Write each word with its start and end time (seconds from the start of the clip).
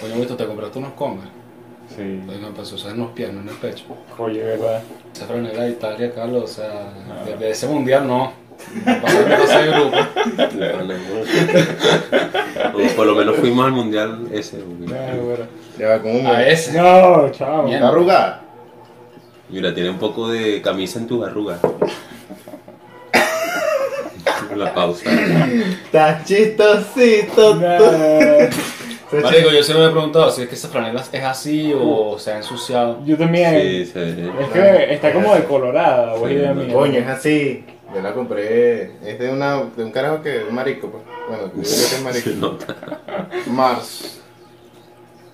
Coño, 0.00 0.14
Wisto, 0.16 0.36
te 0.36 0.46
compraste 0.46 0.78
unos 0.78 0.92
Converse. 0.92 1.30
Sí. 1.94 2.02
Entonces 2.02 2.40
me 2.40 2.48
empezó 2.48 2.72
a 2.72 2.76
usar 2.76 2.92
en 2.92 2.98
los 2.98 3.10
pies, 3.10 3.32
no 3.32 3.40
en 3.40 3.48
el 3.48 3.56
pecho. 3.56 3.84
Oye, 4.18 4.42
¿verdad? 4.42 4.82
Esa 5.12 5.26
franela 5.26 5.64
de 5.64 5.70
Italia, 5.70 6.12
Carlos, 6.14 6.44
o 6.44 6.46
sea, 6.46 6.92
desde 7.26 7.50
ese 7.50 7.66
mundial 7.66 8.06
no. 8.06 8.32
Ese 8.86 9.66
grupo. 9.66 9.96
O 12.74 12.94
por 12.94 13.06
lo 13.06 13.14
menos 13.14 13.36
fuimos 13.36 13.66
al 13.66 13.72
mundial 13.72 14.28
ese. 14.32 14.58
Ah, 14.58 15.14
bueno. 15.20 15.44
Ya 15.78 15.88
va 15.88 15.98
con 16.02 16.14
un 16.14 16.26
A 16.26 16.46
ese. 16.46 16.78
No, 16.80 17.30
chao. 17.30 17.66
¿Está 17.68 17.88
arrugada? 17.88 18.42
Mira, 19.48 19.74
tiene 19.74 19.90
un 19.90 19.98
poco 19.98 20.28
de 20.28 20.62
camisa 20.62 20.98
en 20.98 21.06
tus 21.06 21.26
arrugas. 21.26 21.58
La 24.54 24.72
pausa. 24.74 25.10
Está 25.84 26.22
chistosito. 26.24 27.58
No. 29.12 29.20
Marico, 29.22 29.50
yo 29.50 29.62
siempre 29.62 29.84
me 29.86 29.90
he 29.90 29.92
preguntado 29.92 30.30
si 30.30 30.42
es 30.42 30.48
que 30.48 30.54
esa 30.54 30.68
franela 30.68 31.02
es 31.12 31.24
así 31.24 31.72
o 31.76 32.16
se 32.18 32.32
ha 32.32 32.36
ensuciado. 32.36 33.04
Yo 33.04 33.16
también. 33.18 33.60
Sí, 33.60 33.86
se 33.86 33.98
ve. 33.98 34.30
Es 34.40 34.48
que 34.50 34.94
está 34.94 35.12
como 35.12 35.34
decolorada, 35.34 36.14
es 36.14 36.20
Sí, 36.28 36.64
no. 36.68 36.72
Coño, 36.74 36.98
es 37.00 37.06
así. 37.08 37.64
Yo 37.92 38.00
la 38.02 38.12
compré. 38.14 38.92
Es 39.04 39.18
de, 39.18 39.30
una, 39.30 39.62
de 39.76 39.82
un 39.84 39.90
carajo 39.90 40.22
que 40.22 40.36
es 40.38 40.42
un 40.48 40.54
marico, 40.54 40.88
pues. 40.90 41.02
Bueno, 41.28 41.44
yo 41.46 41.52
digo 41.54 41.64
que 41.64 41.94
es 41.96 42.02
marico. 42.04 42.30
Se 42.30 42.36
nota. 42.36 42.76
Mars. 43.48 44.20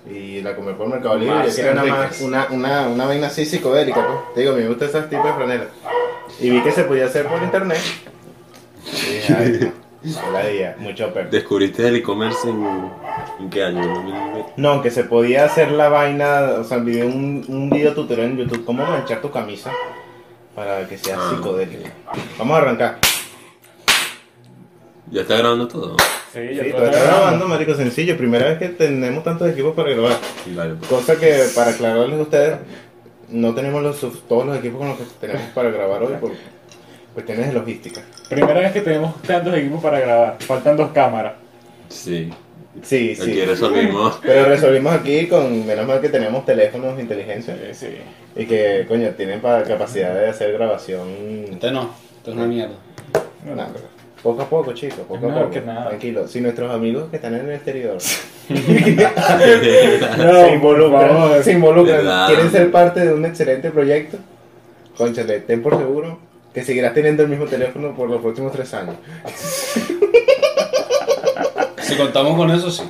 Y 0.09 0.41
la 0.41 0.55
compré 0.55 0.73
por 0.73 0.87
Mercado 0.87 1.17
Libre. 1.17 1.35
Mars 1.35 1.59
Enríquez. 1.59 1.89
más- 1.91 2.21
una, 2.21 2.47
una, 2.49 2.87
una 2.87 3.05
vaina 3.05 3.27
así 3.27 3.45
psicodélica, 3.45 4.05
pues. 4.07 4.33
Te 4.33 4.41
digo, 4.41 4.53
me 4.53 4.67
gusta 4.67 4.85
ese 4.85 5.01
tipo 5.03 5.27
de 5.27 5.33
franela. 5.33 5.65
Y 6.39 6.49
vi 6.49 6.61
que 6.63 6.71
se 6.71 6.83
podía 6.83 7.05
hacer 7.05 7.27
por 7.27 7.41
internet. 7.43 7.79
Y 8.85 9.13
dije, 9.15 9.35
ay, 9.37 9.71
no, 10.03 10.31
la 10.31 10.47
día, 10.47 10.75
mucho 10.79 11.13
perro. 11.13 11.29
¿Descubriste 11.29 11.87
el 11.87 11.97
e-commerce 11.97 12.49
en, 12.49 12.91
en 13.39 13.49
qué 13.49 13.63
año? 13.63 13.83
¿En 13.83 13.93
2020? 13.93 14.53
No, 14.57 14.81
que 14.81 14.91
se 14.91 15.03
podía 15.03 15.45
hacer 15.45 15.71
la 15.71 15.89
vaina, 15.89 16.55
o 16.59 16.63
sea, 16.63 16.77
vi 16.77 17.01
un, 17.01 17.43
un 17.47 17.69
video 17.69 17.93
tutorial 17.93 18.31
en 18.31 18.37
YouTube, 18.37 18.65
cómo 18.65 18.83
manchar 18.85 19.21
tu 19.21 19.31
camisa 19.31 19.71
para 20.55 20.87
que 20.87 20.97
sea 20.97 21.17
Ah, 21.19 21.31
psicodélica. 21.35 21.89
Vamos 22.37 22.55
a 22.57 22.61
arrancar. 22.61 22.97
¿Ya 25.09 25.21
está 25.21 25.37
grabando 25.37 25.67
todo? 25.67 25.95
Sí, 26.33 26.39
Sí, 26.49 26.55
ya 26.55 26.75
todo 26.75 26.85
está 26.85 27.03
grabando, 27.03 27.47
marico, 27.47 27.73
sencillo. 27.73 28.17
Primera 28.17 28.45
vez 28.49 28.59
que 28.59 28.69
tenemos 28.69 29.23
tantos 29.23 29.49
equipos 29.49 29.73
para 29.75 29.91
grabar. 29.91 30.17
Vale, 30.47 30.73
pues. 30.75 30.89
Cosa 30.89 31.15
que, 31.17 31.45
para 31.55 31.71
aclararles 31.71 32.19
a 32.19 32.21
ustedes, 32.23 32.57
no 33.29 33.53
tenemos 33.55 33.81
los, 33.81 33.99
todos 34.27 34.45
los 34.45 34.57
equipos 34.57 34.79
con 34.79 34.89
los 34.89 34.97
que 34.97 35.05
tenemos 35.21 35.43
para 35.53 35.69
grabar 35.69 36.03
hoy 36.03 36.13
por 36.19 36.31
cuestiones 37.17 37.47
de 37.47 37.53
logística. 37.53 37.99
Primera 38.29 38.59
vez 38.59 38.71
que 38.73 38.81
tenemos 38.81 39.19
tantos 39.23 39.55
equipos 39.55 39.81
para 39.81 39.99
grabar. 39.99 40.35
Faltan 40.39 40.77
dos 40.77 40.91
cámaras. 40.91 41.33
Sí. 41.89 42.29
Sí, 42.83 43.17
Aquí 43.19 43.33
sí. 43.33 43.41
resolvimos. 43.43 44.19
Pero 44.21 44.45
resolvimos 44.45 44.93
aquí 44.93 45.25
con, 45.25 45.65
menos 45.65 45.87
mal 45.87 45.99
que 45.99 46.09
tenemos 46.09 46.45
teléfonos 46.45 46.95
de 46.95 47.01
inteligencia 47.01 47.55
Sí, 47.73 47.87
sí. 47.87 47.97
y 48.35 48.45
que, 48.45 48.85
coño, 48.87 49.09
tienen 49.17 49.41
para 49.41 49.63
capacidad 49.63 50.13
de 50.13 50.27
hacer 50.29 50.53
grabación. 50.53 51.07
Este 51.49 51.71
no, 51.71 51.89
esto 52.17 52.29
es 52.29 52.37
una 52.37 52.45
mierda. 52.45 52.75
No, 53.43 53.55
pero 53.55 53.85
poco 54.21 54.43
a 54.43 54.45
poco, 54.47 54.73
chicos, 54.73 54.99
poco 55.07 55.31
a 55.31 55.33
poco. 55.33 55.49
que 55.49 55.61
nada. 55.61 55.87
Tranquilo. 55.87 56.27
Si 56.27 56.39
nuestros 56.39 56.71
amigos 56.71 57.09
que 57.09 57.15
están 57.15 57.33
en 57.33 57.47
el 57.47 57.53
exterior 57.55 57.97
No, 58.49 58.55
se 60.45 60.53
involucran, 60.53 61.43
se 61.43 61.51
involucran, 61.53 62.27
quieren 62.27 62.51
ser 62.51 62.69
parte 62.69 62.99
de 63.03 63.11
un 63.11 63.25
excelente 63.25 63.71
proyecto, 63.71 64.19
conchale, 64.95 65.39
ten 65.39 65.63
por 65.63 65.75
seguro 65.77 66.26
que 66.57 66.63
seguirás 66.63 66.91
teniendo 66.95 67.21
el 67.21 67.29
mismo 67.29 67.45
teléfono 67.45 67.95
por 67.95 68.09
los 68.09 68.19
próximos 68.19 68.51
tres 68.51 68.73
años. 68.73 68.95
Si 71.83 71.95
contamos 71.95 72.35
con 72.35 72.49
eso, 72.49 72.71
sí. 72.71 72.81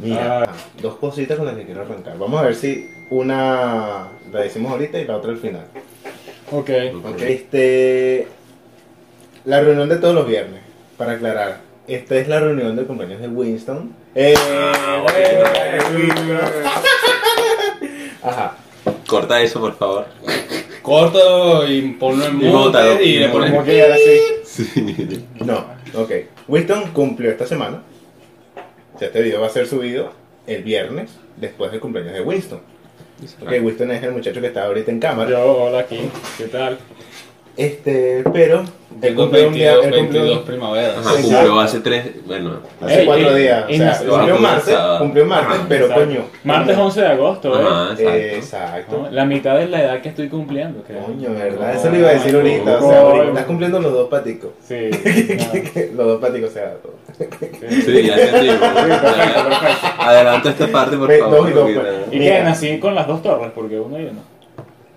Mira, 0.00 0.44
Ah. 0.44 0.52
dos 0.80 0.96
cositas 0.96 1.36
con 1.36 1.44
las 1.44 1.54
que 1.54 1.66
quiero 1.66 1.82
arrancar. 1.82 2.16
Vamos 2.16 2.40
a 2.40 2.44
ver 2.46 2.54
si 2.54 2.88
una 3.10 4.08
la 4.32 4.40
decimos 4.40 4.72
ahorita 4.72 4.98
y 4.98 5.04
la 5.04 5.16
otra 5.18 5.32
al 5.32 5.36
final. 5.36 5.66
Ok. 6.50 6.70
Ok, 7.04 7.20
Este, 7.20 8.26
la 9.44 9.60
reunión 9.60 9.90
de 9.90 9.96
todos 9.96 10.14
los 10.14 10.26
viernes, 10.26 10.62
para 10.96 11.12
aclarar. 11.12 11.60
Esta 11.86 12.16
es 12.16 12.26
la 12.26 12.40
reunión 12.40 12.74
de 12.74 12.84
cumpleaños 12.84 13.20
de 13.20 13.28
Winston. 13.28 13.94
Eh, 14.14 14.32
eh, 14.34 15.78
Winston. 15.94 16.38
Ajá. 18.22 18.56
Corta 19.08 19.40
eso, 19.40 19.58
por 19.58 19.74
favor. 19.74 20.04
Corto 20.82 21.66
y 21.66 21.80
ponlo 21.92 22.26
en 22.26 22.42
Y 22.42 22.44
mute 22.44 23.04
y 23.04 23.18
le 23.20 23.30
pones... 23.30 23.50
Como 23.50 23.64
que 23.64 23.82
ahora 23.82 23.96
sí. 23.96 24.20
Sí. 24.44 25.24
No, 25.40 25.64
ok. 25.94 26.12
Winston 26.46 26.90
cumplió 26.92 27.30
esta 27.30 27.46
semana. 27.46 27.82
O 28.94 28.98
sea, 28.98 29.08
este 29.08 29.22
video 29.22 29.40
va 29.40 29.46
a 29.46 29.50
ser 29.50 29.66
subido 29.66 30.12
el 30.46 30.62
viernes 30.62 31.10
después 31.38 31.70
del 31.70 31.80
cumpleaños 31.80 32.12
de 32.12 32.20
Winston. 32.20 32.60
Ok, 33.40 33.52
Winston 33.62 33.90
es 33.92 34.02
el 34.02 34.12
muchacho 34.12 34.42
que 34.42 34.48
está 34.48 34.66
ahorita 34.66 34.90
en 34.90 35.00
cámara. 35.00 35.30
Yo, 35.30 35.56
hola 35.56 35.78
aquí. 35.80 36.00
¿Qué 36.36 36.44
tal? 36.44 36.78
Este, 37.58 38.22
pero 38.32 38.62
él 39.02 39.14
cumplió 39.16 39.48
un 39.48 39.52
día. 39.54 39.72
22, 39.78 39.84
él 39.86 40.00
cumplió- 40.06 40.22
22 40.22 40.38
primaveras. 40.46 40.90
Ajá, 40.98 41.10
Exacto. 41.10 41.28
cumplió 41.28 41.60
hace 41.60 41.80
tres. 41.80 42.04
Bueno, 42.24 42.60
Hace 42.80 43.00
Ey, 43.00 43.06
cuatro 43.06 43.36
ey, 43.36 43.42
días. 43.42 43.64
O 43.64 43.72
sea, 43.72 43.98
cumplió 43.98 44.34
no, 44.34 44.40
martes, 44.40 44.76
cumplió 44.98 45.26
martes, 45.26 45.56
Ajá, 45.56 45.66
pero 45.68 45.84
Exacto. 45.86 46.04
coño. 46.06 46.20
Martes 46.44 46.78
11 46.78 47.00
de 47.00 47.06
agosto, 47.08 47.60
¿eh? 47.60 47.64
Ajá, 47.68 47.90
exacto. 47.92 48.12
Exacto. 48.12 48.98
¿No? 49.02 49.10
La 49.10 49.24
mitad 49.24 49.56
de 49.58 49.66
la 49.66 49.82
edad 49.82 50.00
que 50.02 50.08
estoy 50.10 50.28
cumpliendo. 50.28 50.84
creo. 50.84 51.02
Coño, 51.02 51.30
¿verdad? 51.34 51.74
Eso 51.74 51.90
lo 51.90 51.96
iba 51.98 52.08
a 52.10 52.12
decir 52.12 52.34
ahorita. 52.36 52.76
O 52.78 52.88
sea, 52.90 53.00
ahorita 53.00 53.28
estás 53.28 53.44
cumpliendo 53.46 53.80
los 53.80 53.92
dos 53.92 54.08
paticos. 54.08 54.50
Sí. 54.62 54.90
los 55.96 56.06
dos 56.06 56.20
paticos, 56.20 56.50
o 56.50 56.52
sea, 56.52 56.74
todo. 56.74 56.94
no, 57.18 57.82
sí, 57.82 58.02
ya 58.06 58.14
entendimos. 58.14 58.58
perfecto, 58.58 59.48
perfecto. 59.48 59.86
Adelanta 59.98 60.50
esta 60.50 60.66
parte, 60.68 60.96
por 60.96 61.12
favor. 61.18 61.48
y 61.50 61.52
pues. 61.52 61.76
¿Y 62.12 62.18
Mira. 62.20 62.36
qué? 62.38 62.42
Nací 62.44 62.78
con 62.78 62.94
las 62.94 63.08
dos 63.08 63.20
torres, 63.20 63.50
porque 63.52 63.80
uno 63.80 63.98
y 63.98 64.04
uno. 64.04 64.20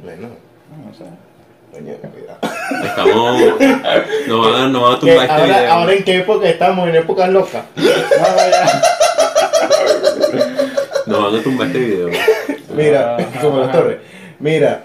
Bueno, 0.04 0.28
No, 0.70 0.92
o 0.92 0.94
sea. 0.94 1.08
Estamos. 1.74 3.42
Nos 4.28 4.46
van 4.52 4.56
a, 4.62 4.68
nos 4.68 4.82
van 4.82 4.94
a 4.94 5.00
tumbar 5.00 5.18
este 5.26 5.32
Ahora, 5.32 5.46
video. 5.60 5.72
ahora 5.72 5.94
en 5.94 6.04
qué 6.04 6.18
época 6.18 6.50
estamos, 6.50 6.90
en 6.90 6.96
épocas 6.96 7.30
locas. 7.30 7.64
Nos 11.06 11.24
van 11.24 11.40
a 11.40 11.44
tumbar 11.44 11.68
este 11.68 11.80
video. 11.80 12.10
Mira, 12.76 13.16
Ajá, 13.18 13.42
como 13.42 13.60
las 13.60 13.72
torres. 13.72 13.98
Mira, 14.40 14.84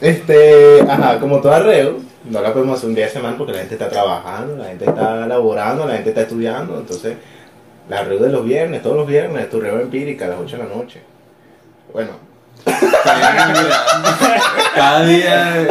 este, 0.00 0.80
ajá, 0.88 1.18
como 1.18 1.40
todo 1.40 1.52
arreo, 1.52 1.96
no 2.24 2.40
la 2.40 2.52
podemos 2.52 2.78
hacer 2.78 2.88
un 2.88 2.94
día 2.94 3.06
de 3.06 3.12
semana 3.12 3.36
porque 3.36 3.52
la 3.52 3.58
gente 3.60 3.74
está 3.74 3.88
trabajando, 3.88 4.56
la 4.56 4.68
gente 4.68 4.84
está 4.84 5.26
laborando, 5.26 5.86
la 5.86 5.94
gente 5.94 6.10
está 6.10 6.22
estudiando, 6.22 6.78
entonces 6.78 7.16
la 7.88 8.00
arreo 8.00 8.18
de 8.20 8.28
los 8.30 8.44
viernes, 8.44 8.82
todos 8.82 8.96
los 8.96 9.06
viernes, 9.06 9.48
tu 9.50 9.60
reo 9.60 9.80
empírica 9.80 10.26
a 10.26 10.28
las 10.28 10.38
8 10.40 10.56
de 10.56 10.62
la 10.64 10.74
noche. 10.74 11.00
Bueno, 11.92 12.10
Cada 14.74 15.04
día. 15.04 15.66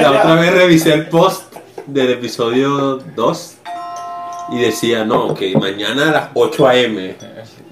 La 0.00 0.10
otra 0.10 0.34
vez 0.36 0.52
revisé 0.54 0.94
el 0.94 1.06
post 1.08 1.52
del 1.86 2.10
episodio 2.12 2.96
2 3.16 3.54
y 4.52 4.58
decía, 4.60 5.04
no, 5.04 5.34
que 5.34 5.56
mañana 5.56 6.08
a 6.08 6.12
las 6.12 6.28
8 6.34 6.68
a.m. 6.68 7.14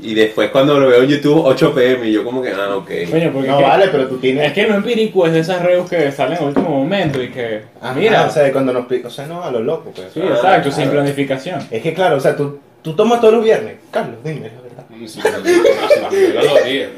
Y 0.03 0.15
después 0.15 0.49
cuando 0.51 0.81
lo 0.81 0.89
veo 0.89 1.03
en 1.03 1.11
YouTube, 1.11 1.43
8 1.45 1.75
p.m. 1.75 2.09
Y 2.09 2.13
yo, 2.13 2.25
como 2.25 2.41
que, 2.41 2.51
ah, 2.53 2.75
ok. 2.75 2.91
Coño, 3.11 3.33
porque 3.33 3.49
no 3.49 3.59
es 3.59 3.65
que- 3.65 3.69
vale, 3.71 3.89
pero 3.89 4.09
tú 4.09 4.17
tienes... 4.17 4.47
Es 4.47 4.53
que 4.55 4.67
no 4.67 4.77
empírico 4.77 5.27
es 5.27 5.33
de 5.35 5.41
esas 5.41 5.61
reus 5.63 5.91
que 5.91 6.11
salen 6.11 6.39
en 6.39 6.45
último 6.45 6.71
momento 6.71 7.23
y 7.23 7.29
que. 7.29 7.65
Ajá, 7.83 7.93
mira. 7.93 8.25
o 8.25 8.31
sea, 8.31 8.51
cuando 8.51 8.73
nos 8.73 8.87
o 9.05 9.11
sea, 9.11 9.27
no, 9.27 9.45
a 9.45 9.51
lo 9.51 9.61
loco, 9.61 9.93
pues. 9.95 10.09
sí, 10.15 10.21
exacto, 10.21 10.71
sin 10.71 10.85
Claro. 10.85 11.01
planificación. 11.01 11.67
Es 11.71 11.83
que 11.83 11.93
claro, 11.93 12.17
o 12.17 12.21
sea, 12.21 12.35
tú, 12.35 12.61
tú 12.81 12.95
tomas 12.95 13.21
todos 13.21 13.35
los 13.35 13.45
viernes. 13.45 13.75
Carlos, 13.91 14.17
dime. 14.25 14.51
Si 15.01 15.09
si 15.09 15.21
primera 15.21 16.43
lo 16.43 16.65
días. 16.65 16.91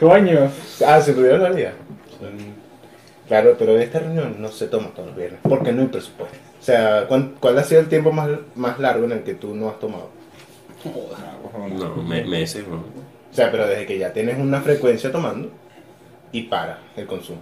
Coño. 0.00 0.50
Ah, 0.86 1.00
se 1.00 1.12
pudieron 1.12 1.42
la 1.42 1.50
vida. 1.50 1.72
Claro, 3.28 3.56
pero 3.58 3.76
esta 3.78 3.98
reunión 3.98 4.36
no 4.38 4.48
se 4.48 4.68
toma 4.68 4.88
todos 4.94 5.08
los 5.08 5.16
viernes, 5.16 5.40
porque 5.48 5.72
no 5.72 5.82
hay 5.82 5.88
presupuesto. 5.88 6.36
O 6.60 6.62
sea, 6.62 7.06
¿cuán- 7.08 7.34
¿cuál 7.40 7.58
ha 7.58 7.64
sido 7.64 7.80
el 7.80 7.88
tiempo 7.88 8.12
más, 8.12 8.28
más 8.54 8.78
largo 8.78 9.04
en 9.04 9.12
el 9.12 9.22
que 9.24 9.34
tú 9.34 9.54
no 9.54 9.68
has 9.68 9.78
tomado? 9.80 10.10
No, 11.72 11.96
me- 12.02 12.24
meses, 12.24 12.64
bro. 12.66 12.76
O 12.76 13.34
sea, 13.34 13.50
pero 13.50 13.66
desde 13.66 13.84
que 13.86 13.98
ya 13.98 14.12
tienes 14.12 14.38
una 14.38 14.60
frecuencia 14.60 15.10
tomando 15.10 15.50
y 16.32 16.42
para 16.42 16.78
el 16.96 17.06
consumo. 17.06 17.40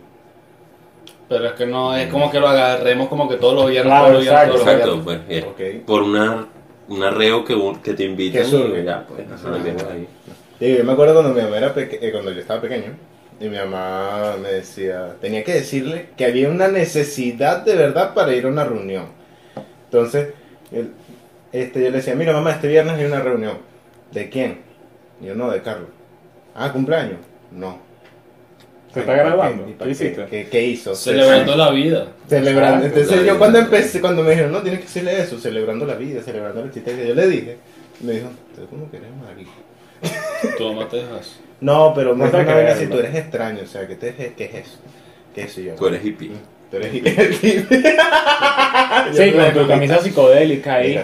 Pero 1.28 1.46
es 1.46 1.52
que 1.52 1.66
no 1.66 1.94
es 1.96 2.08
como 2.10 2.30
que 2.30 2.40
lo 2.40 2.48
agarremos 2.48 3.08
como 3.08 3.28
que 3.28 3.36
todos 3.36 3.54
los 3.54 3.70
viernes, 3.70 3.90
Claro, 3.92 4.04
todos 4.06 4.14
los 4.14 4.22
viernes, 4.22 4.42
exacto, 4.42 4.64
todos 4.64 4.66
los 5.06 5.14
Exacto, 5.14 5.26
viernes. 5.28 5.54
pues. 5.54 5.68
es 5.68 5.80
Ok. 5.80 5.86
Por 5.86 6.02
una, 6.02 6.46
una 6.88 7.10
reo 7.10 7.44
que, 7.44 7.54
un- 7.54 7.80
que 7.80 7.94
te 7.94 8.04
invitan. 8.04 8.42
Que 8.42 8.48
surge. 8.48 8.84
Ya, 8.84 9.06
pues, 9.06 9.26
lo 9.42 9.56
tienes 9.58 9.84
ahí. 9.84 10.08
Y 10.60 10.76
yo 10.76 10.84
me 10.84 10.92
acuerdo 10.92 11.14
cuando 11.14 11.34
mi 11.34 11.42
mamá 11.42 11.56
era 11.58 11.74
peque- 11.74 11.98
eh, 12.00 12.12
cuando 12.12 12.30
yo 12.32 12.40
estaba 12.40 12.60
pequeño, 12.60 12.92
y 13.40 13.48
mi 13.48 13.56
mamá 13.56 14.36
me 14.40 14.48
decía, 14.48 15.16
tenía 15.20 15.42
que 15.44 15.52
decirle 15.54 16.10
que 16.16 16.24
había 16.24 16.48
una 16.48 16.68
necesidad 16.68 17.64
de 17.64 17.74
verdad 17.74 18.14
para 18.14 18.34
ir 18.34 18.46
a 18.46 18.48
una 18.48 18.64
reunión. 18.64 19.06
Entonces, 19.86 20.28
él- 20.72 20.92
este, 21.52 21.80
yo 21.82 21.90
le 21.90 21.96
decía, 21.98 22.14
mira 22.14 22.32
mamá, 22.32 22.52
este 22.52 22.68
viernes 22.68 22.94
hay 22.98 23.04
una 23.04 23.20
reunión. 23.20 23.58
¿De 24.12 24.28
quién? 24.28 24.58
Y 25.20 25.26
yo, 25.26 25.34
no, 25.34 25.50
de 25.50 25.62
Carlos. 25.62 25.88
Ah, 26.54 26.72
cumpleaños. 26.72 27.18
No. 27.50 27.78
¿Se 28.94 29.00
está 29.00 29.12
Ay, 29.12 29.18
¿para 29.18 29.28
grabando? 29.30 29.64
qué? 29.64 29.70
¿Y 29.70 29.72
¿Qué 29.72 29.78
para 29.78 29.90
hiciste? 29.90 30.26
¿Qué, 30.30 30.48
qué 30.48 30.66
hizo? 30.66 30.94
Celebrando 30.94 31.56
la 31.56 31.70
vida. 31.70 32.06
Celebrando. 32.28 32.86
Entonces 32.86 33.26
yo 33.26 33.38
cuando 33.38 33.58
empecé, 33.58 34.00
cuando 34.00 34.22
me 34.22 34.30
dijeron, 34.30 34.52
no, 34.52 34.62
tienes 34.62 34.80
que 34.80 34.86
decirle 34.86 35.20
eso, 35.20 35.38
celebrando 35.40 35.84
la 35.84 35.94
vida, 35.96 36.22
celebrando 36.22 36.60
la 36.60 36.66
existencia, 36.68 37.04
yo 37.04 37.14
le 37.14 37.26
dije, 37.26 37.56
Me 38.00 38.12
dijo, 38.12 38.28
¿tú 38.54 38.66
cómo 38.68 38.88
que 38.90 38.98
eres 38.98 39.10
marico? 39.20 39.50
Tu 40.58 40.72
mamá 40.72 40.88
te. 40.88 41.02
No, 41.60 41.92
pero 41.94 42.14
me 42.14 42.26
No 42.30 42.38
dijo 42.38 42.50
así, 42.50 42.86
¿no? 42.86 42.92
tú 42.92 42.98
eres 43.00 43.14
extraño, 43.16 43.60
o 43.64 43.66
sea, 43.66 43.86
¿qué, 43.88 43.96
te, 43.96 44.34
qué 44.36 44.44
es 44.44 44.54
eso? 44.54 44.78
¿Qué 45.34 45.60
Y 45.60 45.64
yo? 45.64 45.74
Tú 45.74 45.86
eres 45.88 46.04
hippie. 46.04 46.30
Tú 46.70 46.76
eres 46.76 46.94
hippie. 46.94 47.66
Sí, 49.12 49.32
con 49.32 49.52
tu 49.52 49.66
camisa 49.68 49.98
psicodélica 49.98 50.74
ahí. 50.74 50.90
Mira, 50.90 51.02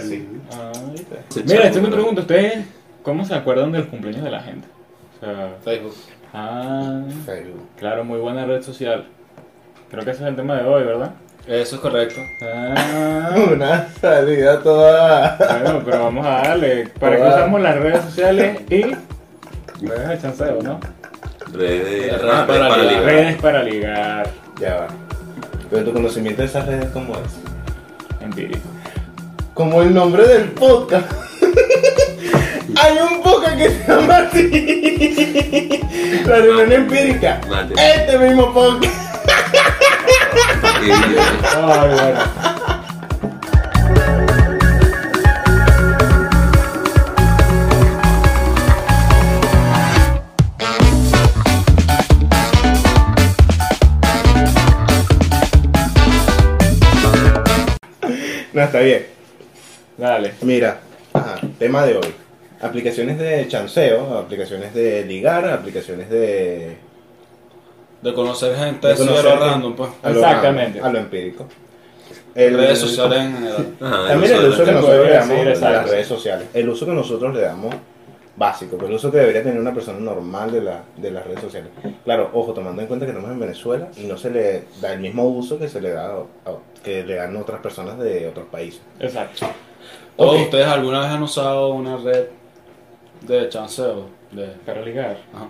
echaron 1.34 1.66
esto 1.66 1.82
me 1.82 1.88
pregunto, 1.88 2.20
¿ustedes 2.20 2.64
cómo 3.02 3.24
se 3.24 3.34
acuerdan 3.34 3.72
de 3.72 3.78
los 3.78 3.88
cumpleaños 3.88 4.22
de 4.22 4.30
la 4.30 4.42
gente? 4.42 4.68
O 5.16 5.20
sea, 5.24 5.56
Facebook. 5.64 5.94
Ah, 6.32 7.02
Facebook. 7.26 7.68
claro, 7.78 8.04
muy 8.04 8.18
buena 8.18 8.44
red 8.46 8.62
social. 8.62 9.06
Creo 9.90 10.04
que 10.04 10.10
ese 10.12 10.22
es 10.22 10.28
el 10.28 10.36
tema 10.36 10.56
de 10.56 10.68
hoy, 10.68 10.84
¿verdad? 10.84 11.10
Eso 11.46 11.76
es 11.76 11.80
correcto. 11.80 12.20
Ah, 12.42 13.34
Una 13.52 13.88
salida 14.00 14.60
toda... 14.62 15.36
bueno, 15.62 15.82
pero 15.84 16.04
vamos 16.04 16.26
a 16.26 16.30
darle. 16.42 16.88
¿Para 17.00 17.16
qué 17.16 17.22
Toda- 17.22 17.34
usamos 17.36 17.60
las 17.60 17.76
redes 17.78 18.04
sociales 18.04 18.60
y 18.70 18.82
redes 19.86 20.08
de 20.08 20.18
chanceo, 20.20 20.58
no? 20.62 20.78
Redes 21.52 21.82
Redes 21.84 22.20
para 22.20 22.46
para 22.46 22.76
ligar. 22.76 22.78
ligar. 22.86 23.04
Redes 23.04 23.36
para 23.42 23.62
ligar. 23.64 24.30
Ya 24.60 24.74
va. 24.76 24.86
Pero 25.70 25.84
tu 25.84 25.92
conocimiento 25.92 26.42
de 26.42 26.48
esas 26.48 26.66
redes, 26.66 26.86
¿cómo 26.92 27.14
es? 27.14 28.22
Empírico. 28.24 28.68
Como 29.54 29.82
el 29.82 29.92
nombre 29.92 30.26
del 30.28 30.50
podcast. 30.50 31.10
Hay 32.76 32.98
un 32.98 33.22
podcast 33.22 33.56
que 33.56 33.70
se 33.70 33.86
llama 33.86 34.18
así. 34.18 35.80
La 36.26 36.36
reunión 36.36 36.72
empírica. 36.72 37.40
Mate. 37.48 37.74
Este 37.76 38.18
mismo 38.18 38.52
Ay, 41.56 41.88
bueno. 41.88 42.20
No, 58.52 58.62
está 58.62 58.80
bien. 58.80 59.06
Dale. 59.96 60.34
Mira, 60.42 60.80
ajá, 61.12 61.40
tema 61.58 61.84
de 61.84 61.96
hoy. 61.96 62.19
Aplicaciones 62.60 63.18
de 63.18 63.48
chanceo, 63.48 64.18
aplicaciones 64.18 64.74
de 64.74 65.04
ligar, 65.04 65.48
aplicaciones 65.48 66.10
de... 66.10 66.76
De 68.02 68.14
conocer 68.14 68.56
gente 68.56 68.86
de 68.88 68.94
a 68.94 68.96
conocer 68.96 69.24
lo 69.24 69.36
random, 69.36 69.76
pues. 69.76 69.90
a 70.02 70.10
lo 70.10 70.20
Exactamente. 70.20 70.80
random, 70.80 70.84
A 70.88 70.92
lo 70.92 70.98
empírico. 71.00 71.46
Redes 72.34 72.78
sociales 72.78 73.18
en 73.18 73.34
general. 73.34 73.66
Ajá, 73.80 74.08
También 74.08 74.32
el 74.34 74.48
uso 74.48 74.64
que 74.64 74.72
nosotros 74.72 75.06
le 75.06 75.12
damos 75.12 75.62
a 75.62 75.70
las 75.70 75.90
redes 75.90 76.06
sociales. 76.06 76.46
El 76.54 76.68
uso 76.68 76.86
que 76.86 76.92
nosotros 76.92 77.34
le 77.34 77.40
damos 77.42 77.74
básico, 78.36 78.76
pero 78.76 78.88
el 78.88 78.94
uso 78.94 79.10
que 79.10 79.18
debería 79.18 79.42
tener 79.42 79.60
una 79.60 79.74
persona 79.74 79.98
normal 79.98 80.50
de, 80.52 80.62
la, 80.62 80.82
de 80.96 81.10
las 81.10 81.26
redes 81.26 81.40
sociales. 81.40 81.70
Claro, 82.04 82.30
ojo, 82.32 82.52
tomando 82.54 82.80
en 82.80 82.88
cuenta 82.88 83.04
que 83.04 83.12
estamos 83.12 83.30
en 83.30 83.38
Venezuela 83.40 83.88
y 83.98 84.04
no 84.04 84.16
se 84.16 84.30
le 84.30 84.64
da 84.80 84.94
el 84.94 85.00
mismo 85.00 85.24
uso 85.28 85.58
que 85.58 85.68
se 85.68 85.80
le 85.80 85.90
da 85.90 86.06
a- 86.14 86.24
que 86.82 87.02
le 87.04 87.16
dan 87.16 87.36
otras 87.36 87.60
personas 87.60 87.98
de 87.98 88.28
otros 88.28 88.46
países. 88.50 88.80
Exacto. 88.98 89.46
¿Todos 90.16 90.40
ustedes 90.40 90.66
alguna 90.66 91.00
vez 91.00 91.08
han 91.10 91.22
usado 91.22 91.68
una 91.70 91.98
red 91.98 92.24
de 93.22 93.48
chanceo? 93.48 94.06
De... 94.30 94.46
Para 94.66 94.82
ligar. 94.82 95.18
Ajá. 95.34 95.48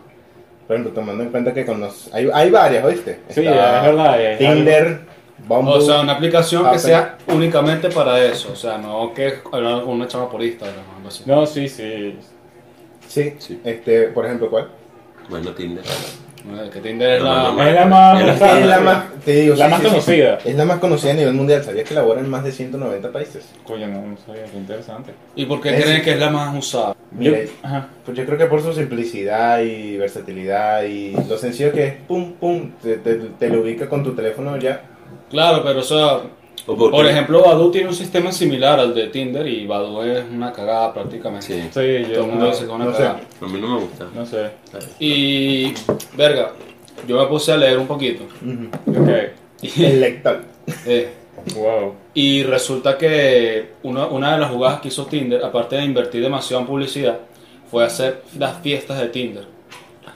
Por 0.66 0.76
ejemplo, 0.76 0.94
tomando 0.94 1.22
en 1.24 1.30
cuenta 1.30 1.52
que 1.52 1.66
con 1.66 1.80
los- 1.80 2.12
hay, 2.14 2.28
hay 2.32 2.50
varias, 2.50 2.84
¿oíste? 2.84 3.20
Sí, 3.28 3.40
Está 3.46 3.80
es 3.80 3.86
verdad. 3.86 4.22
es 4.22 4.38
Tinder, 4.38 5.00
Bumble. 5.48 5.74
O 5.74 5.80
sea, 5.80 6.00
una 6.00 6.12
aplicación 6.12 6.70
que 6.70 6.78
sea 6.78 7.18
únicamente 7.28 7.88
para 7.90 8.22
eso. 8.24 8.50
O 8.52 8.56
sea, 8.56 8.78
no 8.78 9.12
que 9.12 9.42
con 9.42 9.64
una 9.64 10.06
chama 10.06 10.30
por 10.30 10.42
Instagram 10.42 10.84
o 10.92 10.96
algo 10.96 11.08
así. 11.08 11.24
algo- 11.26 11.40
No, 11.40 11.46
sí, 11.46 11.68
sí. 11.68 12.16
Sí, 13.08 13.34
Sí. 13.38 13.60
este, 13.64 14.02
por 14.08 14.26
ejemplo, 14.26 14.48
¿cuál? 14.48 14.68
Bueno, 15.28 15.50
Tinder. 15.52 15.84
Que 16.72 16.80
Tinder 16.80 17.10
es 17.18 17.22
la... 17.22 17.54
Es 17.68 17.74
la 17.74 17.86
más, 17.86 18.20
Es 18.20 18.26
la- 18.26 18.34
usada, 18.34 18.60
es 18.60 18.66
la 18.66 18.80
más, 18.80 19.04
te 19.24 19.32
digo, 19.32 19.54
La 19.56 19.64
sí, 19.66 19.70
más 19.70 19.80
sí, 19.80 19.86
conocida. 19.88 20.40
sí. 20.40 20.48
Es 20.48 20.56
la 20.56 20.64
más 20.64 20.78
conocida 20.78 21.10
a 21.10 21.14
nivel 21.14 21.34
mundial. 21.34 21.62
¿Sabías 21.62 21.86
que 21.88 21.94
labora 21.94 22.20
en 22.20 22.28
más 22.30 22.42
de 22.44 22.52
190 22.52 23.12
países? 23.12 23.48
Coño, 23.64 23.86
no, 23.88 24.00
no 24.06 24.16
sabía, 24.26 24.44
qué 24.44 24.56
interesante. 24.56 25.12
¿Y 25.36 25.44
por 25.44 25.60
qué 25.60 25.76
Es- 25.76 25.84
creen 25.84 26.02
que 26.02 26.12
es 26.12 26.18
la 26.18 26.30
más 26.30 26.56
usada? 26.56 26.96
Mira, 27.10 27.42
Yo- 27.42 27.50
ajá. 27.62 27.88
Pues 28.04 28.16
yo 28.16 28.24
creo 28.24 28.38
que 28.38 28.46
por 28.46 28.62
su 28.62 28.72
simplicidad 28.72 29.60
y 29.60 29.96
versatilidad 29.98 30.82
y 30.84 31.12
lo 31.28 31.36
sencillo 31.36 31.72
que 31.72 31.86
es, 31.86 31.94
pum, 32.08 32.32
pum, 32.32 32.70
te, 32.82 32.96
te, 32.96 33.14
te 33.16 33.48
lo 33.48 33.60
ubica 33.60 33.88
con 33.88 34.02
tu 34.02 34.12
teléfono 34.14 34.56
ya. 34.56 34.80
Claro, 35.28 35.62
pero 35.64 35.80
o 35.80 35.84
sea, 35.84 36.06
¿O 36.16 36.22
por 36.66 37.06
ejemplo, 37.06 37.42
Badu 37.42 37.70
tiene 37.70 37.88
un 37.88 37.94
sistema 37.94 38.32
similar 38.32 38.78
al 38.80 38.94
de 38.94 39.08
Tinder 39.08 39.46
y 39.46 39.66
Badu 39.66 40.02
es 40.02 40.24
una 40.30 40.52
cagada 40.52 40.92
prácticamente. 40.92 41.46
Sí. 41.46 41.60
Sí, 41.62 41.70
Todo 41.72 41.82
yo 41.84 42.20
el 42.20 42.26
mundo 42.26 42.44
no, 42.44 42.50
dice 42.50 42.58
que 42.60 42.64
es 42.66 42.70
una 42.70 42.84
no 42.84 42.94
sé. 42.94 43.04
A 43.04 43.46
mí 43.46 43.60
no 43.60 43.68
me 43.74 43.80
gusta. 43.80 44.06
no 44.14 44.26
sé. 44.26 44.50
Y, 44.98 45.72
verga, 46.16 46.52
yo 47.06 47.18
me 47.18 47.26
puse 47.26 47.52
a 47.52 47.56
leer 47.56 47.78
un 47.78 47.86
poquito. 47.86 48.24
Ok. 48.86 49.08
Y, 49.62 49.84
El 49.84 50.00
lector. 50.00 50.42
eh, 50.86 51.14
Wow. 51.56 51.94
y 52.12 52.42
resulta 52.42 52.98
que 52.98 53.70
una, 53.82 54.06
una 54.08 54.34
de 54.34 54.40
las 54.40 54.50
jugadas 54.50 54.80
que 54.82 54.88
hizo 54.88 55.06
Tinder, 55.06 55.42
aparte 55.42 55.76
de 55.76 55.84
invertir 55.86 56.22
demasiado 56.22 56.60
en 56.60 56.66
publicidad, 56.66 57.18
fue 57.70 57.82
hacer 57.82 58.22
las 58.38 58.60
fiestas 58.60 59.00
de 59.00 59.08
Tinder. 59.08 59.44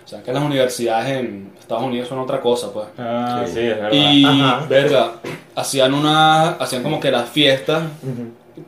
O 0.04 0.08
sea, 0.08 0.22
que 0.22 0.32
las 0.32 0.42
universidades 0.42 1.18
en 1.18 1.52
Estados 1.58 1.84
Unidos 1.84 2.08
son 2.08 2.18
otra 2.18 2.40
cosa, 2.40 2.72
pues. 2.72 2.86
Ah, 2.98 3.42
Sí. 3.46 3.52
sí, 3.54 3.60
es 3.60 3.76
verdad. 3.80 3.90
Y, 3.92 4.24
Ajá. 4.24 4.66
verga, 4.68 5.12
hacían 5.54 5.94
una, 5.94 6.50
hacían 6.50 6.82
como 6.82 7.00
que 7.00 7.10
las 7.10 7.28
fiestas, 7.30 7.84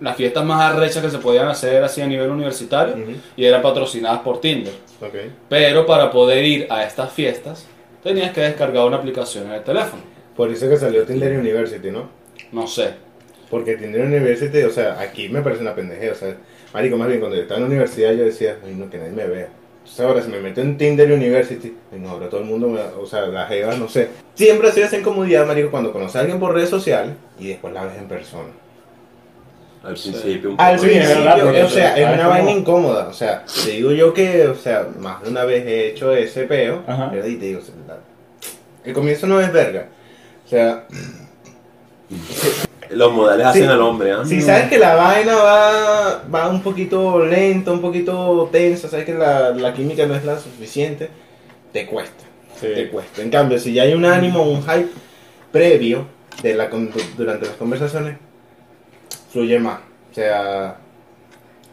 las 0.00 0.16
fiestas 0.16 0.44
más 0.44 0.62
arrechas 0.72 1.02
que 1.02 1.10
se 1.10 1.18
podían 1.18 1.46
hacer 1.48 1.84
así 1.84 2.00
a 2.00 2.06
nivel 2.06 2.30
universitario, 2.30 2.94
y 3.36 3.44
eran 3.44 3.60
patrocinadas 3.62 4.20
por 4.20 4.40
Tinder. 4.40 4.72
Ok. 5.00 5.14
Pero 5.48 5.84
para 5.84 6.10
poder 6.10 6.44
ir 6.44 6.66
a 6.70 6.84
estas 6.84 7.12
fiestas, 7.12 7.66
tenías 8.02 8.32
que 8.32 8.40
descargar 8.40 8.86
una 8.86 8.96
aplicación 8.96 9.46
en 9.48 9.52
el 9.52 9.62
teléfono. 9.62 10.02
Por 10.34 10.50
eso 10.50 10.68
que 10.68 10.76
salió 10.78 11.04
Tinder 11.04 11.38
University, 11.38 11.90
¿no? 11.90 12.08
No 12.52 12.66
sé. 12.66 12.94
Porque 13.50 13.76
Tinder 13.76 14.06
University, 14.06 14.62
o 14.62 14.70
sea, 14.70 14.98
aquí 14.98 15.28
me 15.28 15.42
parece 15.42 15.60
una 15.62 15.74
pendejera, 15.74 16.12
o 16.12 16.16
sea, 16.16 16.34
marico, 16.72 16.96
más 16.96 17.08
bien 17.08 17.20
cuando 17.20 17.36
yo 17.36 17.42
estaba 17.42 17.58
en 17.58 17.64
la 17.64 17.68
universidad 17.68 18.12
yo 18.12 18.24
decía, 18.24 18.56
ay 18.64 18.74
no, 18.74 18.88
que 18.90 18.98
nadie 18.98 19.12
me 19.12 19.26
vea. 19.26 19.48
Entonces 19.88 20.04
ahora 20.04 20.22
si 20.22 20.28
me 20.28 20.40
meto 20.40 20.60
en 20.60 20.76
Tinder 20.76 21.10
University, 21.12 21.74
no, 21.92 22.10
ahora 22.10 22.28
todo 22.28 22.40
el 22.40 22.46
mundo 22.46 22.68
me, 22.68 22.80
o 22.80 23.06
sea, 23.06 23.22
las 23.22 23.48
jevas, 23.48 23.78
no 23.78 23.88
sé. 23.88 24.08
Siempre 24.34 24.68
ha 24.68 24.72
sido 24.72 24.86
esa 24.86 24.98
incomodidad, 24.98 25.46
marico, 25.46 25.70
cuando 25.70 25.92
conoces 25.92 26.16
a 26.16 26.20
alguien 26.20 26.38
por 26.40 26.52
redes 26.52 26.68
sociales 26.68 27.14
y 27.38 27.48
después 27.48 27.72
la 27.72 27.84
ves 27.84 27.96
en 27.96 28.08
persona. 28.08 28.48
Al 29.84 29.92
principio 29.94 30.50
un 30.50 30.60
Al 30.60 30.74
poco. 30.76 30.86
Es 30.88 30.92
principio, 30.92 31.24
verdad, 31.24 31.40
porque 31.44 31.62
o 31.62 31.68
sea, 31.70 31.96
es 31.96 32.14
una 32.14 32.26
vaina 32.26 32.50
incómoda, 32.50 33.08
o 33.08 33.12
sea, 33.12 33.44
te 33.64 33.70
digo 33.70 33.92
yo 33.92 34.12
que, 34.12 34.48
o 34.48 34.54
sea, 34.56 34.86
más 34.98 35.22
de 35.22 35.30
una 35.30 35.44
vez 35.44 35.64
he 35.64 35.88
hecho 35.90 36.12
ese 36.12 36.42
peo, 36.44 36.82
Ajá. 36.86 37.06
¿verdad? 37.08 37.28
y 37.28 37.36
te 37.36 37.46
digo, 37.46 37.60
o 37.60 37.62
sea, 37.62 37.74
la- 37.86 37.98
el 38.84 38.92
comienzo 38.92 39.26
no 39.28 39.40
es 39.40 39.52
verga. 39.52 39.86
O 40.44 40.48
sea, 40.48 40.84
Los 42.90 43.12
modales 43.12 43.46
hacen 43.46 43.68
al 43.68 43.80
hombre, 43.82 44.12
¿ah? 44.12 44.22
Si 44.24 44.40
sabes 44.40 44.68
que 44.68 44.78
la 44.78 44.94
vaina 44.94 45.34
va, 45.34 46.22
va 46.32 46.48
un 46.48 46.62
poquito 46.62 47.24
lenta, 47.24 47.72
un 47.72 47.80
poquito 47.80 48.48
tensa, 48.52 48.88
sabes 48.88 49.04
que 49.06 49.14
la, 49.14 49.50
la 49.50 49.72
química 49.74 50.06
no 50.06 50.14
es 50.14 50.24
la 50.24 50.38
suficiente, 50.38 51.08
te 51.72 51.86
cuesta, 51.86 52.24
Sí. 52.60 52.68
te 52.74 52.88
cuesta. 52.88 53.22
En 53.22 53.30
cambio, 53.30 53.58
si 53.58 53.72
ya 53.72 53.82
hay 53.82 53.94
un 53.94 54.04
ánimo, 54.04 54.42
un 54.42 54.62
hype 54.62 54.88
previo 55.52 56.06
de 56.42 56.54
la, 56.54 56.68
durante 57.16 57.46
las 57.46 57.56
conversaciones, 57.56 58.16
fluye 59.32 59.58
más. 59.58 59.80
O 60.10 60.14
sea, 60.14 60.76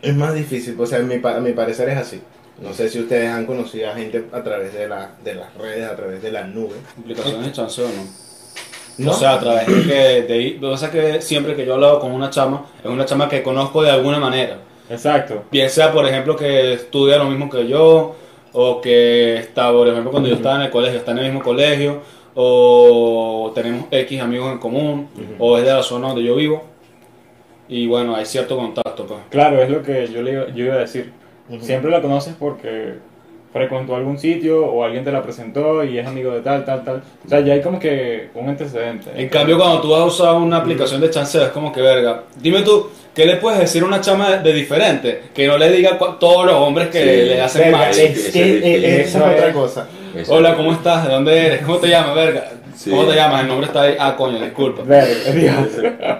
es 0.02 0.16
más 0.16 0.34
difícil, 0.34 0.76
o 0.80 0.86
sea, 0.86 1.00
a 1.00 1.02
mi, 1.04 1.20
pa- 1.20 1.38
a 1.38 1.40
mi 1.40 1.54
parecer 1.54 1.90
es 1.90 1.98
así. 1.98 2.22
No 2.62 2.74
sé 2.74 2.88
si 2.90 3.00
ustedes 3.00 3.30
han 3.30 3.46
conocido 3.46 3.90
a 3.90 3.96
gente 3.96 4.26
a 4.32 4.44
través 4.44 4.74
de, 4.74 4.88
la, 4.88 5.12
de 5.24 5.36
las 5.36 5.54
redes, 5.56 5.90
a 5.90 5.96
través 5.96 6.22
de 6.22 6.32
las 6.32 6.48
nubes. 6.48 6.78
Aplicaciones 7.00 7.46
de 7.48 7.52
chanceo, 7.52 7.88
¿no? 7.88 8.04
¿No? 8.98 9.12
O 9.12 9.14
sea, 9.14 9.34
a 9.34 9.40
través 9.40 9.68
de 9.68 9.84
que, 9.84 10.34
de 10.34 10.58
lo 10.60 10.68
que 10.68 10.72
pasa 10.74 10.86
es 10.88 10.92
que 10.92 11.22
siempre 11.22 11.56
que 11.56 11.66
yo 11.66 11.72
he 11.72 11.76
hablado 11.76 12.00
con 12.00 12.12
una 12.12 12.30
chama, 12.30 12.66
es 12.84 12.90
una 12.90 13.06
chama 13.06 13.28
que 13.28 13.42
conozco 13.42 13.82
de 13.82 13.90
alguna 13.90 14.20
manera. 14.20 14.58
Exacto. 14.90 15.44
Bien 15.52 15.70
sea, 15.70 15.92
por 15.92 16.06
ejemplo, 16.06 16.36
que 16.36 16.74
estudia 16.74 17.18
lo 17.18 17.26
mismo 17.26 17.50
que 17.50 17.68
yo, 17.68 18.16
o 18.52 18.82
que 18.82 19.38
está, 19.38 19.72
por 19.72 19.88
ejemplo, 19.88 20.12
cuando 20.12 20.30
yo 20.30 20.36
estaba 20.36 20.58
en 20.58 20.62
el 20.64 20.70
colegio, 20.70 21.00
está 21.00 21.12
en 21.12 21.20
el 21.20 21.26
mismo 21.26 21.42
colegio, 21.42 22.02
o 22.36 23.52
tenemos 23.56 23.86
X 23.90 24.22
amigos 24.22 24.52
en 24.52 24.60
común, 24.60 25.10
o 25.40 25.58
es 25.58 25.66
de 25.66 25.74
la 25.74 25.84
zona 25.84 26.10
donde 26.10 26.24
yo 26.24 26.36
vivo. 26.36 26.64
Y 27.68 27.88
bueno, 27.88 28.16
hay 28.16 28.26
cierto 28.26 28.58
contacto, 28.58 29.08
pues. 29.08 29.20
Claro, 29.30 29.62
es 29.62 29.70
lo 29.70 29.82
que 29.82 30.08
yo, 30.08 30.22
le 30.22 30.34
iba, 30.34 30.48
yo 30.50 30.66
iba 30.66 30.76
a 30.76 30.80
decir. 30.80 31.12
Siempre 31.60 31.90
la 31.90 32.02
conoces 32.02 32.36
porque 32.38 32.96
frecuentó 33.54 33.96
algún 33.96 34.18
sitio 34.18 34.66
o 34.66 34.84
alguien 34.84 35.04
te 35.04 35.12
la 35.12 35.22
presentó 35.22 35.84
y 35.84 36.00
es 36.00 36.06
amigo 36.08 36.32
de 36.32 36.42
tal, 36.42 36.66
tal, 36.66 36.84
tal. 36.84 37.04
O 37.26 37.30
sea, 37.30 37.40
ya 37.42 37.54
hay 37.54 37.62
como 37.62 37.80
que 37.80 38.30
un 38.34 38.50
antecedente. 38.50 39.12
En 39.16 39.30
cambio, 39.30 39.58
cuando 39.58 39.80
tú 39.80 39.92
vas 39.92 40.02
a 40.02 40.06
usar 40.06 40.34
una 40.36 40.58
aplicación 40.58 41.00
de 41.00 41.10
chanceo, 41.12 41.44
es 41.44 41.50
como 41.50 41.72
que 41.72 41.80
verga. 41.82 42.24
Dime 42.42 42.64
tú, 42.64 42.90
¿qué 43.14 43.26
le 43.28 43.36
puedes 43.38 43.60
decir 43.60 43.84
a 43.84 43.86
una 43.86 44.02
chama 44.02 44.32
de, 44.32 44.40
de 44.40 44.54
diferente? 44.54 45.22
Que 45.36 45.48
no 45.48 45.58
le 45.58 45.70
diga 45.72 45.98
todos 46.20 46.46
los 46.48 46.56
hombres 46.56 46.88
que 46.88 47.00
Sí. 47.00 47.06
le 47.30 47.42
hacen 47.42 47.62
Verga, 47.72 47.90
es 47.92 48.36
esa 48.36 49.32
otra 49.32 49.54
cosa. 49.54 49.88
Hola, 50.28 50.56
¿cómo 50.56 50.72
estás? 50.74 51.08
¿De 51.08 51.14
dónde 51.14 51.46
eres? 51.48 51.62
¿Cómo 51.66 51.78
te 51.78 51.88
llamas, 51.88 52.16
verga? 52.16 52.50
Sí. 52.76 52.90
¿Cómo 52.90 53.06
te 53.06 53.16
llamas? 53.16 53.42
El 53.42 53.48
nombre 53.48 53.68
está 53.68 53.82
ahí. 53.84 53.96
Ah, 54.00 54.16
coño, 54.18 54.40
disculpa. 54.40 54.82
Verga. 54.84 56.20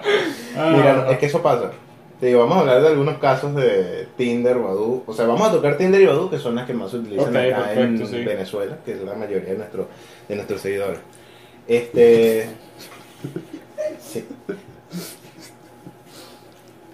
Ah, 0.56 0.72
Mira, 0.72 1.06
es 1.10 1.18
que 1.18 1.26
eso 1.26 1.42
pasa. 1.42 1.72
Te 2.20 2.26
digo, 2.26 2.40
vamos 2.40 2.56
a 2.56 2.60
hablar 2.60 2.80
de 2.82 2.88
algunos 2.88 3.18
casos 3.18 3.54
de 3.54 4.06
Tinder, 4.16 4.56
Badoo. 4.58 5.02
O 5.06 5.12
sea, 5.12 5.26
vamos 5.26 5.46
a 5.48 5.52
tocar 5.52 5.76
Tinder 5.76 6.00
y 6.00 6.06
Badoo, 6.06 6.30
que 6.30 6.38
son 6.38 6.54
las 6.54 6.66
que 6.66 6.72
más 6.72 6.90
se 6.90 6.98
utilizan 6.98 7.36
acá 7.36 7.64
perfecto, 7.74 8.02
en 8.04 8.06
sí. 8.08 8.24
Venezuela, 8.24 8.78
que 8.84 8.92
es 8.92 9.00
la 9.02 9.14
mayoría 9.14 9.50
de, 9.50 9.58
nuestro, 9.58 9.88
de 10.28 10.36
nuestros 10.36 10.60
seguidores. 10.60 11.00
Este. 11.66 12.46
Sí. 14.00 14.24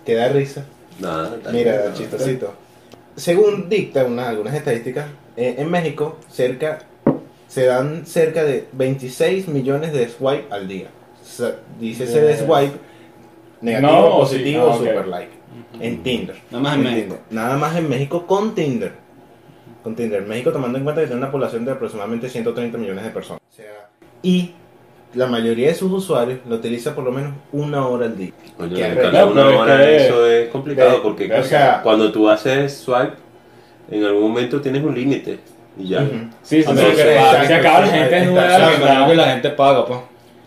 ¿Te 0.05 0.15
da 0.15 0.29
risa? 0.29 0.65
Nada, 0.99 1.37
está 1.37 1.50
Mira, 1.53 1.83
bien. 1.83 1.95
chistosito. 1.95 2.55
Según 3.17 3.69
dictan 3.69 4.07
una- 4.12 4.29
algunas 4.31 4.55
estadísticas, 4.55 5.07
eh, 5.37 5.57
en 5.59 5.71
México 5.71 6.17
cerca 6.31 6.81
se 7.49 7.67
dan 7.67 8.07
cerca 8.07 8.45
de 8.45 8.67
26 8.73 9.49
millones 9.49 9.93
de 9.93 10.09
swipe 10.09 10.47
al 10.50 10.67
día. 10.69 10.89
Dice 11.79 12.05
ese 12.05 12.21
de 12.23 12.37
swipe 12.39 12.73
negativo, 13.61 13.93
No, 13.93 14.17
positivo, 14.19 14.67
sí, 14.67 14.71
ah, 14.73 14.76
super 14.90 15.07
like. 15.09 15.33
En 15.81 16.02
Tinder. 16.02 16.37
Nada 16.50 16.62
más 16.62 16.75
en 16.76 16.83
México. 16.83 17.00
Tinder. 17.14 17.21
Nada 17.31 17.57
más 17.57 17.76
en 17.76 17.88
México 17.88 18.26
con 18.26 18.55
Tinder. 18.55 18.93
Con 19.83 19.95
Tinder. 19.97 20.23
México 20.23 20.52
tomando 20.52 20.79
en 20.79 20.85
cuenta 20.85 21.00
que 21.00 21.07
tiene 21.09 21.23
una 21.23 21.31
población 21.33 21.64
de 21.64 21.73
aproximadamente 21.73 22.29
130 22.29 22.76
millones 22.79 23.05
de 23.05 23.11
personas. 23.11 23.40
O 23.50 23.55
sea, 23.55 23.88
y 24.23 24.52
la 25.14 25.26
mayoría 25.26 25.69
de 25.69 25.75
sus 25.75 25.90
usuarios 25.90 26.38
lo 26.49 26.57
utiliza 26.57 26.95
por 26.95 27.02
lo 27.05 27.11
menos 27.12 27.33
una 27.52 27.87
hora 27.87 28.07
al 28.07 28.17
día. 28.17 28.31
Dedicarle 28.59 29.19
arreglo. 29.19 29.31
una 29.33 29.50
es 29.50 29.57
hora 29.59 29.75
a 29.75 29.79
que- 29.79 30.07
eso 30.07 30.26
es 30.26 30.49
complicado 30.50 30.90
de- 30.93 30.99
porque 30.99 31.33
o 31.33 31.43
sea- 31.45 31.81
cuando 31.83 32.12
tú 32.12 32.29
haces 32.29 32.75
swipe, 32.76 33.14
en 33.90 34.05
algún 34.05 34.23
momento 34.23 34.61
tienes 34.61 34.85
un 34.85 34.95
límite 34.95 35.40
y 35.79 35.88
ya. 35.88 36.02
Ujú. 36.02 36.14
Sí, 36.43 36.62
sí, 36.62 36.69
que 36.69 36.75
que- 36.90 36.95
se- 36.97 37.19
acaba 37.55 37.81
la 37.81 37.87
gente 37.88 38.09
que 38.11 38.31
verdad. 38.31 39.14
la 39.14 39.25
gente 39.33 39.50
paga, 39.50 39.87
pues. 39.87 39.99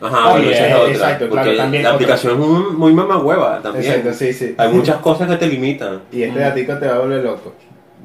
Ajá, 0.03 0.17
Ah, 0.19 0.29
bueno, 0.31 0.47
bien, 0.49 0.53
esa 0.53 0.67
es 0.67 0.75
otra. 0.75 0.91
exacto, 0.91 1.29
claro, 1.29 1.43
porque 1.45 1.57
también 1.57 1.83
la 1.83 1.89
otra. 1.89 1.95
aplicación 1.95 2.33
es 2.33 2.39
muy, 2.47 2.71
muy 2.73 2.93
mamahueva 2.93 3.61
también. 3.61 3.85
Exacto, 3.85 4.13
sí, 4.13 4.33
sí. 4.33 4.55
Hay 4.57 4.69
muchas 4.73 4.97
cosas 4.97 5.29
que 5.29 5.37
te 5.37 5.47
limitan. 5.47 6.01
Y 6.11 6.23
este 6.23 6.39
Mm. 6.39 6.43
datico 6.43 6.77
te 6.77 6.87
va 6.87 6.95
a 6.95 6.99
volver 6.99 7.23
loco. 7.23 7.53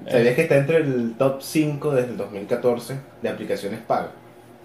Eh. 0.06 0.10
¿Sabías 0.12 0.34
que 0.34 0.42
está 0.42 0.56
entre 0.56 0.76
el 0.78 1.14
top 1.18 1.42
5 1.42 1.90
desde 1.94 2.10
el 2.10 2.16
2014 2.16 2.94
de 3.22 3.28
aplicaciones 3.28 3.80
pagas? 3.86 4.10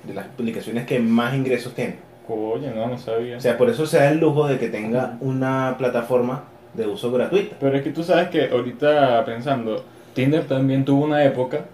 De 0.03 0.13
las 0.13 0.25
aplicaciones 0.25 0.85
que 0.85 0.99
más 0.99 1.33
ingresos 1.33 1.73
tienen. 1.73 1.97
Coño, 2.27 2.71
no, 2.75 2.87
no 2.87 2.97
sabía. 2.97 3.37
O 3.37 3.41
sea, 3.41 3.57
por 3.57 3.69
eso 3.69 3.85
se 3.85 3.97
da 3.97 4.09
el 4.09 4.19
lujo 4.19 4.47
de 4.47 4.57
que 4.57 4.69
tenga 4.69 5.17
una 5.19 5.75
plataforma 5.77 6.43
de 6.73 6.87
uso 6.87 7.11
gratuita. 7.11 7.55
Pero 7.59 7.75
es 7.77 7.83
que 7.83 7.89
tú 7.91 8.03
sabes 8.03 8.29
que 8.29 8.49
ahorita 8.49 9.23
pensando, 9.25 9.83
Tinder 10.13 10.45
también 10.45 10.85
tuvo 10.85 11.03
una 11.03 11.23
época 11.23 11.65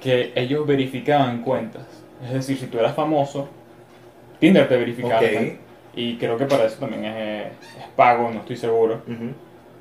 que 0.00 0.32
ellos 0.34 0.66
verificaban 0.66 1.42
cuentas. 1.42 1.82
Es 2.24 2.32
decir, 2.34 2.56
si 2.58 2.66
tú 2.66 2.78
eras 2.78 2.94
famoso, 2.94 3.48
Tinder 4.40 4.68
te 4.68 4.76
verificaba. 4.76 5.16
Ok. 5.20 5.26
cuentas. 5.32 5.56
Y 5.96 6.16
creo 6.16 6.36
que 6.36 6.44
para 6.46 6.64
eso 6.64 6.76
también 6.80 7.04
es, 7.04 7.46
es 7.46 7.86
pago, 7.96 8.30
no 8.30 8.40
estoy 8.40 8.56
seguro. 8.56 8.94
Ujú. 9.06 9.30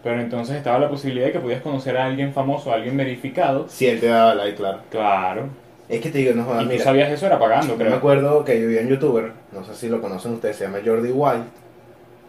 Pero 0.04 0.20
entonces 0.22 0.58
estaba 0.58 0.78
la 0.80 0.90
posibilidad 0.90 1.28
de 1.28 1.32
que 1.32 1.40
podías 1.40 1.62
conocer 1.62 1.98
a 1.98 2.06
alguien 2.06 2.34
famoso, 2.34 2.72
a 2.72 2.76
alguien 2.76 2.96
verificado. 2.98 3.66
Si 3.70 3.88
él 3.88 4.00
te 4.00 4.08
daba 4.08 4.36
like, 4.36 4.56
claro. 4.58 4.80
Claro. 4.92 5.48
Es 5.90 6.02
que 6.02 6.10
te 6.10 6.20
digo, 6.20 6.34
no 6.34 6.44
jodas, 6.44 6.66
y 6.66 6.78
tú 6.78 6.84
sabías 6.84 7.10
eso 7.12 7.26
era 7.26 7.38
pagando, 7.40 7.68
Yo 7.74 7.78
me 7.78 7.86
creo. 7.86 7.96
acuerdo 7.98 8.46
que 8.46 8.60
yo 8.62 8.68
vi 8.68 8.78
un 8.78 8.88
youtuber, 8.88 9.32
no 9.52 9.64
sé 9.66 9.76
si 9.76 9.90
lo 9.90 10.02
conocen 10.02 10.34
ustedes, 10.34 10.56
se 10.56 10.64
llama 10.66 10.80
Jordi 10.84 11.10
Wild. 11.12 11.44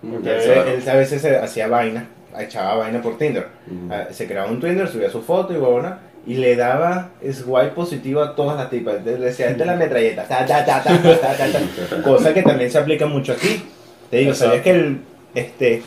Ok. 0.03 0.27
Él, 0.27 0.41
se- 0.41 0.75
él 0.75 0.89
a 0.89 0.95
veces 0.95 1.23
se 1.23 1.37
hacía 1.37 1.69
vaina, 1.69 2.07
echaba 2.39 2.75
vaina 2.77 3.01
por 3.01 3.17
Tinder. 3.17 3.47
Ah, 3.91 4.07
Se 4.11 4.27
creaba 4.27 4.51
un 4.51 4.61
Tinder, 4.61 4.89
subía 4.89 5.09
su 5.09 5.23
foto 5.23 5.53
y 5.53 5.57
huevona, 5.57 5.99
y 6.27 6.35
le 6.35 6.57
daba 6.57 7.11
swipe 7.33 7.73
positivo 7.75 8.23
a 8.23 8.35
todas 8.35 8.57
las 8.57 8.71
tipas. 8.71 8.97
Entonces 8.97 9.21
le 9.21 9.27
decía, 9.27 9.51
esta 9.51 9.65
la 9.65 9.77
metralleta. 9.77 10.27
Cosa 12.05 12.33
que 12.33 12.43
también 12.43 12.71
se 12.71 12.79
aplica 12.79 13.07
mucho 13.07 13.33
aquí. 13.33 13.63
Te 14.11 14.19
digo, 14.19 14.31
Exacto. 14.31 14.57
¿sabías 14.57 14.65
que 14.65 14.71
el, 14.71 15.01
este, 15.35 15.83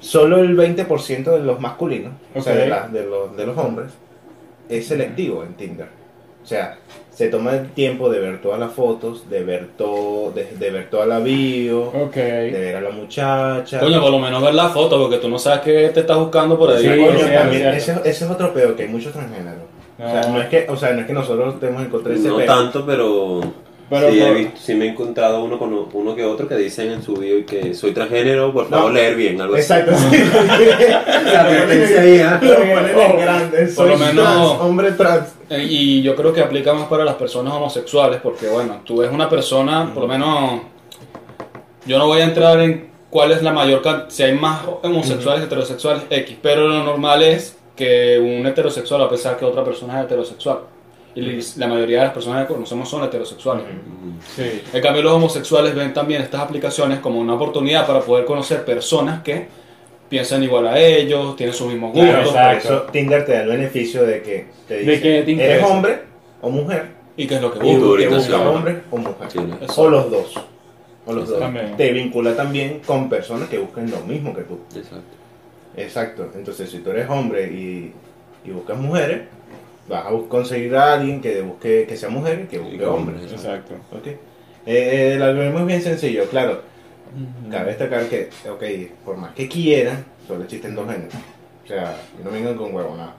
solo 0.00 0.38
el 0.38 0.56
20% 0.56 1.24
de 1.24 1.40
los 1.40 1.60
masculinos, 1.60 2.12
o 2.34 2.40
sea, 2.40 2.54
de, 2.54 2.68
la, 2.68 2.88
de, 2.88 3.04
los, 3.04 3.36
de 3.36 3.46
los 3.46 3.56
hombres, 3.58 3.92
es 4.68 4.86
selectivo 4.86 5.42
en 5.42 5.54
Tinder? 5.54 6.03
O 6.44 6.46
sea, 6.46 6.76
se 7.10 7.28
toma 7.28 7.52
el 7.52 7.70
tiempo 7.70 8.10
de 8.10 8.18
ver 8.20 8.42
todas 8.42 8.60
las 8.60 8.72
fotos, 8.72 9.30
de 9.30 9.42
ver 9.44 9.68
todo, 9.78 10.30
de, 10.32 10.44
de 10.58 10.70
ver 10.70 10.90
toda 10.90 11.06
la 11.06 11.18
bio, 11.20 11.90
de 12.14 12.50
ver 12.50 12.76
a 12.76 12.80
la 12.82 12.90
muchacha. 12.90 13.80
Coño, 13.80 14.00
por 14.00 14.10
lo 14.10 14.18
menos 14.18 14.42
ver 14.42 14.54
la 14.54 14.68
foto, 14.68 15.00
porque 15.00 15.18
tú 15.18 15.28
no 15.28 15.38
sabes 15.38 15.60
qué 15.60 15.90
te 15.94 16.00
estás 16.00 16.18
buscando 16.18 16.58
por 16.58 16.70
ahí. 16.70 16.82
Sí, 16.82 16.88
Coño, 16.88 17.26
también, 17.32 17.66
ese, 17.68 17.94
es 18.04 18.22
otro 18.22 18.52
peor, 18.52 18.76
que 18.76 18.82
hay 18.82 18.88
muchos 18.88 19.12
transgéneros. 19.12 19.62
O, 19.98 20.02
sea, 20.10 20.28
No. 20.28 20.40
es 20.42 20.48
que, 20.48 20.66
o 20.68 20.76
sea, 20.76 20.92
no 20.92 21.00
es 21.00 21.06
que 21.06 21.12
nosotros 21.12 21.58
tenemos 21.60 21.82
en 21.82 21.88
contra 21.90 22.12
de 22.12 22.18
ese 22.18 22.28
No 22.28 22.36
peor. 22.36 22.46
tanto, 22.48 22.84
pero, 22.84 23.40
Pero 23.90 24.10
sí, 24.10 24.20
he 24.20 24.32
visto- 24.32 24.60
sí 24.60 24.74
me 24.74 24.86
he 24.86 24.88
encontrado 24.88 25.44
uno 25.44 25.58
con 25.58 25.72
uno 25.92 26.14
que 26.16 26.24
otro 26.24 26.48
que 26.48 26.56
dicen 26.56 26.90
en 26.90 27.02
su 27.02 27.14
bio 27.14 27.44
que 27.44 27.74
soy 27.74 27.92
transgénero, 27.92 28.52
por 28.52 28.68
favor 28.68 28.86
No. 28.90 28.94
leer 28.94 29.14
bien, 29.14 29.40
algo 29.40 29.56
Exacto, 29.56 29.92
así. 29.94 30.16
sí. 30.16 30.22
La 31.32 31.40
advertencia 31.42 32.00
ahí, 32.00 32.18
¿ah? 32.20 32.40
Lo 32.42 32.54
ponen 32.56 32.98
en 32.98 33.18
grande. 33.20 33.58
Por 33.58 33.68
Soy 33.70 33.90
lo 33.90 33.98
menos- 33.98 34.14
trans, 34.24 34.60
hombre 34.60 34.92
trans. 34.92 35.28
Eh, 35.50 35.66
Y 35.68 36.02
yo 36.02 36.16
creo 36.16 36.32
que 36.32 36.40
aplica 36.40 36.72
más 36.72 36.88
para 36.88 37.04
las 37.04 37.14
personas 37.16 37.52
homosexuales, 37.52 38.20
porque 38.22 38.46
bueno, 38.48 38.80
tú 38.84 38.96
ves 38.98 39.10
una 39.12 39.28
persona, 39.28 39.90
por 39.92 40.04
lo 40.04 40.08
menos, 40.08 40.62
yo 41.86 41.98
no 41.98 42.06
voy 42.06 42.20
a 42.20 42.24
entrar 42.24 42.58
en 42.60 42.88
cuál 43.10 43.32
es 43.32 43.42
la 43.42 43.52
mayor 43.52 43.82
cantidad, 43.82 44.08
si 44.08 44.22
hay 44.22 44.32
más 44.32 44.62
homosexuales, 44.82 45.44
heterosexuales, 45.44 46.04
X, 46.10 46.36
pero 46.40 46.66
lo 46.66 46.82
normal 46.82 47.22
es 47.22 47.56
que 47.76 48.18
un 48.18 48.46
heterosexual 48.46 49.02
a 49.02 49.08
pensar 49.08 49.36
que 49.36 49.44
otra 49.44 49.62
persona 49.62 49.98
es 50.00 50.06
heterosexual. 50.06 50.60
Y 51.16 51.40
la 51.58 51.68
mayoría 51.68 51.98
de 52.00 52.04
las 52.06 52.14
personas 52.14 52.46
que 52.46 52.52
conocemos 52.54 52.88
son 52.88 53.04
heterosexuales. 53.04 53.64
Sí. 54.34 54.62
En 54.72 54.82
cambio, 54.82 55.02
los 55.02 55.12
homosexuales 55.12 55.74
ven 55.74 55.92
también 55.94 56.22
estas 56.22 56.40
aplicaciones 56.40 56.98
como 56.98 57.20
una 57.20 57.34
oportunidad 57.34 57.86
para 57.86 58.00
poder 58.00 58.24
conocer 58.24 58.64
personas 58.64 59.22
que 59.22 59.46
piensan 60.08 60.42
igual 60.42 60.66
a 60.66 60.78
ellos, 60.78 61.36
tienen 61.36 61.54
sus 61.54 61.68
mismos 61.68 61.92
Claro, 61.92 62.18
gustos, 62.24 62.34
exacto. 62.34 62.68
eso 62.68 62.82
Tinder 62.92 63.24
te 63.24 63.32
da 63.32 63.42
el 63.42 63.48
beneficio 63.48 64.04
de 64.04 64.22
que 64.22 64.46
te 64.68 64.78
dice, 64.80 64.90
De 64.90 65.00
que 65.00 65.22
te 65.22 65.44
eres 65.44 65.64
hombre 65.64 65.98
o 66.40 66.50
mujer, 66.50 66.86
y 67.16 67.26
qué 67.26 67.36
es 67.36 67.40
lo 67.40 67.52
que 67.52 67.58
y 67.58 67.60
tu 67.60 67.66
buscan. 67.86 67.96
te 68.08 68.14
busca 68.14 68.36
orientación. 68.36 68.46
hombre 68.46 68.82
o 68.90 68.96
mujer. 68.98 69.14
Sí. 69.30 69.38
O 69.76 69.88
los 69.88 70.10
dos. 70.10 70.34
O 71.06 71.12
los 71.12 71.28
dos. 71.28 71.42
Te 71.76 71.92
vincula 71.92 72.34
también 72.34 72.80
con 72.84 73.08
personas 73.08 73.48
que 73.48 73.58
busquen 73.58 73.90
lo 73.90 74.00
mismo 74.00 74.34
que 74.34 74.42
tú. 74.42 74.58
Exacto. 74.74 75.16
Exacto. 75.76 76.28
Entonces, 76.34 76.70
si 76.70 76.78
tú 76.78 76.90
eres 76.90 77.08
hombre 77.08 77.44
y, 77.52 77.92
y 78.44 78.50
buscas 78.50 78.78
mujeres, 78.78 79.22
vas 79.88 80.06
a 80.06 80.10
conseguir 80.28 80.74
a 80.76 80.94
alguien 80.94 81.20
que 81.20 81.42
busque 81.42 81.86
que 81.88 81.96
sea 81.96 82.08
mujer 82.08 82.42
y 82.44 82.46
que 82.48 82.58
busque 82.58 82.84
hombres. 82.84 83.30
Exacto. 83.30 83.74
Ok. 83.92 84.06
Eh, 84.66 85.12
el 85.16 85.22
algoritmo 85.22 85.60
es 85.60 85.66
bien 85.66 85.82
sencillo, 85.82 86.24
claro. 86.28 86.62
Cabe 87.50 87.68
destacar 87.68 88.06
que, 88.08 88.28
ok, 88.50 88.62
por 89.04 89.16
más 89.16 89.34
que 89.34 89.48
quieran, 89.48 90.04
solo 90.26 90.44
existen 90.44 90.74
dos 90.74 90.90
géneros. 90.90 91.14
O 91.64 91.66
sea, 91.68 91.96
no 92.24 92.30
vengan 92.30 92.56
con 92.56 92.74
huevo, 92.74 92.96
nada. 92.96 93.14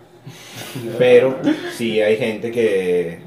Pero 0.98 1.38
sí 1.72 2.02
hay 2.02 2.18
gente 2.18 2.52
que, 2.52 3.20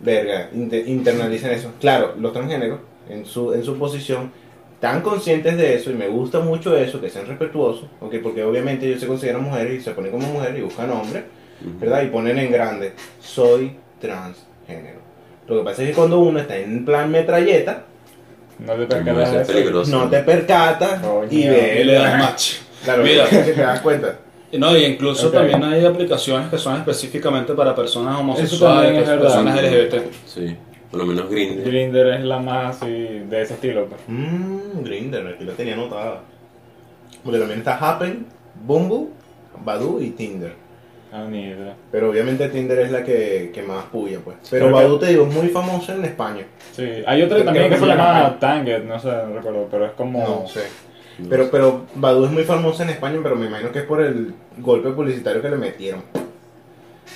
verga, 0.00 0.48
inte- 0.52 0.84
internalizan 0.86 1.52
eso. 1.52 1.70
Claro, 1.80 2.14
los 2.18 2.32
transgéneros, 2.32 2.80
en 3.08 3.24
su, 3.26 3.52
en 3.52 3.62
su 3.62 3.78
posición, 3.78 4.32
tan 4.80 5.00
conscientes 5.02 5.56
de 5.56 5.74
eso, 5.74 5.90
y 5.90 5.94
me 5.94 6.08
gusta 6.08 6.40
mucho 6.40 6.76
eso, 6.76 7.00
que 7.00 7.08
sean 7.10 7.26
respetuosos, 7.26 7.88
ok, 8.00 8.14
porque 8.22 8.42
obviamente 8.42 8.86
ellos 8.86 9.00
se 9.00 9.06
consideran 9.06 9.42
mujeres 9.44 9.80
y 9.80 9.82
se 9.82 9.92
ponen 9.92 10.10
como 10.10 10.26
mujeres 10.26 10.58
y 10.58 10.62
buscan 10.62 10.90
hombres, 10.90 11.22
¿verdad? 11.60 12.02
Y 12.02 12.06
ponen 12.08 12.38
en 12.38 12.50
grande, 12.52 12.92
soy 13.20 13.76
transgénero. 14.00 14.98
Lo 15.46 15.58
que 15.58 15.64
pasa 15.64 15.82
es 15.82 15.88
que 15.90 15.94
cuando 15.94 16.20
uno 16.20 16.38
está 16.40 16.56
en 16.56 16.84
plan 16.84 17.10
metralleta, 17.10 17.84
No 18.58 18.72
te 18.74 18.86
percatas 18.86 19.28
ese 19.28 19.36
de 19.36 19.42
es 19.42 19.48
eso. 19.48 19.52
peligroso. 19.58 19.90
no 19.90 20.08
te 20.10 20.18
percatas 20.20 21.00
Coño. 21.00 21.26
y 21.30 21.48
ves 21.48 21.86
le 21.86 21.92
das 21.94 22.18
match. 22.18 22.52
Claro, 22.84 23.02
Mira. 23.02 23.24
es 23.24 23.30
que 23.46 23.52
te 23.52 23.60
das 23.62 23.80
cuenta. 23.80 24.18
No, 24.54 24.76
y 24.76 24.84
incluso 24.84 25.30
también 25.32 25.64
hay 25.64 25.84
aplicaciones 25.84 26.48
que 26.48 26.58
son 26.58 26.76
específicamente 26.76 27.54
para 27.54 27.74
personas 27.74 28.20
homosexuales, 28.20 29.02
es 29.08 29.18
personas 29.18 29.60
LGBT. 29.60 29.94
Sí, 30.26 30.56
por 30.92 31.00
lo 31.00 31.06
menos 31.06 31.28
Grindr. 31.28 31.64
Grinder 31.64 32.06
es 32.14 32.24
la 32.24 32.38
más 32.38 32.80
así 32.80 32.88
de 33.28 33.42
ese 33.42 33.54
estilo. 33.54 33.86
Pues. 33.86 34.00
Mmm, 34.06 34.84
Grindr, 34.84 35.26
aquí 35.26 35.42
la 35.44 35.54
tenía 35.54 35.74
anotada. 35.74 36.20
Porque 37.24 37.40
también 37.40 37.58
está 37.58 37.76
Happen, 37.78 38.26
Bumble, 38.64 39.08
Badoo 39.64 40.00
y 40.00 40.10
Tinder. 40.10 40.52
Ah, 41.16 41.26
ni 41.30 41.42
idea. 41.44 41.76
Pero 41.92 42.10
obviamente 42.10 42.48
Tinder 42.48 42.76
es 42.80 42.90
la 42.90 43.04
que, 43.04 43.52
que 43.54 43.62
más 43.62 43.84
puya, 43.84 44.18
pues. 44.24 44.36
Pero 44.50 44.66
Creo 44.66 44.76
que- 44.78 44.82
Badoo, 44.84 44.98
te 44.98 45.06
digo, 45.06 45.26
es 45.28 45.32
muy 45.32 45.46
famosa 45.48 45.94
en 45.94 46.04
España. 46.04 46.44
Sí, 46.72 46.82
hay 47.06 47.22
otra 47.22 47.36
Creo 47.36 47.44
también 47.44 47.64
que 47.66 47.70
que 47.70 47.74
se 47.76 47.78
fue 47.78 47.88
la 47.88 47.96
llama. 47.96 48.38
Tanget, 48.40 48.82
no 48.84 48.98
sé, 48.98 49.06
no 49.08 49.34
recuerdo, 49.36 49.68
pero 49.70 49.86
es 49.86 49.92
como... 49.92 50.18
No 50.42 50.48
sé. 50.48 50.62
Pero, 51.30 51.48
pero 51.52 51.82
Badoo 51.94 52.24
es 52.24 52.32
muy 52.32 52.42
famosa 52.42 52.82
en 52.82 52.90
España, 52.90 53.20
pero 53.22 53.36
me 53.36 53.46
imagino 53.46 53.70
que 53.70 53.78
es 53.78 53.84
por 53.84 54.00
el 54.02 54.34
golpe 54.58 54.90
publicitario 54.90 55.40
que 55.40 55.50
le 55.50 55.56
metieron. 55.56 56.02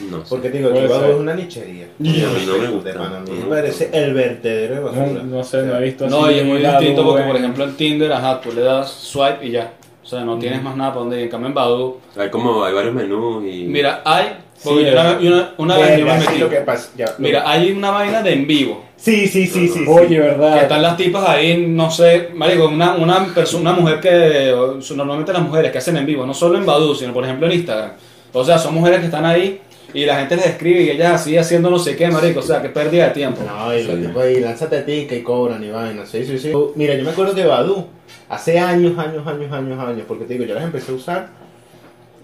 No 0.08 0.18
sé. 0.24 0.26
Porque 0.28 0.50
te 0.50 0.58
digo, 0.58 0.68
que 0.72 0.82
Puede 0.86 1.00
ser. 1.00 1.10
es 1.10 1.16
una 1.16 1.34
nichería. 1.34 1.86
Y 1.98 2.22
a 2.22 2.28
mí 2.28 2.44
no 2.46 2.52
me 2.58 2.66
De 2.66 2.68
gusta. 2.68 2.92
pana, 2.94 3.16
a 3.16 3.20
mí 3.22 3.30
No 3.30 3.46
me 3.46 3.56
parece 3.56 3.90
el 3.92 4.14
vertedero 4.14 4.74
de 4.76 4.80
No, 4.80 4.86
basura. 5.02 5.22
no 5.24 5.42
sé, 5.42 5.62
no 5.64 5.76
he 5.76 5.82
visto 5.82 6.08
No, 6.08 6.24
así 6.26 6.34
y 6.34 6.38
es 6.38 6.44
muy 6.44 6.60
la 6.60 6.78
distinto 6.78 7.04
porque, 7.04 7.24
por 7.24 7.34
ejemplo, 7.34 7.64
en 7.64 7.76
Tinder, 7.76 8.12
ajá, 8.12 8.40
tú 8.40 8.52
le 8.52 8.60
das 8.60 8.90
swipe 8.92 9.44
y 9.44 9.50
ya. 9.50 9.72
O 10.08 10.10
sea, 10.10 10.20
no 10.24 10.38
tienes 10.38 10.62
más 10.62 10.74
nada 10.74 10.88
para 10.92 11.00
donde 11.00 11.18
ir. 11.18 11.24
En 11.24 11.28
cambio, 11.28 11.48
en 11.48 11.54
Badoo, 11.54 11.98
Hay 12.16 12.30
como, 12.30 12.64
hay 12.64 12.72
varios 12.72 12.94
menús 12.94 13.44
y... 13.44 13.64
mira, 13.64 14.00
hay 14.06 14.38
Porque 14.64 14.86
Sí, 14.86 14.86
yo 14.86 15.28
una, 15.28 15.52
una, 15.58 15.76
vez 15.76 15.98
yo 15.98 16.06
me 16.06 16.18
metí. 16.18 16.38
lo 16.38 16.48
que 16.48 16.56
pasa. 16.62 16.88
ya, 16.96 17.04
lo- 17.08 17.12
Mira, 17.18 17.42
hay 17.44 17.72
una 17.72 17.90
vaina 17.90 18.22
de 18.22 18.32
en 18.32 18.46
vivo. 18.46 18.84
Sí, 18.96 19.26
sí, 19.28 19.46
sí, 19.46 19.68
sí. 19.68 19.80
sí. 19.80 19.84
Oye, 19.86 20.08
Que 20.16 20.20
¿verdad? 20.20 20.62
están 20.62 20.80
las 20.80 20.96
tipas 20.96 21.28
ahí, 21.28 21.66
no 21.68 21.90
sé, 21.90 22.30
marico, 22.34 22.68
una, 22.68 22.94
una 22.94 23.26
persona, 23.34 23.70
una 23.72 23.80
mujer 23.82 24.00
que, 24.00 24.96
normalmente 24.96 25.30
las 25.30 25.42
mujeres 25.42 25.70
que 25.72 25.76
hacen 25.76 25.98
en 25.98 26.06
vivo, 26.06 26.24
no 26.24 26.32
solo 26.32 26.56
en 26.56 26.64
Badu, 26.64 26.94
sino 26.94 27.12
por 27.12 27.24
ejemplo 27.24 27.46
en 27.46 27.52
Instagram. 27.52 27.90
O 28.32 28.42
sea, 28.42 28.58
son 28.58 28.72
mujeres 28.76 29.00
que 29.00 29.06
están 29.06 29.26
ahí 29.26 29.60
y 29.94 30.04
la 30.04 30.16
gente 30.18 30.36
les 30.36 30.46
escribe 30.46 30.82
y 30.82 30.90
ellas 30.90 31.12
así 31.14 31.36
haciendo 31.38 31.70
no 31.70 31.78
sé 31.78 31.96
qué, 31.96 32.08
marico, 32.08 32.40
o 32.40 32.42
sea, 32.42 32.60
que 32.60 32.68
pérdida 32.68 33.06
de 33.06 33.10
tiempo. 33.14 33.42
No, 33.46 33.74
y 33.76 33.82
Sí. 33.84 33.92
tipos 34.06 34.22
ahí, 34.22 34.40
lánzate 34.40 34.76
a 34.78 34.84
ti 34.84 35.06
que 35.08 35.22
cobran 35.22 35.62
y 35.64 35.70
vaina. 35.70 36.04
Sí, 36.06 36.24
sí, 36.24 36.38
sí. 36.38 36.52
Mira, 36.74 36.94
yo 36.94 37.04
me 37.04 37.10
acuerdo 37.10 37.32
de 37.32 37.46
Badu, 37.46 37.86
hace 38.28 38.58
años, 38.58 38.98
años, 38.98 39.26
años, 39.26 39.50
años, 39.52 39.78
años, 39.80 40.02
porque 40.06 40.24
te 40.24 40.34
digo, 40.34 40.44
yo 40.44 40.54
las 40.54 40.64
empecé 40.64 40.92
a 40.92 40.94
usar 40.94 41.28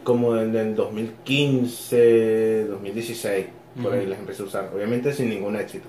como 0.02 0.36
en 0.36 0.54
el 0.54 0.74
2015, 0.76 2.64
2016, 2.66 3.46
por 3.82 3.92
ahí 3.94 4.00
Ujú. 4.00 4.10
las 4.10 4.18
empecé 4.18 4.42
a 4.42 4.46
usar. 4.46 4.70
Obviamente 4.74 5.12
sin 5.12 5.30
ningún 5.30 5.56
éxito. 5.56 5.88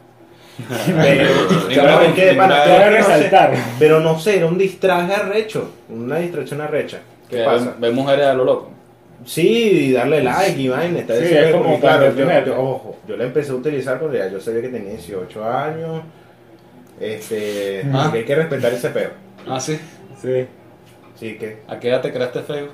Pero, 3.79 3.99
no 3.99 4.19
sé, 4.19 4.37
era 4.37 4.45
un 4.47 4.57
distraje 4.57 5.13
arrecho, 5.13 5.69
una 5.89 6.17
distracción 6.17 6.61
arrecha. 6.61 6.99
¿Qué 7.29 7.37
Que 7.37 7.43
pasa? 7.43 7.75
ven 7.79 7.93
mujeres 7.95 8.25
a 8.27 8.33
lo 8.33 8.45
loco. 8.45 8.71
Sí, 9.23 9.87
y 9.89 9.91
darle 9.93 10.21
like 10.23 10.59
y 10.61 10.67
vaina. 10.67 10.99
Está 10.99 11.15
Sí, 11.15 11.33
es 11.33 11.51
como 11.51 11.63
porque, 11.65 11.79
claro, 11.79 12.15
yo, 12.15 12.45
yo- 12.45 12.61
ojo, 12.61 12.97
yo 13.07 13.17
la 13.17 13.23
empecé 13.23 13.51
a 13.51 13.55
utilizar 13.55 13.97
cuando 13.99 14.17
ya 14.17 14.27
yo 14.29 14.39
sabía 14.39 14.61
que 14.61 14.69
tenía 14.69 14.91
18 14.91 15.43
años. 15.49 16.03
Este, 16.99 17.83
Ah. 17.93 18.09
que 18.11 18.19
hay 18.19 18.25
que 18.25 18.35
respetar 18.35 18.73
ese 18.73 18.89
pedo. 18.89 19.09
Ah, 19.47 19.59
sí. 19.59 19.77
Sí. 20.21 20.45
Sí, 21.15 21.37
que 21.37 21.59
¿A 21.67 21.79
qué 21.79 21.89
edad 21.89 22.01
te 22.01 22.11
creaste 22.11 22.41
Facebook? 22.41 22.71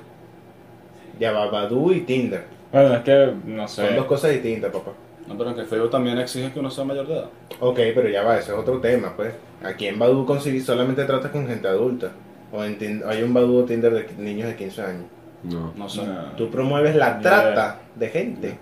ya 1.18 1.32
va 1.32 1.46
Badu 1.50 1.92
y 1.92 2.00
Tinder. 2.00 2.44
Bueno, 2.72 2.94
es 2.94 3.02
que 3.02 3.32
no 3.44 3.68
sé. 3.68 3.86
Son 3.86 3.96
dos 3.96 4.06
cosas 4.06 4.30
distintas, 4.32 4.72
papá. 4.72 4.92
No, 5.28 5.38
pero 5.38 5.50
en 5.50 5.56
que 5.56 5.64
Facebook 5.64 5.90
también 5.90 6.18
exige 6.18 6.50
que 6.50 6.58
uno 6.58 6.70
sea 6.70 6.84
mayor 6.84 7.06
de 7.06 7.14
edad. 7.14 7.30
Ok, 7.60 7.78
pero 7.94 8.08
ya 8.08 8.22
va, 8.22 8.38
ese 8.38 8.52
es 8.52 8.58
otro 8.58 8.80
tema, 8.80 9.14
pues. 9.14 9.32
Aquí 9.62 9.86
en 9.86 9.98
Badu 9.98 10.26
solamente 10.64 11.04
tratas 11.04 11.30
con 11.30 11.46
gente 11.46 11.68
adulta. 11.68 12.10
O 12.52 12.64
en 12.64 13.02
hay 13.06 13.22
un 13.22 13.32
Badu 13.32 13.58
o 13.60 13.64
Tinder 13.64 13.92
de 13.92 14.06
niños 14.18 14.48
de 14.48 14.56
15 14.56 14.82
años. 14.82 15.04
No. 15.44 15.72
No 15.76 15.88
sé. 15.88 16.02
No. 16.06 16.32
Tú 16.36 16.50
promueves 16.50 16.94
la 16.94 17.18
trata 17.18 17.78
de 17.96 18.08
gente. 18.08 18.58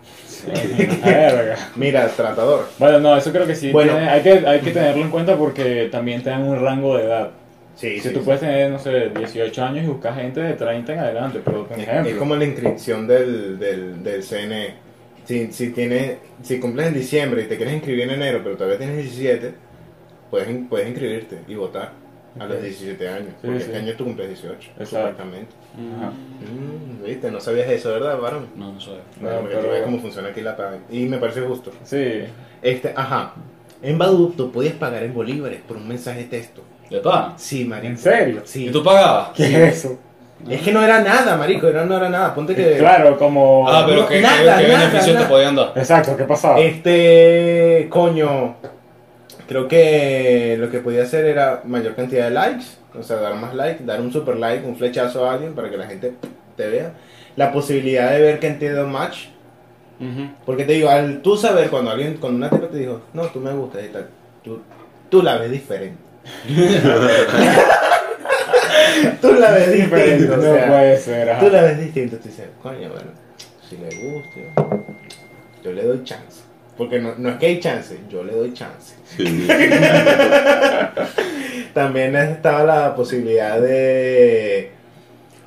Verga. 1.04 1.56
Mira, 1.76 2.08
tratador. 2.08 2.68
Bueno, 2.78 2.98
no, 3.00 3.16
eso 3.16 3.30
creo 3.32 3.46
que 3.46 3.54
sí. 3.54 3.70
Bueno. 3.70 3.92
tiene- 3.92 4.08
hay, 4.08 4.22
que, 4.22 4.30
hay 4.46 4.60
que 4.60 4.70
tenerlo 4.70 5.02
en 5.04 5.10
cuenta 5.10 5.36
porque 5.36 5.88
también 5.90 6.22
te 6.22 6.30
dan 6.30 6.42
un 6.42 6.60
rango 6.60 6.96
de 6.96 7.04
edad. 7.04 7.30
Sí, 7.76 7.94
Si 8.00 8.08
sí, 8.08 8.14
tú 8.14 8.18
sí. 8.20 8.24
puedes 8.24 8.40
tener, 8.40 8.70
no 8.70 8.78
sé, 8.78 9.10
18 9.10 9.64
años 9.64 9.84
y 9.84 9.88
buscar 9.88 10.14
gente 10.14 10.40
de 10.40 10.52
30 10.54 10.92
en 10.92 10.98
adelante, 10.98 11.40
pero 11.44 11.66
por 11.66 11.78
Es, 11.78 11.86
ejemplo. 11.88 12.10
es 12.10 12.16
como 12.18 12.36
la 12.36 12.44
inscripción 12.44 13.06
del, 13.06 13.58
del, 13.58 14.02
del 14.02 14.22
CNE. 14.22 14.74
Si, 15.24 15.52
si, 15.52 15.70
tienes, 15.70 16.16
si 16.42 16.58
cumples 16.58 16.88
en 16.88 16.94
diciembre 16.94 17.42
y 17.42 17.46
te 17.46 17.56
quieres 17.56 17.74
inscribir 17.74 18.02
en 18.04 18.10
enero, 18.10 18.40
pero 18.42 18.56
todavía 18.56 18.78
tienes 18.78 18.96
17, 18.96 19.52
puedes, 20.30 20.48
puedes 20.68 20.88
inscribirte 20.88 21.38
y 21.46 21.54
votar 21.54 21.92
a 22.38 22.44
los 22.46 22.56
Ok. 22.56 22.62
17 22.62 23.08
años. 23.08 23.28
Sí, 23.28 23.34
porque 23.42 23.58
sí. 23.60 23.64
este 23.66 23.76
año 23.78 23.92
tú 23.96 24.04
cumples 24.04 24.28
18, 24.28 24.54
Exacto. 24.56 24.84
supuestamente. 24.86 25.52
Ajá. 25.98 26.10
Mm, 26.10 27.04
¿Viste? 27.04 27.30
No 27.30 27.40
sabías 27.40 27.68
eso, 27.70 27.90
¿verdad, 27.90 28.18
varón? 28.18 28.46
No, 28.56 28.72
no 28.72 28.80
sé. 28.80 28.90
No, 29.20 29.28
tú 29.30 29.46
pero- 29.48 29.70
ves 29.70 29.82
cómo 29.82 29.98
funciona 30.00 30.28
aquí 30.28 30.40
la 30.42 30.56
paga. 30.56 30.78
Y 30.90 31.06
me 31.06 31.18
parece 31.18 31.40
justo. 31.40 31.70
Sí. 31.84 32.22
Este, 32.62 32.92
ajá. 32.94 33.32
En 33.82 33.96
Badu 33.98 34.30
tú 34.36 34.52
podías 34.52 34.74
pagar 34.74 35.02
en 35.02 35.14
bolívares 35.14 35.60
por 35.66 35.76
un 35.78 35.88
mensaje 35.88 36.20
de 36.20 36.24
texto. 36.26 36.62
¿De 36.90 36.98
pana? 36.98 37.34
Sí, 37.36 37.64
marico. 37.64 37.86
¿En 37.88 37.98
serio? 37.98 38.42
Sí. 38.44 38.66
¿Y 38.66 38.70
tú 38.70 38.82
pagabas? 38.82 39.30
¿Qué 39.34 39.44
es 39.44 39.78
eso? 39.78 39.98
Es 40.48 40.62
que 40.62 40.72
no 40.72 40.82
era 40.82 41.00
nada, 41.02 41.36
marico. 41.36 41.68
Era, 41.68 41.84
no 41.84 41.96
era 41.96 42.08
nada. 42.08 42.34
Ponte 42.34 42.54
que... 42.54 42.78
Claro, 42.78 43.16
como. 43.18 43.68
Ah, 43.68 43.84
pero 43.86 44.02
No, 44.02 44.08
¿qué, 44.08 44.20
nada, 44.20 44.56
qué, 44.58 44.64
qué 44.64 44.72
nada, 44.72 44.78
beneficios 44.86 45.14
nada. 45.14 45.26
te 45.26 45.32
podían 45.32 45.54
dar? 45.56 45.72
Exacto, 45.76 46.16
¿qué 46.16 46.24
pasaba? 46.24 46.58
Este, 46.60 47.86
coño, 47.90 48.56
creo 49.50 49.66
que 49.66 50.56
lo 50.60 50.70
que 50.70 50.78
podía 50.78 51.02
hacer 51.02 51.24
era 51.24 51.62
mayor 51.64 51.96
cantidad 51.96 52.26
de 52.26 52.30
likes, 52.30 52.66
o 52.96 53.02
sea, 53.02 53.16
dar 53.16 53.34
más 53.34 53.52
likes, 53.52 53.82
dar 53.84 54.00
un 54.00 54.12
super 54.12 54.36
like, 54.36 54.64
un 54.64 54.76
flechazo 54.76 55.28
a 55.28 55.32
alguien 55.32 55.54
para 55.54 55.68
que 55.68 55.76
la 55.76 55.88
gente 55.88 56.12
te 56.56 56.68
vea. 56.68 56.92
La 57.34 57.50
posibilidad 57.50 58.12
de 58.12 58.20
ver 58.20 58.38
que 58.38 58.46
entiende 58.46 58.80
un 58.80 58.92
match, 58.92 59.26
porque 60.46 60.64
te 60.64 60.74
digo, 60.74 60.88
al 60.88 61.20
tú 61.20 61.36
saber 61.36 61.68
cuando 61.68 61.90
alguien, 61.90 62.18
cuando 62.18 62.36
una 62.36 62.48
tipa 62.48 62.68
te 62.68 62.76
dijo, 62.76 63.00
no, 63.12 63.26
tú 63.26 63.40
me 63.40 63.52
gustas 63.52 63.86
y 63.86 63.88
tal, 63.88 64.06
tú, 64.44 64.60
tú 65.08 65.20
la 65.20 65.36
ves 65.38 65.50
diferente. 65.50 65.98
tú 69.20 69.32
la 69.32 69.50
ves 69.50 69.72
diferente, 69.72 70.30
o 70.30 70.36
no 70.36 70.42
sea, 70.44 70.68
puede 70.68 70.96
ser. 70.96 71.28
ajá. 71.28 71.40
Tú 71.40 71.50
la 71.50 71.62
ves 71.62 71.80
distinto, 71.80 72.18
tú 72.18 72.28
dices, 72.28 72.46
coño, 72.62 72.88
bueno, 72.88 73.10
si 73.68 73.76
le 73.78 73.88
gusta, 73.96 74.38
yo 75.64 75.72
le 75.72 75.82
doy 75.82 76.04
chance. 76.04 76.49
Porque 76.80 76.98
no, 76.98 77.14
no 77.18 77.28
es 77.28 77.36
que 77.36 77.44
hay 77.44 77.60
chance, 77.60 77.98
yo 78.08 78.24
le 78.24 78.32
doy 78.32 78.54
chance. 78.54 78.94
Sí. 79.04 79.46
También 81.74 82.16
estaba 82.16 82.64
la 82.64 82.94
posibilidad 82.94 83.60
de, 83.60 84.70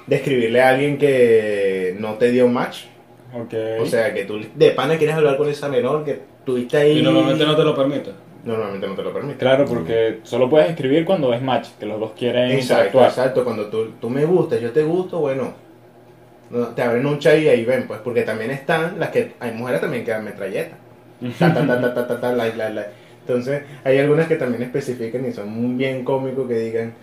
de 0.06 0.16
escribirle 0.16 0.62
a 0.62 0.70
alguien 0.70 1.00
que 1.00 1.96
no 1.98 2.20
te 2.20 2.30
dio 2.30 2.48
match. 2.48 2.84
O 3.82 3.86
sea, 3.88 4.14
que 4.14 4.26
tú 4.26 4.42
de 4.54 4.70
pana 4.70 5.00
quieres 5.00 5.16
hablar 5.16 5.38
con 5.38 5.50
esa 5.50 5.70
menor 5.70 6.06
que 6.06 6.20
tuviste 6.46 6.78
ahí. 6.78 7.00
Y 7.00 7.02
normalmente 7.02 7.48
no 7.48 7.56
te 7.56 7.64
lo 7.64 7.76
permite. 7.76 8.12
Normalmente 8.46 8.88
no 8.88 8.94
te 8.94 9.02
lo 9.02 9.12
permite. 9.12 9.40
Claro, 9.40 9.66
porque 9.66 10.20
solo 10.22 10.48
puedes 10.48 10.70
escribir 10.70 11.04
cuando 11.04 11.34
es 11.34 11.42
match, 11.42 11.70
que 11.80 11.88
los 11.88 12.00
dos 12.00 12.12
quieren 12.12 12.52
Exacto, 12.52 12.84
interactuar. 12.84 13.10
exacto. 13.10 13.44
Cuando 13.44 13.66
tú, 13.70 13.94
tú 14.00 14.08
me 14.08 14.24
gustas, 14.24 14.62
yo 14.62 14.70
te 14.70 14.84
gusto, 14.84 15.18
bueno, 15.18 15.52
no, 16.52 16.68
te 16.68 16.84
abren 16.84 17.08
un 17.08 17.18
chat 17.18 17.40
y 17.40 17.48
ahí 17.48 17.66
ven, 17.66 17.88
pues, 17.88 18.02
porque 18.02 18.22
también 18.22 18.52
están 18.52 19.00
las 19.00 19.10
que, 19.10 19.32
hay 19.40 19.52
mujeres 19.54 19.82
también 19.82 20.06
que 20.06 20.12
dan 20.12 20.24
metralleta. 20.24 20.78
Ta, 21.40 21.54
ta, 21.54 21.66
ta, 21.68 21.82
ta, 21.82 21.94
ta, 21.94 22.08
ta, 22.08 22.20
ta, 22.22 22.34
like, 22.34 22.58
like, 22.58 22.74
like. 22.74 22.90
Entonces, 23.28 23.62
hay 23.84 23.98
algunas 24.00 24.28
que 24.28 24.36
también 24.36 24.64
especifican 24.64 25.26
y 25.28 25.32
son 25.32 25.78
bien 25.78 26.04
cómicos 26.04 26.48
que 26.48 26.56
digan, 26.60 26.94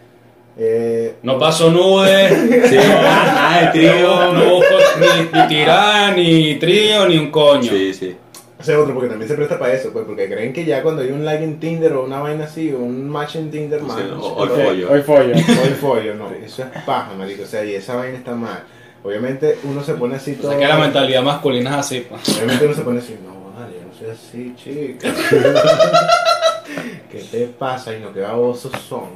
eh, 0.59 1.15
No 1.23 1.39
paso 1.39 1.71
nudes. 1.71 2.31
Sí. 2.69 2.77
El 2.77 3.71
Trío, 3.73 3.93
trío. 3.93 4.33
no 4.33 4.55
busco 4.57 4.75
ni, 5.01 5.41
ni 5.41 5.49
tirar, 5.49 6.17
ni 6.17 6.55
trío, 6.57 7.09
ni 7.09 7.17
un 7.19 7.31
coño. 7.31 7.71
Sí, 7.71 7.95
sí. 7.95 8.17
ese 8.61 8.77
otro, 8.77 8.93
porque 8.93 9.09
también 9.09 9.29
se 9.29 9.35
presta 9.37 9.59
para 9.59 9.73
eso, 9.73 9.91
pues, 9.93 10.05
porque 10.05 10.29
creen 10.29 10.53
que 10.53 10.65
ya 10.67 10.83
cuando 10.83 11.01
hay 11.03 11.11
un 11.11 11.25
like 11.25 11.43
en 11.43 11.59
Tinder 11.59 11.93
o 11.95 12.05
una 12.05 12.21
vaina 12.21 12.45
así, 12.45 12.71
o 12.73 12.79
un 12.79 13.09
match 13.09 13.37
en 13.37 13.51
Tinder, 13.51 13.81
o- 13.81 14.35
hoy 14.37 14.49
follo. 14.49 14.91
Hoy 14.93 15.01
follo. 15.03 15.35
Hoy 15.63 15.71
follo, 15.81 16.15
no, 16.15 16.31
eso 16.45 16.65
es 16.65 16.83
paja, 16.83 17.15
marico, 17.17 17.45
o 17.45 17.47
sea, 17.47 17.65
y 17.65 17.75
esa 17.75 17.95
vaina 17.97 18.19
está 18.19 18.35
mal. 18.35 18.63
Obviamente 19.03 19.57
uno 19.65 19.83
se 19.83 19.95
pone 19.95 20.17
así 20.17 20.37
O 20.39 20.43
todo... 20.43 20.51
sea 20.51 20.61
que 20.61 20.69
la 20.69 20.77
mentalidad 20.77 21.23
masculina 21.23 21.71
es 21.71 21.77
así. 21.77 22.07
pues. 22.07 22.21
Obviamente 22.37 22.67
uno 22.67 22.75
se 22.75 22.83
pone 22.83 22.99
así, 22.99 23.17
no, 23.25 23.30
yo 24.11 24.17
así, 24.17 24.55
chica. 24.57 25.09
¿Qué 27.11 27.19
te 27.31 27.47
pasa? 27.47 27.97
Y 27.97 28.01
no, 28.01 28.13
que 28.13 28.21
babosos 28.21 28.73
son. 28.89 29.09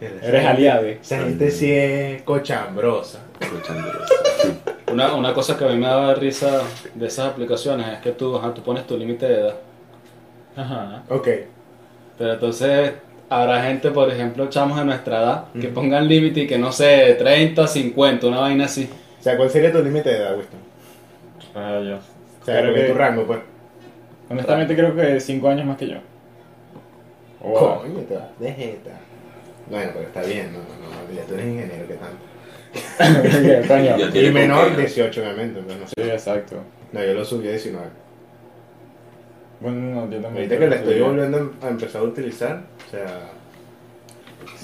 Eres 0.00 0.46
aliade. 0.46 0.98
Esa 1.00 1.18
gente 1.18 1.50
sí 1.50 1.70
es 1.72 2.22
cochambrosa. 2.22 3.20
Una, 4.92 5.14
una 5.14 5.32
cosa 5.32 5.56
que 5.56 5.64
a 5.64 5.68
mí 5.68 5.76
me 5.76 5.86
daba 5.86 6.14
risa 6.14 6.62
de 6.94 7.06
esas 7.06 7.30
aplicaciones 7.30 7.88
es 7.88 7.98
que 8.00 8.12
tú, 8.12 8.36
ajá, 8.36 8.52
tú 8.52 8.62
pones 8.62 8.86
tu 8.86 8.96
límite 8.96 9.26
de 9.26 9.40
edad. 9.40 9.54
Ajá. 10.56 11.02
Ok. 11.08 11.28
Pero 12.18 12.34
entonces 12.34 12.92
habrá 13.28 13.62
gente, 13.64 13.90
por 13.90 14.10
ejemplo, 14.10 14.48
chamos 14.48 14.78
de 14.78 14.84
nuestra 14.84 15.22
edad, 15.22 15.44
que 15.58 15.68
pongan 15.68 16.06
límite 16.06 16.40
y 16.40 16.46
que 16.46 16.58
no 16.58 16.72
sé, 16.72 17.14
30, 17.18 17.66
50, 17.66 18.26
una 18.26 18.40
vaina 18.40 18.66
así. 18.66 18.88
O 19.18 19.22
sea, 19.22 19.36
¿cuál 19.36 19.50
sería 19.50 19.72
tu 19.72 19.82
límite 19.82 20.10
de 20.10 20.16
edad, 20.18 20.36
Winston? 20.36 20.60
Rayos. 21.54 22.11
O 22.42 22.44
sea, 22.44 22.60
Creo 22.60 22.74
que- 22.74 22.82
tu 22.84 22.94
rango, 22.94 23.24
pues. 23.26 23.38
Honestamente 24.28 24.74
creo 24.74 24.94
que 24.96 25.20
5 25.20 25.48
años 25.48 25.66
más 25.66 25.76
que 25.76 25.88
yo. 25.88 25.96
Wow. 27.40 27.80
Coño, 27.82 28.00
te 28.08 28.14
vas 28.14 28.38
de 28.38 28.52
jeta. 28.52 28.90
Bueno, 29.68 29.90
pero 29.94 30.06
está 30.06 30.22
bien, 30.22 30.52
no, 30.52 30.58
no, 30.58 30.64
no, 30.64 31.14
ya 31.14 31.22
tú 31.24 31.34
eres 31.34 31.46
ingeniero, 31.46 31.86
¿qué 31.88 31.94
tanto? 31.94 33.68
Coño. 33.68 33.98
Ya 34.10 34.20
Y 34.20 34.30
menor, 34.30 34.66
con 34.66 34.74
qué. 34.76 34.80
18, 34.82 35.20
obviamente, 35.22 35.60
pero 35.66 35.80
no 35.80 35.86
sé. 35.86 35.92
Sí, 35.96 36.10
exacto. 36.10 36.56
No, 36.92 37.02
yo 37.04 37.14
lo 37.14 37.24
subí 37.24 37.48
a 37.48 37.50
19. 37.52 37.86
Bueno, 39.60 39.78
no, 39.78 40.10
yo 40.10 40.20
también. 40.20 40.36
Ahorita 40.36 40.58
que 40.58 40.66
la 40.68 40.76
estoy 40.76 41.00
volviendo 41.00 41.52
a 41.62 41.68
empezar 41.68 42.00
a 42.00 42.04
utilizar, 42.04 42.62
o 42.86 42.90
sea, 42.90 43.20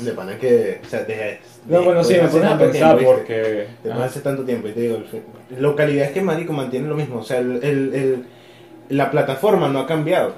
de 0.04 0.12
pana 0.12 0.36
que, 0.38 0.80
o 0.84 0.88
sea, 0.88 1.04
de, 1.04 1.38
No, 1.66 1.82
bueno, 1.82 2.02
sí, 2.02 2.14
me 2.14 2.28
pones 2.28 2.50
a 2.50 2.58
pensar 2.58 2.98
porque. 3.04 3.34
Después 3.82 3.94
Ajá. 3.94 4.04
hace 4.04 4.20
tanto 4.20 4.44
tiempo, 4.44 4.68
y 4.68 4.72
te 4.72 4.80
digo, 4.80 5.02
el 5.50 5.56
fe- 5.56 5.62
localidad 5.62 6.06
es 6.06 6.12
que 6.12 6.20
Marico 6.22 6.52
mantiene 6.52 6.88
lo 6.88 6.94
mismo, 6.96 7.18
o 7.20 7.24
sea, 7.24 7.38
el, 7.38 7.52
el, 7.62 7.94
el- 7.94 8.24
la 8.96 9.10
plataforma 9.10 9.68
no 9.68 9.80
ha 9.80 9.86
cambiado. 9.86 10.34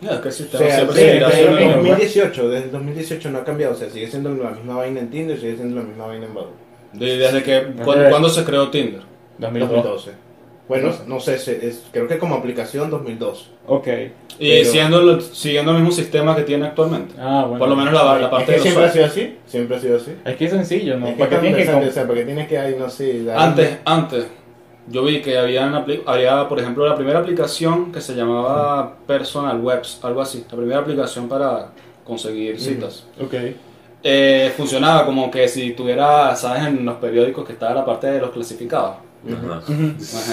Es 0.00 0.08
que 0.08 0.14
el 0.14 0.28
O 0.28 0.30
sea, 0.30 0.76
siempre 0.76 0.94
desde, 0.94 1.18
desde 1.26 1.40
el 1.40 1.46
lo 1.46 1.56
mismo. 1.60 1.72
2018, 1.88 2.48
desde 2.50 2.64
el 2.66 2.70
2018 2.72 3.30
no 3.30 3.38
ha 3.38 3.44
cambiado, 3.44 3.72
o 3.74 3.76
sea, 3.76 3.90
sigue 3.90 4.06
siendo 4.08 4.32
la 4.34 4.50
misma 4.50 4.76
vaina 4.76 5.00
en 5.00 5.10
Tinder, 5.10 5.38
sigue 5.40 5.56
siendo 5.56 5.76
la 5.76 5.82
misma 5.82 6.06
vaina 6.06 6.26
en 6.26 6.34
Badoo. 6.34 6.52
De- 6.92 7.18
Desde 7.18 7.42
que. 7.42 7.66
¿cuándo, 7.84 8.08
cuándo 8.08 8.28
se 8.28 8.44
creó 8.44 8.70
Tinder? 8.70 9.02
2002. 9.38 9.70
2012. 9.70 10.10
Bueno, 10.68 10.92
no 11.06 11.18
sé, 11.18 11.38
se- 11.38 11.66
es- 11.66 11.84
creo 11.92 12.06
que 12.06 12.18
como 12.18 12.34
aplicación 12.34 12.90
2012. 12.90 13.44
Ok. 13.66 13.86
Y 14.38 14.50
Pero- 14.50 14.70
siendo, 14.70 15.00
lo- 15.02 15.20
siguiendo 15.20 15.70
el 15.72 15.78
mismo 15.78 15.90
sistema 15.92 16.36
que 16.36 16.42
tiene 16.42 16.66
actualmente. 16.66 17.14
Ah, 17.18 17.44
bueno. 17.44 17.58
Por 17.58 17.68
lo 17.68 17.76
menos 17.76 17.92
la, 17.94 18.04
la 18.18 18.24
es 18.26 18.28
parte 18.28 18.44
que 18.46 18.50
de 18.52 18.56
los 18.58 18.62
siempre 18.64 18.84
ha 18.84 18.92
sido 18.92 19.04
así, 19.06 19.36
siempre 19.46 19.76
ha 19.76 19.80
sido 19.80 19.96
así. 19.96 20.12
Es 20.24 20.36
que 20.36 20.44
es 20.44 20.50
sencillo, 20.52 20.96
¿no? 20.98 21.06
Es 21.08 21.14
que 21.14 21.18
¿Para 21.18 21.30
qué 21.30 21.34
es 21.36 21.40
tan 21.40 21.40
tienes 21.40 21.56
que 21.56 21.62
interesante, 21.62 21.86
comp- 21.86 21.90
o 21.90 21.94
sea, 21.94 22.06
porque 22.06 22.24
tienes 22.24 22.48
que 22.48 22.58
ahí, 22.58 22.76
no 22.78 22.88
sé, 22.90 23.24
dar- 23.24 23.38
Antes, 23.38 23.78
antes, 23.84 24.26
yo 24.88 25.02
vi 25.04 25.20
que 25.22 25.36
había, 25.38 25.66
una 25.66 25.84
apli- 25.84 26.02
había, 26.06 26.46
por 26.48 26.60
ejemplo, 26.60 26.86
la 26.86 26.94
primera 26.94 27.18
aplicación 27.18 27.90
que 27.90 28.00
se 28.00 28.14
llamaba 28.14 28.96
Personal 29.06 29.58
Webs, 29.60 29.98
algo 30.02 30.20
así, 30.20 30.44
la 30.50 30.56
primera 30.56 30.80
aplicación 30.80 31.28
para 31.28 31.70
conseguir 32.04 32.60
citas. 32.60 33.04
Ok. 33.20 33.34
Eh, 34.04 34.52
funcionaba 34.56 35.04
como 35.04 35.30
que 35.30 35.48
si 35.48 35.72
tuviera, 35.72 36.34
¿sabes? 36.36 36.64
En 36.66 36.84
los 36.84 36.96
periódicos 36.98 37.44
que 37.44 37.54
estaba 37.54 37.74
la 37.74 37.84
parte 37.84 38.06
de 38.06 38.20
los 38.20 38.30
clasificados. 38.30 38.96
Bueno, 39.22 39.62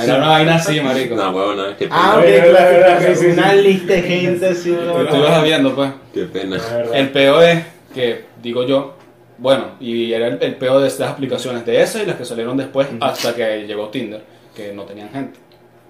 Era 0.04 0.18
una 0.18 0.28
vaina 0.30 0.56
así, 0.56 0.80
marico. 0.80 1.16
No, 1.16 1.32
huevo, 1.32 1.54
no, 1.56 1.64
qué 1.78 1.86
pena. 1.88 1.96
Ah, 1.96 2.18
ok, 2.18 2.50
claro, 2.50 3.16
sí, 3.16 3.16
sí, 3.16 3.26
Una 3.32 3.52
sí. 3.52 3.62
lista 3.62 3.94
de 3.94 4.02
gente 4.02 4.46
así. 4.48 4.72
Tú 5.10 5.16
ibas 5.18 5.44
viendo, 5.44 5.76
pues. 5.76 5.92
Qué 6.14 6.24
pena. 6.26 6.58
El 6.94 7.10
peo 7.10 7.42
es 7.42 7.64
que, 7.94 8.26
digo 8.42 8.66
yo, 8.66 8.96
bueno, 9.38 9.72
y 9.80 10.14
era 10.14 10.28
el, 10.28 10.38
el 10.42 10.56
peo 10.56 10.80
de 10.80 10.88
estas 10.88 11.12
aplicaciones 11.12 11.66
de 11.66 11.82
esas 11.82 12.04
y 12.04 12.06
las 12.06 12.16
que 12.16 12.26
salieron 12.26 12.56
después 12.58 12.88
hasta 13.02 13.36
que 13.36 13.66
llegó 13.68 13.90
Tinder, 13.90 14.22
que 14.56 14.72
no 14.72 14.84
tenían 14.84 15.10
gente. 15.10 15.40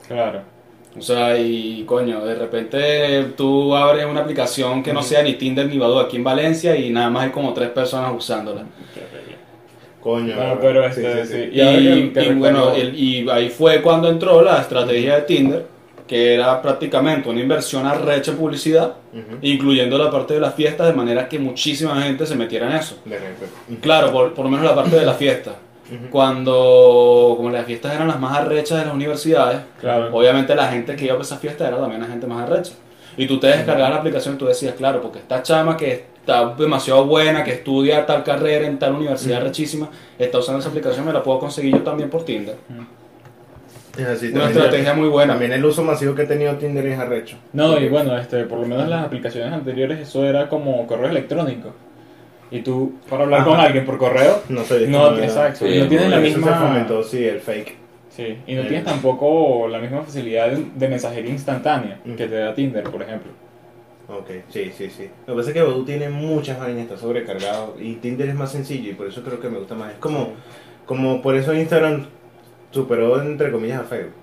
Claro. 0.07 0.41
O 0.97 1.01
sea, 1.01 1.37
y 1.37 1.83
coño, 1.85 2.23
de 2.25 2.35
repente 2.35 3.33
tú 3.35 3.75
abres 3.75 4.05
una 4.05 4.21
aplicación 4.21 4.81
que 4.81 4.93
no 4.93 5.03
sea 5.03 5.21
ni 5.23 5.33
Tinder 5.33 5.67
ni 5.67 5.77
Badoo 5.77 5.99
aquí 5.99 6.15
en 6.15 6.23
Valencia 6.23 6.75
y 6.77 6.89
nada 6.89 7.09
más 7.09 7.23
hay 7.25 7.29
como 7.31 7.53
tres 7.53 7.69
personas 7.69 8.13
usándola. 8.15 8.63
Coño. 10.05 10.35
Pero 10.61 10.85
este, 10.85 11.25
sí. 11.25 11.49
Y, 11.51 11.61
ahora 11.61 11.77
que- 11.79 12.11
que 12.13 12.23
y 12.27 12.33
bueno, 12.35 12.71
el- 12.73 12.93
y 12.97 13.27
ahí 13.29 13.49
fue 13.49 13.81
cuando 13.81 14.07
entró 14.07 14.41
la 14.43 14.61
estrategia 14.61 15.15
de 15.15 15.21
Tinder, 15.23 15.65
que 16.07 16.35
era 16.35 16.61
prácticamente 16.61 17.27
una 17.27 17.39
inversión 17.39 17.87
arrecha 17.87 18.29
en 18.29 18.37
publicidad, 18.37 18.93
incluyendo 19.41 19.97
la 19.97 20.11
parte 20.11 20.35
de 20.35 20.39
las 20.39 20.53
fiestas, 20.53 20.85
de 20.87 20.93
manera 20.93 21.27
que 21.27 21.39
muchísima 21.39 21.99
gente 22.03 22.27
se 22.27 22.35
metiera 22.35 22.67
en 22.69 22.75
eso. 22.77 22.99
De 23.03 23.17
repente. 23.17 23.81
Claro, 23.81 24.11
por, 24.11 24.33
por 24.35 24.45
lo 24.45 24.51
menos 24.51 24.63
la 24.67 24.75
parte 24.75 24.95
de 24.95 25.05
la 25.07 25.15
fiesta. 25.15 25.55
Cuando, 26.11 27.33
como 27.37 27.49
las 27.49 27.65
fiestas 27.65 27.93
eran 27.95 28.07
las 28.07 28.19
más 28.19 28.37
arrechas 28.37 28.79
de 28.79 28.85
las 28.85 28.93
universidades, 28.93 29.59
Claro. 29.81 30.09
obviamente 30.15 30.53
la 30.55 30.67
gente 30.67 30.95
que 30.95 31.05
iba 31.05 31.15
a 31.15 31.21
esas 31.21 31.39
fiestas 31.39 31.67
era 31.67 31.77
también 31.79 32.01
la 32.01 32.07
gente 32.07 32.25
más 32.27 32.43
arrecha. 32.49 32.73
Y 33.17 33.25
tú 33.27 33.39
te 33.39 33.47
descargabas 33.47 33.91
la 33.91 33.97
aplicación 33.97 34.35
y 34.35 34.37
tú 34.37 34.45
decías, 34.45 34.75
claro, 34.75 35.01
porque 35.01 35.19
esta 35.19 35.41
chama 35.43 35.77
que 35.77 36.05
está 36.25 36.55
demasiado 36.55 37.05
buena, 37.05 37.43
que 37.43 37.51
estudia 37.51 38.03
tal 38.07 38.23
carrera 38.23 38.65
en 38.65 38.79
tal 38.79 38.95
universidad 38.95 39.43
rechísima, 39.43 39.89
está 40.17 40.39
usando 40.39 40.59
esa 40.59 40.69
aplicación, 40.69 41.05
me 41.05 41.13
la 41.13 41.21
puedo 41.21 41.37
conseguir 41.39 41.73
yo 41.75 41.83
también 41.83 42.09
por 42.09 42.25
Tinder. 42.25 42.55
Es 43.95 44.05
así, 44.07 44.27
Una 44.33 44.47
estrategia 44.47 44.93
muy 44.95 45.07
buena. 45.07 45.33
También 45.33 45.53
el 45.53 45.63
uso 45.63 45.83
masivo 45.83 46.15
que 46.15 46.23
ha 46.23 46.27
tenido 46.27 46.55
Tinder 46.55 46.85
es 46.87 46.97
arrecho. 46.99 47.37
No, 47.53 47.79
y 47.79 47.87
bueno, 47.87 48.17
este, 48.17 48.43
por 48.45 48.59
lo 48.59 48.65
menos 48.67 48.83
en 48.85 48.89
las 48.89 49.05
aplicaciones 49.05 49.53
anteriores 49.53 49.99
eso 49.99 50.25
era 50.25 50.49
como 50.49 50.85
correo 50.87 51.09
electrónico. 51.09 51.69
Y 52.51 52.61
tú, 52.61 52.95
para 53.09 53.23
hablar 53.23 53.41
Ajá. 53.41 53.49
con 53.51 53.59
alguien 53.59 53.85
por 53.85 53.97
correo, 53.97 54.41
No 54.49 54.63
sé. 54.63 54.87
no, 54.87 55.15
exacto, 55.19 55.65
Sí, 55.65 55.73
y 55.75 55.79
no 55.79 55.87
tienes 55.87 56.09
la 56.09 56.17
Eso 56.19 56.27
se 56.31 56.37
misma... 56.37 56.55
fomentó, 56.57 57.03
sí, 57.03 57.23
el 57.23 57.39
fake. 57.39 57.75
Sí, 58.09 58.37
y 58.47 58.55
no 58.55 58.61
Eh. 58.61 58.65
tienes 58.65 58.83
tampoco 58.85 59.67
la 59.67 59.77
misma 59.79 60.01
facilidad 60.01 60.49
de, 60.51 60.87
mensajería 60.87 61.31
instantánea 61.31 61.99
Mm. 62.03 62.15
que 62.15 62.27
te 62.27 62.35
da 62.35 62.53
Tinder, 62.53 62.83
por 62.83 63.01
ejemplo. 63.01 63.31
Ok, 64.07 64.29
sí, 64.49 64.71
sí, 64.77 64.89
sí. 64.89 65.09
Lo 65.25 65.33
que 65.33 65.37
pasa 65.39 65.49
es 65.49 65.53
que 65.55 65.61
Badoo 65.63 65.83
tiene 65.83 66.09
muchas 66.09 66.59
vainas, 66.59 66.83
está 66.83 66.97
sobrecargado. 66.97 67.75
Y 67.79 67.95
Tinder 67.95 68.29
es 68.29 68.35
más 68.35 68.51
sencillo 68.51 68.91
y 68.91 68.93
por 68.93 69.07
eso 69.07 69.23
creo 69.23 69.39
que 69.39 69.49
me 69.49 69.57
gusta 69.57 69.73
más. 69.75 69.93
Es 69.93 69.97
como, 69.97 70.33
como 70.85 71.21
por 71.21 71.35
eso 71.35 71.53
Instagram 71.53 72.05
superó, 72.71 73.19
entre 73.21 73.51
comillas, 73.51 73.81
a 73.81 73.85
Facebook. 73.85 74.13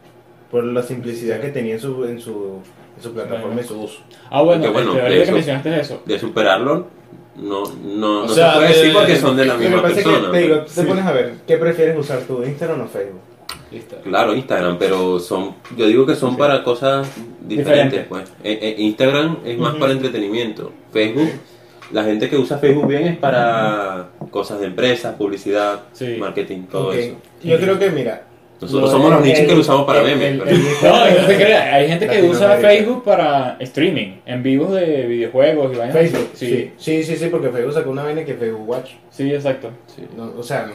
Por 0.51 0.64
la 0.64 0.83
simplicidad 0.83 1.40
que 1.40 1.49
tenía 1.49 1.75
en 1.75 1.81
su, 1.81 2.05
en 2.05 2.21
su, 2.21 2.61
en 2.97 3.03
su 3.03 3.12
plataforma 3.12 3.61
y 3.61 3.64
su 3.64 3.81
uso. 3.81 4.01
Ah, 4.31 4.42
bueno, 4.42 4.62
Porque, 4.66 4.85
bueno, 4.85 4.99
este, 4.99 5.18
de 5.18 5.25
que 5.25 5.33
mencionaste 5.33 5.81
eso. 5.81 6.03
De 6.05 6.18
superarlo, 6.18 6.87
no, 7.37 7.64
no, 7.83 8.21
O 8.21 8.27
no 8.27 8.29
sea, 8.29 8.53
se 8.53 8.57
puede 8.59 8.68
de- 8.68 8.77
decir 8.77 8.92
porque 8.92 9.16
son 9.16 9.37
de 9.37 9.45
la 9.47 9.57
misma 9.57 9.83
persona. 9.83 10.27
que, 10.27 10.33
te 10.33 10.38
digo, 10.38 10.57
te 10.75 10.83
pones 10.83 11.05
a 11.07 11.12
ver, 11.12 11.33
¿qué 11.47 11.57
prefieres 11.57 11.99
usar 11.99 12.21
tú, 12.21 12.45
Instagram 12.45 12.83
o 12.83 12.87
Facebook? 12.87 13.21
Claro, 14.05 14.35
Instagram, 14.35 14.77
pero 14.79 15.19
son, 15.19 15.55
yo 15.77 15.87
digo 15.87 16.05
que 16.07 16.15
son 16.15 16.37
para 16.37 16.62
cosas 16.62 17.09
diferentes, 17.41 18.01
Diferente. 18.03 18.07
pues. 18.09 18.29
Eh, 18.45 18.59
eh, 18.61 18.75
Instagram 18.79 19.38
es 19.45 19.59
más 19.59 19.75
para 19.77 19.93
entretenimiento. 19.93 20.73
Facebook, 20.93 21.31
la 21.93 22.05
gente 22.05 22.29
que 22.29 22.37
usa 22.37 22.59
Facebook 22.59 22.87
bien 22.87 23.05
es 23.07 23.17
para 23.17 24.09
cosas 24.31 24.61
de 24.61 24.67
empresas, 24.67 25.15
publicidad, 25.17 25.81
Sí. 25.93 26.17
marketing, 26.19 26.62
todo 26.71 26.93
eso. 26.93 27.15
Yo 27.43 27.57
creo 27.59 27.79
que, 27.79 27.91
mira. 27.91 28.25
Nosotros 28.61 28.93
somos 28.93 29.11
los 29.11 29.23
nichos 29.25 29.41
que 29.41 29.55
lo 29.55 29.61
usamos 29.61 29.85
para 29.87 30.03
el- 30.03 30.05
memes. 30.07 30.33
el- 30.35 30.38
pero- 30.38 30.51
el- 30.51 30.62
No, 31.17 31.21
no 31.23 31.27
te 31.27 31.35
creas, 31.37 31.73
hay 31.75 31.88
gente 31.88 32.07
que 32.07 32.23
usa. 32.23 32.57
Facebook 32.59 33.03
para 33.05 33.57
streaming, 33.59 34.19
en 34.25 34.43
vivos 34.43 34.71
de 34.73 35.07
videojuegos 35.07 35.73
y 35.75 35.79
vainas. 35.79 35.97
Facebook, 35.97 36.29
Sí, 36.35 36.47
sí. 36.47 36.71
sí, 36.77 37.03
sí, 37.03 37.17
sí, 37.17 37.27
porque 37.29 37.49
Facebook 37.49 37.73
sacó 37.75 37.91
una 37.91 38.05
vaina 38.05 38.25
que 38.25 38.35
Facebook 38.35 38.69
Watch. 38.69 38.91
sí, 39.11 39.33
exacto. 39.35 39.71
Sí. 39.87 40.03
No, 40.17 40.33
o 40.38 40.43
sea, 40.45 40.67
no. 40.67 40.75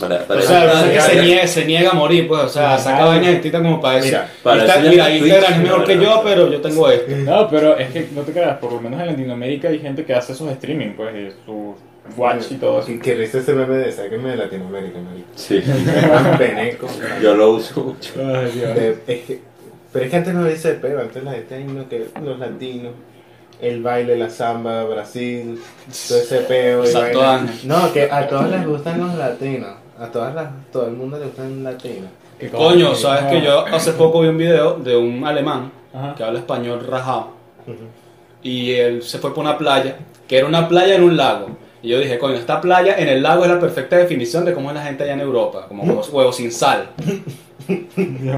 Para- 0.00 0.26
para 0.26 0.40
O 0.40 0.42
sea, 0.42 0.84
que 0.92 1.00
se 1.00 1.08
para- 1.10 1.22
niega, 1.22 1.46
se 1.46 1.64
niega 1.64 1.90
a 1.90 1.94
morir, 1.94 2.26
pues, 2.26 2.42
o 2.42 2.48
sea, 2.48 2.76
saca 2.78 3.04
vainas 3.04 3.30
distintas 3.32 3.62
como 3.62 3.80
para 3.80 3.96
decir, 3.96 4.12
Mira, 4.12 4.28
para 4.42 4.66
ya 4.66 4.76
mira, 4.80 5.08
está 5.08 5.10
Instagram 5.16 5.52
es 5.52 5.58
mejor 5.60 5.84
que 5.84 5.94
para- 5.94 6.04
yo, 6.06 6.22
pero 6.24 6.50
yo 6.50 6.60
tengo 6.60 6.90
esto. 6.90 7.12
No, 7.16 7.48
pero 7.48 7.78
es 7.78 7.90
que 7.90 8.08
no 8.12 8.22
te 8.22 8.32
creas, 8.32 8.58
por 8.58 8.72
lo 8.72 8.80
menos 8.80 9.00
en 9.00 9.06
Latinoamérica 9.06 9.68
hay 9.68 9.78
gente 9.78 10.04
que 10.04 10.14
hace 10.14 10.32
esos 10.32 10.50
streaming, 10.50 10.94
pues, 10.96 11.14
y 11.14 11.28
su 11.46 11.74
watch 12.16 12.50
y 12.50 12.54
todo 12.56 12.80
eso. 12.80 12.90
Y 12.90 12.98
que 12.98 13.14
risa 13.14 13.38
ese 13.38 13.52
meme 13.52 13.76
de 13.76 13.92
sáquenme 13.92 14.30
de 14.30 14.36
Latinoamérica, 14.38 14.98
marico. 14.98 15.28
Sí, 15.36 15.62
yo 17.22 17.34
lo 17.34 17.50
uso 17.52 17.80
mucho. 17.84 18.12
Ay, 18.16 18.50
Dios. 18.52 18.70
Eh, 18.76 18.96
es 19.06 19.20
que, 19.22 19.38
pero 19.92 20.04
es 20.04 20.10
que 20.10 20.16
antes 20.16 20.34
no 20.34 20.46
ese 20.46 20.72
peo, 20.74 21.00
antes 21.00 21.22
la 21.22 21.32
gente, 21.32 21.60
no, 21.64 21.88
que 21.88 22.06
los 22.22 22.38
latinos, 22.38 22.92
el 23.60 23.82
baile, 23.82 24.16
la 24.16 24.30
samba, 24.30 24.84
Brasil, 24.84 25.60
todo 26.08 26.18
ese 26.18 26.38
peo. 26.40 26.84
y 26.84 27.20
ángel. 27.20 27.68
No, 27.68 27.92
que 27.92 28.10
a 28.10 28.28
todos 28.28 28.48
les 28.50 28.66
gustan 28.66 29.00
los 29.00 29.14
latinos, 29.14 29.70
a 29.98 30.06
todas 30.06 30.34
las, 30.34 30.48
todo 30.72 30.86
el 30.86 30.92
mundo 30.92 31.18
le 31.18 31.26
gustan 31.26 31.62
los 31.62 31.74
latinos. 31.74 32.10
¿Qué 32.38 32.48
Coño, 32.48 32.94
sabes 32.94 33.24
que 33.30 33.42
yo 33.44 33.66
hace 33.66 33.92
poco 33.92 34.22
vi 34.22 34.28
un 34.28 34.38
video 34.38 34.74
de 34.74 34.96
un 34.96 35.26
alemán 35.26 35.70
Ajá. 35.92 36.14
que 36.14 36.24
habla 36.24 36.38
español 36.38 36.86
rajado 36.86 37.40
y 38.42 38.72
él 38.72 39.02
se 39.02 39.18
fue 39.18 39.34
por 39.34 39.44
una 39.44 39.58
playa, 39.58 39.96
que 40.26 40.38
era 40.38 40.46
una 40.46 40.68
playa 40.68 40.94
en 40.94 41.02
un 41.02 41.16
lago. 41.16 41.48
Y 41.82 41.88
yo 41.88 41.98
dije, 41.98 42.18
coño, 42.18 42.34
esta 42.34 42.60
playa 42.60 42.96
en 42.98 43.08
el 43.08 43.22
lago 43.22 43.44
es 43.44 43.50
la 43.50 43.58
perfecta 43.58 43.96
definición 43.96 44.44
de 44.44 44.52
cómo 44.52 44.70
es 44.70 44.74
la 44.76 44.84
gente 44.84 45.04
allá 45.04 45.14
en 45.14 45.20
Europa, 45.20 45.66
como 45.68 45.82
huevos, 45.82 46.10
huevos 46.10 46.36
sin 46.36 46.52
sal. 46.52 46.90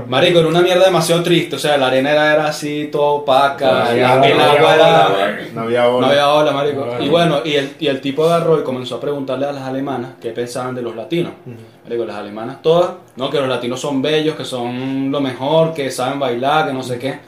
Marico, 0.09 0.39
era 0.41 0.49
una 0.49 0.61
mierda 0.63 0.85
demasiado 0.85 1.23
triste, 1.23 1.57
o 1.57 1.59
sea, 1.59 1.77
la 1.77 1.87
arena 1.89 2.11
era, 2.13 2.33
era 2.35 2.47
así, 2.49 2.89
todo 2.91 3.03
opaca, 3.17 3.67
No 3.67 3.91
el, 3.91 4.05
había- 4.05 4.15
el 4.15 4.37
no 4.37 4.43
había 4.45 4.59
agua 4.59 4.75
era... 4.75 5.07
ola, 5.09 5.39
No 5.55 5.61
había 5.63 5.89
ola. 5.89 6.01
No 6.07 6.13
había 6.13 6.29
ola, 6.33 6.53
marico. 6.53 6.85
No, 6.87 7.01
Y 7.03 7.07
no. 7.07 7.11
bueno, 7.11 7.41
y 7.45 7.55
el, 7.55 7.71
y 7.79 7.87
el 7.89 8.01
tipo 8.01 8.25
agarró 8.25 8.59
y 8.61 8.63
comenzó 8.63 8.97
a 8.97 9.01
preguntarle 9.01 9.47
a 9.47 9.53
las 9.53 9.63
alemanas 9.65 10.13
qué 10.21 10.31
pensaban 10.31 10.75
de 10.75 10.83
los 10.83 10.95
latinos. 10.97 11.33
Ujú. 11.47 11.57
Marico, 11.85 12.05
las 12.05 12.17
alemanas 12.17 12.63
todas, 12.63 12.91
no, 13.17 13.31
que 13.31 13.39
los 13.39 13.49
latinos 13.49 13.81
son 13.81 14.03
bellos, 14.03 14.37
que 14.37 14.45
son 14.45 15.11
lo 15.11 15.21
mejor, 15.21 15.75
que 15.75 15.91
saben 15.91 16.19
bailar, 16.21 16.67
que 16.69 16.73
no 16.73 16.83
sé 16.83 16.99
qué. 16.99 17.19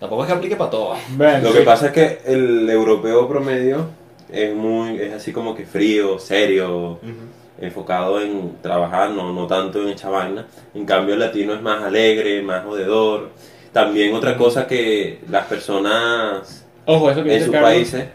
Tampoco 0.00 0.22
es 0.22 0.28
que 0.28 0.34
aplique 0.36 0.56
para 0.56 0.70
todas. 0.70 0.98
Lo 1.18 1.52
sí. 1.52 1.58
que 1.58 1.64
pasa 1.64 1.86
es 1.86 1.92
que 1.92 2.20
el 2.26 2.68
europeo 2.68 3.26
promedio 3.28 3.86
es 4.30 4.54
muy, 4.54 4.96
es 5.00 5.14
así 5.14 5.32
como 5.32 5.54
que 5.54 5.64
frío, 5.64 6.18
serio. 6.18 6.98
Enfocado 7.58 8.20
en 8.20 8.56
trabajar, 8.62 9.10
no, 9.10 9.32
no 9.32 9.46
tanto 9.46 9.82
en 9.82 9.88
esta 9.88 10.08
vaina. 10.08 10.46
En 10.74 10.84
cambio 10.84 11.14
el 11.14 11.20
latino 11.20 11.54
es 11.54 11.62
más 11.62 11.82
alegre, 11.82 12.42
más 12.42 12.64
jodedor. 12.64 13.30
También 13.72 14.14
otra 14.14 14.36
cosa 14.36 14.66
que 14.66 15.20
las 15.28 15.46
personas 15.46 16.64
Ojo, 16.86 17.10
eso 17.10 17.24
que 17.24 17.36
en 17.36 17.44
sus 17.44 17.54
países 17.54 18.06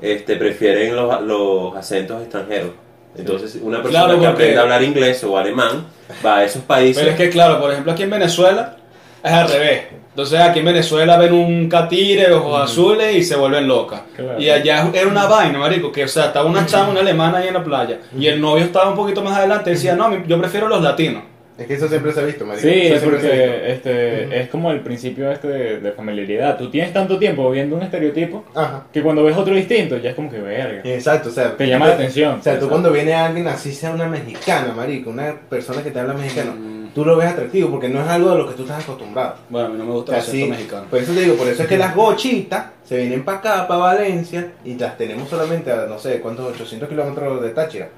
este, 0.00 0.36
prefieren 0.36 0.94
los, 0.94 1.22
los 1.22 1.76
acentos 1.76 2.20
extranjeros. 2.22 2.70
Entonces 3.16 3.58
una 3.62 3.82
persona 3.82 4.04
Claro, 4.04 4.20
que 4.20 4.26
aprende 4.26 4.58
a 4.58 4.62
hablar 4.62 4.82
inglés 4.82 5.22
o 5.24 5.36
alemán 5.36 5.86
va 6.24 6.38
a 6.38 6.44
esos 6.44 6.62
países. 6.62 7.02
Pero 7.02 7.10
es 7.10 7.16
que, 7.16 7.30
claro, 7.30 7.60
por 7.60 7.70
ejemplo, 7.70 7.92
aquí 7.92 8.02
en 8.02 8.10
Venezuela 8.10 8.76
es 9.24 9.32
al 9.32 9.48
revés. 9.48 9.82
Entonces, 10.10 10.40
aquí 10.40 10.58
en 10.58 10.66
Venezuela 10.66 11.16
ven 11.16 11.32
un 11.32 11.68
catire, 11.70 12.30
ojos 12.32 12.60
azules 12.70 13.16
y 13.16 13.22
se 13.24 13.34
vuelven 13.34 13.66
locas. 13.66 14.02
Claro. 14.14 14.38
Y 14.38 14.50
allá 14.50 14.90
era 14.92 15.08
una 15.08 15.26
vaina, 15.26 15.58
marico, 15.58 15.90
que, 15.90 16.04
o 16.04 16.08
sea, 16.08 16.26
estaba 16.26 16.44
una 16.44 16.66
chama, 16.66 16.90
una 16.90 17.00
alemana 17.00 17.38
ahí 17.38 17.48
en 17.48 17.54
la 17.54 17.64
playa. 17.64 17.98
Y 18.18 18.26
el 18.26 18.38
novio 18.40 18.64
estaba 18.64 18.90
un 18.90 18.96
poquito 18.96 19.22
más 19.22 19.38
adelante 19.38 19.70
y 19.70 19.72
decía, 19.74 19.94
no, 19.96 20.24
yo 20.26 20.38
prefiero 20.38 20.68
los 20.68 20.82
latinos. 20.82 21.22
Es 21.56 21.66
que 21.66 21.74
eso 21.74 21.86
siempre 21.88 22.12
se 22.12 22.20
ha 22.20 22.24
visto, 22.24 22.44
marico. 22.44 22.66
Sí, 22.66 22.74
Eso 22.88 22.94
es 22.94 23.00
siempre 23.00 23.20
se 23.20 23.26
ha 23.28 23.30
visto. 23.32 23.52
porque 23.52 23.72
este, 23.72 24.24
Ujú. 24.26 24.34
es 24.34 24.48
como 24.48 24.70
el 24.70 24.80
principio 24.80 25.30
este 25.30 25.48
de, 25.48 25.80
de 25.80 25.92
familiaridad. 25.92 26.58
Tú 26.58 26.68
tienes 26.70 26.92
tanto 26.92 27.18
tiempo 27.18 27.50
viendo 27.50 27.76
un 27.76 27.82
estereotipo 27.82 28.44
Ajá. 28.54 28.84
que 28.92 29.00
cuando 29.02 29.22
ves 29.24 29.36
otro 29.36 29.54
distinto 29.54 29.96
ya 29.98 30.10
es 30.10 30.16
como 30.16 30.30
que 30.30 30.38
verga. 30.40 30.80
Exacto, 30.84 31.28
o 31.28 31.32
sea. 31.32 31.56
Te 31.56 31.66
llama 31.66 31.86
la 31.88 31.94
atención. 31.94 32.38
O 32.40 32.42
sea, 32.42 32.58
tú 32.58 32.68
cuando 32.68 32.90
viene 32.90 33.14
alguien 33.14 33.46
así 33.48 33.72
sea 33.72 33.90
una 33.92 34.06
mexicana, 34.08 34.72
marico, 34.76 35.10
una 35.10 35.34
persona 35.48 35.82
que 35.82 35.90
te 35.90 36.00
habla 36.00 36.14
mexicano, 36.14 36.52
Mm. 36.54 36.81
Tú 36.94 37.04
lo 37.04 37.16
ves 37.16 37.28
atractivo 37.28 37.70
porque 37.70 37.88
no 37.88 38.00
es 38.02 38.08
algo 38.08 38.30
a 38.30 38.34
lo 38.34 38.48
que 38.48 38.54
tú 38.54 38.62
estás 38.62 38.82
acostumbrado. 38.84 39.36
Bueno, 39.48 39.68
a 39.68 39.70
mí 39.70 39.78
no 39.78 39.84
me 39.84 39.92
gusta 39.92 40.12
el 40.12 40.20
Así, 40.20 40.44
mexicano. 40.44 40.86
por 40.90 40.98
eso 40.98 41.12
te 41.12 41.20
digo, 41.20 41.34
por 41.36 41.48
eso 41.48 41.62
es 41.62 41.68
que 41.68 41.78
las 41.78 41.94
gochitas 41.94 42.66
se 42.84 42.96
vienen 42.98 43.24
para 43.24 43.38
acá, 43.38 43.68
para 43.68 43.80
Valencia, 43.80 44.52
y 44.64 44.74
las 44.74 44.96
tenemos 44.98 45.28
solamente 45.28 45.70
a, 45.72 45.86
no 45.86 45.98
sé, 45.98 46.20
¿cuántos? 46.20 46.52
800 46.54 46.88
kilómetros 46.88 47.42
de 47.42 47.50
Táchira. 47.50 47.88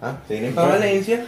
¿Ah? 0.00 0.16
Se 0.26 0.34
vienen 0.34 0.54
para. 0.54 0.68
Valencia, 0.68 1.24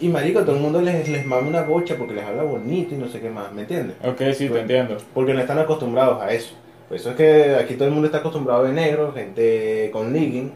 y 0.00 0.08
marico, 0.08 0.40
todo 0.42 0.56
el 0.56 0.62
mundo 0.62 0.80
les, 0.80 1.08
les 1.08 1.24
mama 1.26 1.48
una 1.48 1.62
gocha 1.62 1.96
porque 1.96 2.14
les 2.14 2.24
habla 2.24 2.42
bonito 2.42 2.94
y 2.94 2.98
no 2.98 3.08
sé 3.08 3.20
qué 3.20 3.30
más, 3.30 3.52
¿me 3.52 3.62
entiendes? 3.62 3.96
Ok, 4.04 4.20
sí, 4.34 4.48
te 4.48 4.60
entiendo. 4.60 4.98
Porque 5.12 5.34
no 5.34 5.40
están 5.40 5.58
acostumbrados 5.58 6.22
a 6.22 6.32
eso. 6.32 6.54
Por 6.88 6.96
eso 6.96 7.10
es 7.10 7.16
que 7.16 7.56
aquí 7.56 7.74
todo 7.74 7.88
el 7.88 7.94
mundo 7.94 8.06
está 8.06 8.18
acostumbrado 8.18 8.60
a 8.60 8.62
ver 8.64 8.74
negro, 8.74 9.12
gente 9.12 9.88
con 9.92 10.12
legging, 10.12 10.52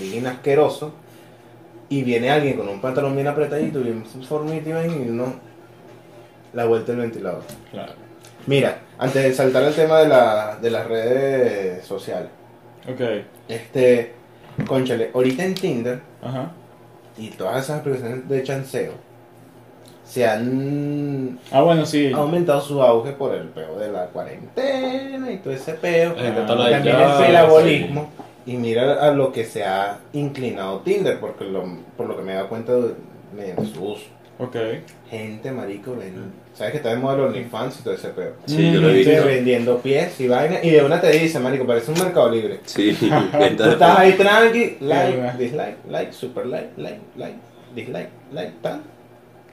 legging 0.00 0.26
asqueroso, 0.26 0.92
y 1.88 2.02
viene 2.02 2.30
alguien 2.30 2.56
con 2.56 2.68
un 2.68 2.80
pantalón 2.80 3.14
bien 3.14 3.28
apretadito, 3.28 3.80
bien 3.80 4.04
formito 4.28 4.70
y 4.70 5.08
uno 5.08 5.34
la 6.52 6.64
vuelta 6.64 6.92
del 6.92 7.02
ventilador. 7.02 7.42
Claro. 7.70 7.92
Mira, 8.46 8.78
antes 8.98 9.22
de 9.22 9.32
saltar 9.34 9.64
al 9.64 9.74
tema 9.74 10.00
de, 10.00 10.08
la, 10.08 10.56
de 10.60 10.70
las 10.70 10.86
redes 10.86 11.84
sociales, 11.84 12.28
Ok. 12.88 13.00
este, 13.48 14.12
conchale, 14.66 15.10
ahorita 15.14 15.44
en 15.44 15.54
Tinder 15.54 16.00
Ajá. 16.22 16.50
y 17.18 17.28
todas 17.30 17.64
esas 17.64 17.80
aplicaciones 17.80 18.28
de 18.28 18.42
chanceo 18.42 18.92
se 20.04 20.24
han 20.26 21.38
Ah, 21.50 21.62
bueno, 21.62 21.84
sí. 21.84 22.12
aumentado 22.12 22.60
su 22.60 22.80
auge 22.80 23.10
por 23.12 23.34
el 23.34 23.48
peo 23.48 23.76
de 23.78 23.90
la 23.90 24.06
cuarentena 24.06 25.32
y 25.32 25.38
todo 25.38 25.52
ese 25.52 25.72
peo. 25.74 26.14
Ah, 26.16 26.44
También 26.46 26.86
el 26.86 27.26
filabolismo. 27.26 28.08
Y 28.46 28.56
mira 28.56 29.04
a 29.04 29.10
lo 29.10 29.32
que 29.32 29.44
se 29.44 29.64
ha 29.64 29.98
inclinado 30.12 30.80
Tinder, 30.80 31.18
porque 31.18 31.44
lo, 31.44 31.64
por 31.96 32.06
lo 32.06 32.16
que 32.16 32.22
me 32.22 32.32
he 32.32 32.36
dado 32.36 32.48
cuenta 32.48 32.72
de- 32.74 32.94
mediante 33.34 33.66
su 33.66 33.84
uso. 33.84 34.04
Ok. 34.38 34.54
Gente, 35.10 35.50
marico, 35.50 35.96
ven- 35.96 36.30
¿sabes 36.54 36.72
que 36.72 36.76
está 36.78 36.90
de 36.90 36.96
moda 36.96 37.14
el 37.16 37.20
OnlyFans 37.22 37.80
y 37.80 37.82
todo 37.82 37.94
ese 37.94 38.08
peo? 38.10 38.32
Sí, 38.44 38.70
yo 38.72 38.80
lo 38.80 38.90
he 38.90 38.94
visto. 38.98 39.24
Vendiendo 39.24 39.78
pies 39.78 40.20
y 40.20 40.28
vaina, 40.28 40.58
y 40.62 40.70
de 40.70 40.84
una 40.84 41.00
te 41.00 41.10
dice, 41.10 41.40
marico, 41.40 41.66
parece 41.66 41.90
un 41.90 41.98
mercado 41.98 42.30
libre. 42.30 42.60
Sí, 42.66 42.96
Tú 43.56 43.64
estás 43.64 43.98
ahí 43.98 44.12
tranqui, 44.12 44.76
like, 44.80 45.32
dislike, 45.38 45.76
like, 45.88 46.12
super 46.12 46.46
like, 46.46 46.68
like, 46.76 47.00
like, 47.16 47.36
dislike, 47.74 48.10
like, 48.32 48.52
tal. 48.62 48.82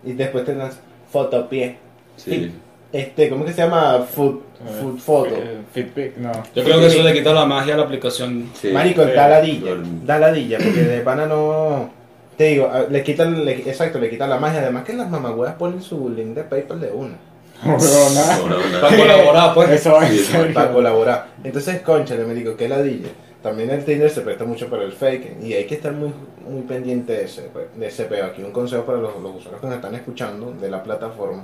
Y 0.04 0.12
después 0.14 0.44
te 0.46 0.54
das 0.54 0.80
fotopié. 1.10 1.78
Sí. 2.18 2.52
Este, 2.94 3.28
¿cómo 3.30 3.44
que 3.44 3.52
se 3.52 3.64
llama? 3.64 4.06
Food, 4.10 4.36
food 4.80 5.00
photo. 5.00 5.36
Eh, 5.36 5.58
Fitpic, 5.74 6.18
no. 6.18 6.32
Yo 6.56 6.64
creo 6.64 6.80
que 6.80 6.86
eso 6.88 7.02
le 7.04 7.12
quita 7.12 7.34
la 7.34 7.46
magia 7.46 7.74
a 7.74 7.78
la 7.78 7.84
aplicación. 7.84 8.50
sí. 8.54 8.70
Marico, 8.70 9.04
da 9.04 9.28
ladilla, 9.28 9.72
da 10.06 10.20
ladilla, 10.20 10.58
porque 10.60 10.84
de 10.84 11.02
pana 11.02 11.26
no... 11.26 11.90
Te 12.38 12.46
digo, 12.46 12.72
le 12.90 13.04
quitan, 13.04 13.44
le- 13.46 13.68
exacto, 13.70 14.00
le 14.00 14.10
quitan 14.10 14.30
la 14.30 14.38
magia. 14.40 14.62
Además 14.62 14.84
que 14.86 14.94
las 14.94 15.10
mamagüeas 15.10 15.56
ponen 15.56 15.82
su 15.82 16.10
link 16.10 16.30
de 16.36 16.44
PayPal 16.44 16.80
de 16.80 16.92
una. 16.92 17.16
Huevona. 17.66 18.38
No, 18.38 18.48
no, 18.48 18.58
no. 18.70 18.82
Para 18.82 18.98
colaborar, 18.98 19.54
pues. 19.54 19.70
Eso 19.72 20.02
es 20.02 20.10
Sí, 20.10 20.18
en 20.20 20.24
serio. 20.26 20.54
para 20.54 20.72
colaborar. 20.72 21.28
Entonces, 21.44 21.82
conchale, 21.82 22.26
me 22.26 22.34
digo, 22.34 22.56
qué 22.58 22.68
ladilla. 22.70 23.10
También 23.44 23.70
el 23.72 23.84
Tinder 23.86 24.10
se 24.10 24.22
presta 24.22 24.46
mucho 24.46 24.68
para 24.70 24.84
el 24.84 24.94
fake 24.94 25.44
y 25.44 25.54
hay 25.54 25.66
que 25.66 25.76
estar 25.76 25.92
muy, 25.92 26.12
muy 26.50 26.62
pendiente 26.62 27.14
de 27.14 27.26
ese, 27.26 27.50
de 27.76 27.88
ese 27.88 28.06
peo. 28.06 28.26
Aquí 28.26 28.42
un 28.42 28.52
consejo 28.52 28.84
para 28.84 28.98
los, 29.00 29.16
los 29.22 29.36
usuarios 29.36 29.60
que 29.62 29.68
nos 29.68 29.76
están 29.76 29.94
escuchando 29.96 30.54
de 30.60 30.70
la 30.72 30.82
plataforma. 30.82 31.44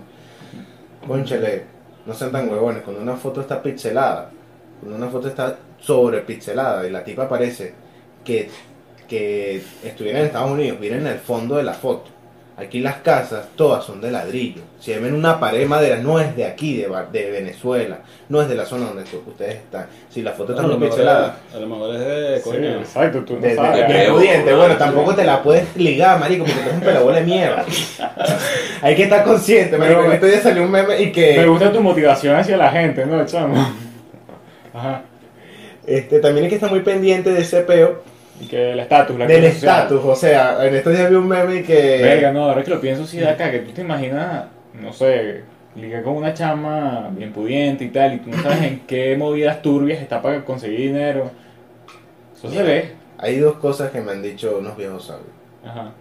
Conchale, 1.08 1.64
no 2.06 2.14
sean 2.14 2.32
tan 2.32 2.50
huevones. 2.50 2.84
Cuando 2.84 3.02
una 3.02 3.16
foto 3.16 3.42
está 3.42 3.62
pixelada, 3.62 4.30
cuando 4.80 4.98
una 4.98 5.08
foto 5.10 5.28
está 5.28 5.58
sobre 5.80 6.22
pixelada 6.22 6.86
y 6.88 6.92
la 6.92 7.04
tipa 7.04 7.28
parece 7.28 7.74
que, 8.24 8.50
que 9.08 9.62
estuviera 9.84 10.20
en 10.20 10.26
Estados 10.26 10.52
Unidos, 10.52 10.80
viene 10.80 10.98
en 10.98 11.08
el 11.08 11.20
fondo 11.20 11.56
de 11.56 11.64
la 11.64 11.74
foto. 11.74 12.12
Aquí 12.60 12.80
las 12.82 12.98
casas 12.98 13.46
todas 13.56 13.86
son 13.86 14.02
de 14.02 14.12
ladrillo. 14.12 14.62
Si 14.80 14.92
ven 14.94 15.14
una 15.14 15.40
pared 15.40 15.60
de 15.60 15.66
madera, 15.66 15.98
no 15.98 16.20
es 16.20 16.36
de 16.36 16.46
aquí, 16.46 16.76
de, 16.78 16.90
de 17.12 17.32
Venezuela, 17.32 18.00
no 18.28 18.42
es 18.42 18.50
de 18.50 18.56
la 18.56 18.66
zona 18.66 18.88
donde 18.88 19.04
ustedes 19.04 19.56
están. 19.56 19.88
Si 20.10 20.22
la 20.22 20.32
foto 20.34 20.52
está 20.54 20.64
muy 20.68 20.76
pixelada, 20.76 21.38
es- 21.50 21.56
a 21.56 21.60
lo 21.60 21.68
mejor 21.68 21.96
es 21.96 22.00
de 22.02 22.38
Sí, 22.38 22.44
coño. 22.50 22.70
exacto, 22.80 23.24
tú 23.24 23.36
no 23.36 23.40
de, 23.42 23.50
de, 23.50 23.56
sabes. 23.56 23.78
de 23.80 23.86
Creo. 23.86 24.16
pudiente, 24.16 24.54
bueno, 24.54 24.76
tampoco 24.78 25.16
te 25.16 25.24
la 25.24 25.42
puedes 25.42 25.76
ligar, 25.78 26.20
marico, 26.20 26.44
porque 26.44 26.60
tú 26.60 26.66
eres 26.66 26.74
un 26.76 26.82
pelabola 26.82 27.18
de 27.20 27.24
mierda. 27.26 27.66
Hay 28.82 28.96
que 28.96 29.04
estar 29.04 29.24
consciente, 29.24 29.78
marico. 29.78 30.02
Pero- 30.10 30.28
días 30.28 30.44
salió 30.44 30.64
un 30.64 30.72
meme 30.72 31.02
y 31.02 31.06
Me 31.08 31.12
que 31.12 31.46
gusta 31.46 31.72
tu 31.72 31.82
motivación 31.82 32.36
hacia 32.36 32.58
la 32.58 32.70
gente, 32.72 33.06
¿no, 33.06 33.26
chamo? 33.26 33.56
Ajá. 34.74 35.02
este, 35.86 36.20
también 36.20 36.44
hay 36.46 36.50
que 36.50 36.56
estar 36.56 36.70
muy 36.70 36.82
pendiente 36.82 37.32
de 37.32 37.42
ese 37.42 37.62
peo, 37.62 38.04
que 38.48 38.72
el 38.72 38.80
estatus, 38.80 39.18
la 39.18 39.28
del 39.28 39.46
estatus. 39.46 40.02
O 40.04 40.16
sea, 40.16 40.66
en 40.66 40.76
estos 40.76 40.94
días 40.94 41.10
vi 41.10 41.16
un 41.16 41.28
meme 41.28 41.64
que... 41.64 42.00
Verga, 42.02 42.32
no, 42.32 42.44
ahora 42.44 42.64
que 42.64 42.70
lo 42.70 42.80
pienso, 42.80 43.06
sí, 43.06 43.24
acá, 43.24 43.52
que 43.52 43.60
tú 43.60 43.72
te 43.72 43.82
imaginas, 43.82 44.46
no 44.74 44.94
sé, 44.94 45.44
ligar 45.76 46.04
con 46.04 46.16
una 46.16 46.34
chama 46.34 47.10
bien 47.12 47.34
pudiente 47.34 47.84
y 47.86 47.90
tal, 47.90 48.14
y 48.16 48.18
tú 48.20 48.30
no 48.30 48.42
sabes 48.42 48.62
en 48.64 48.80
qué 48.88 49.16
movidas 49.18 49.62
turbias 49.62 50.02
está 50.02 50.22
para 50.22 50.44
conseguir 50.46 50.80
dinero. 50.80 51.32
Eso 52.36 52.50
se 52.50 52.64
ve. 52.64 52.92
Hay 53.18 53.38
dos 53.38 53.58
cosas 53.58 53.92
que 53.92 54.00
me 54.00 54.12
han 54.12 54.22
dicho 54.22 54.58
unos 54.60 54.78
viejos 54.78 55.06
sabios. 55.06 55.28
Ajá. 55.66 55.92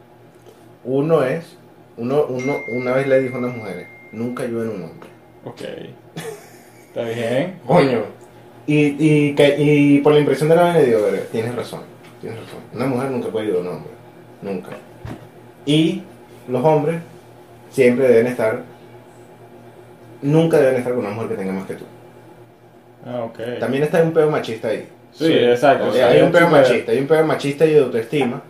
Uno 0.84 1.24
es, 1.24 1.56
uno, 1.96 2.26
uno 2.28 2.54
una 2.76 2.92
vez 2.92 3.08
le 3.08 3.20
dijo 3.20 3.36
a 3.36 3.38
unas 3.40 3.56
mujeres, 3.56 3.88
nunca 4.12 4.44
ayuden 4.44 4.68
a 4.68 4.72
un 4.72 4.82
hombre. 4.84 5.08
Ok. 5.44 5.62
Está 6.86 7.02
bien. 7.02 7.58
Coño. 7.66 8.04
Y, 8.66 8.76
y, 8.76 9.34
y 9.38 10.00
por 10.00 10.12
la 10.12 10.20
impresión 10.20 10.48
de 10.48 10.56
la 10.56 10.62
vaina 10.62 10.80
digo, 10.80 10.98
tienes 11.32 11.54
razón, 11.54 11.80
tienes 12.20 12.38
razón. 12.40 12.60
Una 12.74 12.86
mujer 12.86 13.10
nunca 13.10 13.28
puede 13.28 13.46
ayudar 13.46 13.66
a 13.66 13.68
un 13.70 13.76
hombre, 13.76 13.90
nunca. 14.42 14.70
Y 15.66 16.02
los 16.48 16.64
hombres 16.64 17.00
siempre 17.70 18.08
deben 18.08 18.26
estar, 18.28 18.62
nunca 20.22 20.58
deben 20.58 20.76
estar 20.76 20.92
con 20.94 21.04
una 21.04 21.14
mujer 21.14 21.30
que 21.30 21.34
tenga 21.36 21.52
más 21.52 21.66
que 21.66 21.74
tú. 21.74 21.84
Ah, 23.06 23.22
ok. 23.24 23.38
También 23.60 23.84
está 23.84 24.02
un 24.02 24.12
pedo 24.12 24.30
machista 24.30 24.68
ahí. 24.68 24.88
Sí, 25.12 25.26
Sí. 25.26 25.32
exacto. 25.32 25.88
O 25.88 25.92
sea, 25.92 26.08
hay 26.08 26.20
un 26.22 26.32
pedo 26.32 26.48
machista, 26.48 26.92
hay 26.92 26.98
un 26.98 27.06
pedo 27.06 27.24
machista 27.24 27.64
y 27.66 27.72
de 27.74 27.80
autoestima. 27.80 28.42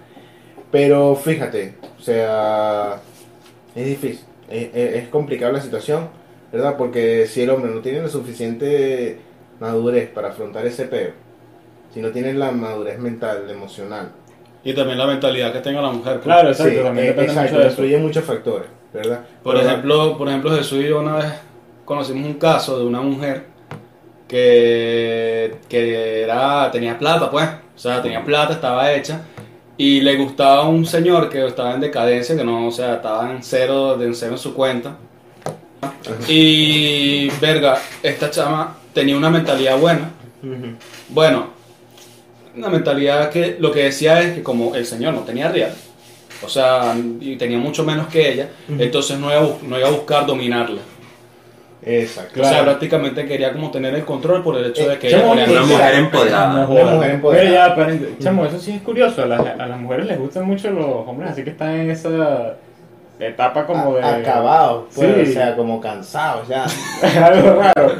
Pero 0.70 1.14
fíjate, 1.14 1.74
o 1.98 2.02
sea, 2.02 3.00
es 3.74 3.86
difícil, 3.86 4.24
es, 4.50 4.68
es- 4.74 4.94
es 4.96 5.08
complicada 5.08 5.52
la 5.52 5.60
situación, 5.62 6.08
¿verdad? 6.52 6.76
Porque 6.76 7.26
si 7.26 7.40
el 7.42 7.48
hombre 7.50 7.70
no 7.72 7.80
tiene 7.80 8.02
la 8.02 8.08
suficiente 8.08 9.18
madurez 9.60 10.10
para 10.10 10.28
afrontar 10.28 10.66
ese 10.66 10.84
peo, 10.84 11.12
si 11.98 12.02
no 12.02 12.10
tiene 12.10 12.32
la 12.32 12.52
madurez 12.52 12.96
mental, 13.00 13.50
emocional, 13.50 14.12
Y 14.62 14.72
también 14.72 14.98
la 14.98 15.06
mentalidad 15.08 15.52
que 15.52 15.58
tenga 15.58 15.82
la 15.82 15.90
mujer. 15.90 16.14
pues. 16.14 16.26
Claro, 16.26 16.50
exacto, 16.50 16.72
sí, 16.72 16.80
también 16.80 17.06
eh, 17.06 17.10
depende 17.10 17.32
exacto, 17.32 17.50
mucho 17.50 17.58
de 17.58 17.66
eso. 17.66 17.82
influyen 17.82 18.02
muchos 18.02 18.24
factores, 18.24 18.68
¿verdad? 18.92 19.20
Por 19.42 19.56
ejemplo, 19.56 20.16
por 20.16 20.28
ejemplo, 20.28 20.50
Jesús 20.52 20.78
y 20.78 20.88
yo 20.88 21.00
una 21.00 21.16
vez 21.16 21.26
conocimos 21.84 22.24
un 22.24 22.34
caso 22.34 22.78
de 22.78 22.84
una 22.84 23.00
mujer 23.00 23.46
que, 24.28 25.56
que 25.68 26.22
era, 26.22 26.70
tenía 26.70 26.96
plata, 26.96 27.28
pues. 27.32 27.48
O 27.74 27.78
sea, 27.78 28.00
tenía 28.00 28.24
plata, 28.24 28.52
estaba 28.52 28.92
hecha. 28.92 29.22
Y 29.76 30.00
le 30.00 30.14
gustaba 30.14 30.68
un 30.68 30.86
señor 30.86 31.28
que 31.28 31.44
estaba 31.44 31.74
en 31.74 31.80
decadencia, 31.80 32.36
que 32.36 32.44
no, 32.44 32.68
o 32.68 32.70
sea, 32.70 32.94
estaba 32.94 33.28
en 33.32 33.42
cero, 33.42 34.00
en 34.00 34.14
cero 34.14 34.32
en 34.32 34.38
su 34.38 34.54
cuenta. 34.54 34.96
Y, 36.28 37.28
verga, 37.40 37.76
esta 38.04 38.30
chama 38.30 38.76
tenía 38.92 39.16
una 39.16 39.30
mentalidad 39.30 39.76
buena. 39.78 40.10
Bueno, 41.08 41.57
una 42.56 42.68
mentalidad 42.68 43.30
que 43.30 43.56
lo 43.58 43.70
que 43.72 43.84
decía 43.84 44.20
es 44.22 44.34
que 44.34 44.42
como 44.42 44.74
el 44.74 44.84
señor 44.86 45.14
no 45.14 45.20
tenía 45.20 45.48
real, 45.50 45.72
o 46.44 46.48
sea, 46.48 46.94
y 47.20 47.36
tenía 47.36 47.58
mucho 47.58 47.84
menos 47.84 48.06
que 48.08 48.32
ella, 48.32 48.48
entonces 48.78 49.18
no 49.18 49.30
iba, 49.30 49.40
a, 49.40 49.48
no 49.62 49.78
iba 49.78 49.88
a 49.88 49.92
buscar 49.92 50.26
dominarla. 50.26 50.80
Exacto. 51.80 52.42
O 52.42 52.44
sea, 52.44 52.64
prácticamente 52.64 53.24
quería 53.26 53.52
como 53.52 53.70
tener 53.70 53.94
el 53.94 54.04
control 54.04 54.42
por 54.42 54.56
el 54.56 54.66
hecho 54.66 54.82
Eh, 54.82 54.88
de 54.90 54.98
que 54.98 55.10
chamo, 55.10 55.32
ella 55.34 55.44
Una 55.44 55.60
ponía- 55.60 55.76
mujer 55.76 55.94
empoderada. 55.94 56.66
Una 56.68 56.84
mujer 56.92 57.10
empoderada. 57.12 57.74
Pero 57.74 57.88
ya, 57.94 57.98
pero, 57.98 58.18
chamo, 58.20 58.44
eso 58.46 58.58
sí 58.58 58.72
es 58.72 58.82
curioso. 58.82 59.22
A 59.22 59.26
las, 59.26 59.40
a 59.40 59.66
las 59.66 59.78
mujeres 59.80 60.06
les 60.06 60.18
gustan 60.18 60.44
mucho 60.44 60.70
los 60.70 60.84
hombres, 61.06 61.30
así 61.30 61.44
que 61.44 61.50
están 61.50 61.70
en 61.76 61.90
esa 61.90 62.56
etapa 63.20 63.64
como 63.64 63.94
de. 63.94 64.02
Acabados, 64.04 64.86
pues, 64.94 65.08
Sí. 65.26 65.30
o 65.30 65.32
sea, 65.32 65.56
como 65.56 65.80
cansados 65.80 66.48
ya. 66.48 66.66
Algo 67.26 67.62
raro. 67.62 67.92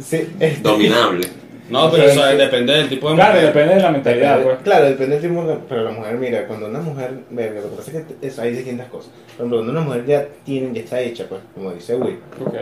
Sí, 0.00 0.28
este- 0.40 0.60
Dominable. 0.60 1.28
No, 1.72 1.90
pero 1.90 2.04
o 2.04 2.08
sea, 2.10 2.30
sí. 2.32 2.36
depende 2.36 2.72
del 2.74 2.88
tipo 2.88 3.08
de 3.10 3.14
Claro, 3.16 3.34
mujer. 3.34 3.46
depende 3.48 3.74
de 3.74 3.80
la 3.82 3.90
mentalidad, 3.90 4.36
Depende- 4.38 4.50
pues. 4.54 4.62
Claro, 4.64 4.84
depende 4.86 5.18
del 5.20 5.30
tipo 5.30 5.44
de- 5.44 5.56
Pero 5.68 5.82
la 5.84 5.90
mujer, 5.90 6.14
mira, 6.16 6.46
cuando 6.46 6.66
una 6.68 6.80
mujer. 6.80 7.10
Verga, 7.30 7.60
lo 7.60 7.70
que 7.70 7.76
pasa 7.76 7.90
es 7.98 8.04
que 8.04 8.26
es- 8.26 8.38
hay 8.38 8.52
distintas 8.52 8.88
cosas. 8.88 9.10
Por 9.10 9.34
ejemplo, 9.46 9.56
cuando 9.58 9.72
una 9.72 9.80
mujer 9.80 10.04
ya 10.06 10.26
tiene, 10.44 10.72
ya 10.74 10.80
está 10.82 11.00
hecha, 11.00 11.24
pues, 11.28 11.40
como 11.54 11.72
dice 11.72 11.96
Will. 11.96 12.18
Ok. 12.44 12.54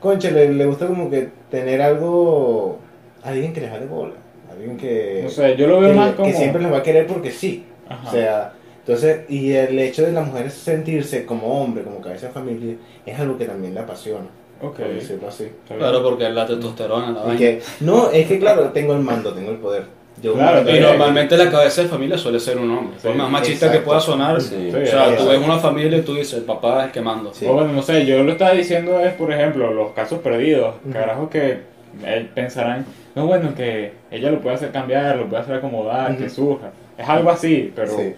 Concha, 0.00 0.30
le, 0.30 0.52
le 0.52 0.64
gusta 0.66 0.86
como 0.86 1.10
que 1.10 1.28
tener 1.50 1.82
algo. 1.82 2.78
Alguien 3.22 3.52
que 3.52 3.60
les 3.62 3.70
vale 3.70 3.86
bola. 3.86 4.14
Alguien 4.50 4.76
que. 4.76 5.20
No 5.24 5.30
sé, 5.30 5.56
yo 5.56 5.66
lo 5.66 5.80
veo 5.80 5.90
que, 5.90 5.96
más 5.96 6.10
que 6.10 6.16
como. 6.16 6.32
siempre 6.32 6.62
les 6.62 6.72
va 6.72 6.78
a 6.78 6.82
querer 6.82 7.06
porque 7.06 7.30
sí. 7.32 7.64
Ajá. 7.88 8.08
O 8.08 8.12
sea, 8.12 8.52
entonces, 8.80 9.20
y 9.28 9.52
el 9.52 9.78
hecho 9.78 10.02
de 10.06 10.12
la 10.12 10.20
mujer 10.22 10.50
sentirse 10.50 11.26
como 11.26 11.60
hombre, 11.62 11.82
como 11.82 12.00
cabeza 12.00 12.28
de 12.28 12.32
familia, 12.32 12.74
es 13.04 13.18
algo 13.18 13.36
que 13.36 13.44
también 13.46 13.74
le 13.74 13.80
apasiona. 13.80 14.26
Ok. 14.60 14.76
Por 14.76 14.88
decirlo 14.88 15.28
así. 15.28 15.50
Claro, 15.68 16.02
porque 16.02 16.26
es 16.26 16.32
la 16.34 16.46
testosterona, 16.46 17.12
la 17.12 17.20
Y 17.20 17.26
vaina. 17.26 17.38
que, 17.38 17.62
no, 17.80 18.10
es 18.10 18.26
que 18.26 18.38
claro, 18.38 18.64
tengo 18.70 18.94
el 18.94 19.00
mando, 19.00 19.32
tengo 19.32 19.50
el 19.50 19.58
poder. 19.58 19.84
Yo 20.20 20.34
Claro, 20.34 20.68
Y 20.68 20.80
normalmente 20.80 21.36
la 21.36 21.48
cabeza 21.48 21.82
de 21.82 21.88
familia 21.88 22.18
suele 22.18 22.40
ser 22.40 22.58
un 22.58 22.68
hombre. 22.72 22.96
Por 23.00 23.12
Sí, 23.12 23.18
más 23.18 23.30
machista 23.30 23.66
exacto. 23.66 23.78
que 23.78 23.84
pueda 23.86 24.00
sonar, 24.00 24.40
Sí. 24.40 24.68
o 24.74 24.86
sea, 24.86 25.16
tú 25.16 25.28
ves 25.28 25.38
una 25.38 25.58
familia 25.60 25.98
y 25.98 26.02
tú 26.02 26.14
dices, 26.16 26.34
el 26.34 26.42
papá 26.42 26.80
es 26.80 26.86
el 26.86 26.90
que 26.92 27.00
manda. 27.00 27.30
Sí. 27.32 27.46
O 27.46 27.52
bueno, 27.52 27.72
no 27.72 27.82
sé, 27.82 28.04
yo 28.04 28.24
lo 28.24 28.32
estaba 28.32 28.50
diciendo 28.50 28.98
es, 28.98 29.12
por 29.14 29.32
ejemplo, 29.32 29.72
los 29.72 29.92
casos 29.92 30.18
perdidos. 30.18 30.74
Ujú. 30.82 30.92
Carajos 30.92 31.30
que 31.30 31.60
eh, 32.04 32.28
pensarán, 32.34 32.84
no, 33.14 33.26
bueno, 33.28 33.54
que 33.54 33.92
ella 34.10 34.32
lo 34.32 34.40
puede 34.40 34.56
hacer 34.56 34.72
cambiar, 34.72 35.16
lo 35.16 35.28
puede 35.28 35.42
hacer 35.42 35.54
acomodar, 35.54 36.16
que 36.16 36.28
surja. 36.28 36.70
Es 36.98 37.08
algo 37.08 37.30
así, 37.30 37.72
pero. 37.76 37.96
Sí. 37.96 38.12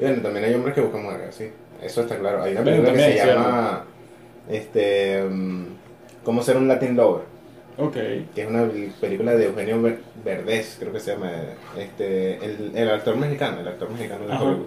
Y 0.00 0.02
bueno, 0.02 0.22
también 0.22 0.46
hay 0.46 0.54
hombres 0.54 0.74
que 0.74 0.80
buscan 0.80 1.04
mujeres, 1.04 1.32
sí. 1.36 1.48
Eso 1.80 2.00
está 2.02 2.18
claro. 2.18 2.42
Hay 2.42 2.52
una 2.52 2.64
película 2.64 2.92
que 2.92 2.98
se 2.98 3.16
llama 3.26 3.84
este 4.50 5.22
mm, 5.22 5.64
Cómo 6.24 6.42
ser 6.42 6.56
un 6.58 6.68
Latin 6.68 6.96
Lover, 6.96 7.24
Ok. 7.78 7.94
que 8.34 8.42
es 8.42 8.46
una 8.46 8.68
película 9.00 9.34
de 9.34 9.46
Eugenio 9.46 9.80
Ver- 9.80 10.00
Verdez, 10.24 10.76
creo 10.78 10.92
que 10.92 11.00
se 11.00 11.12
llama 11.12 11.30
este 11.78 12.34
el, 12.44 12.72
el 12.74 12.90
actor 12.90 13.16
mexicano, 13.16 13.60
el 13.60 13.68
actor 13.68 13.90
mexicano 13.90 14.26
de. 14.26 14.34
Hollywood. 14.34 14.66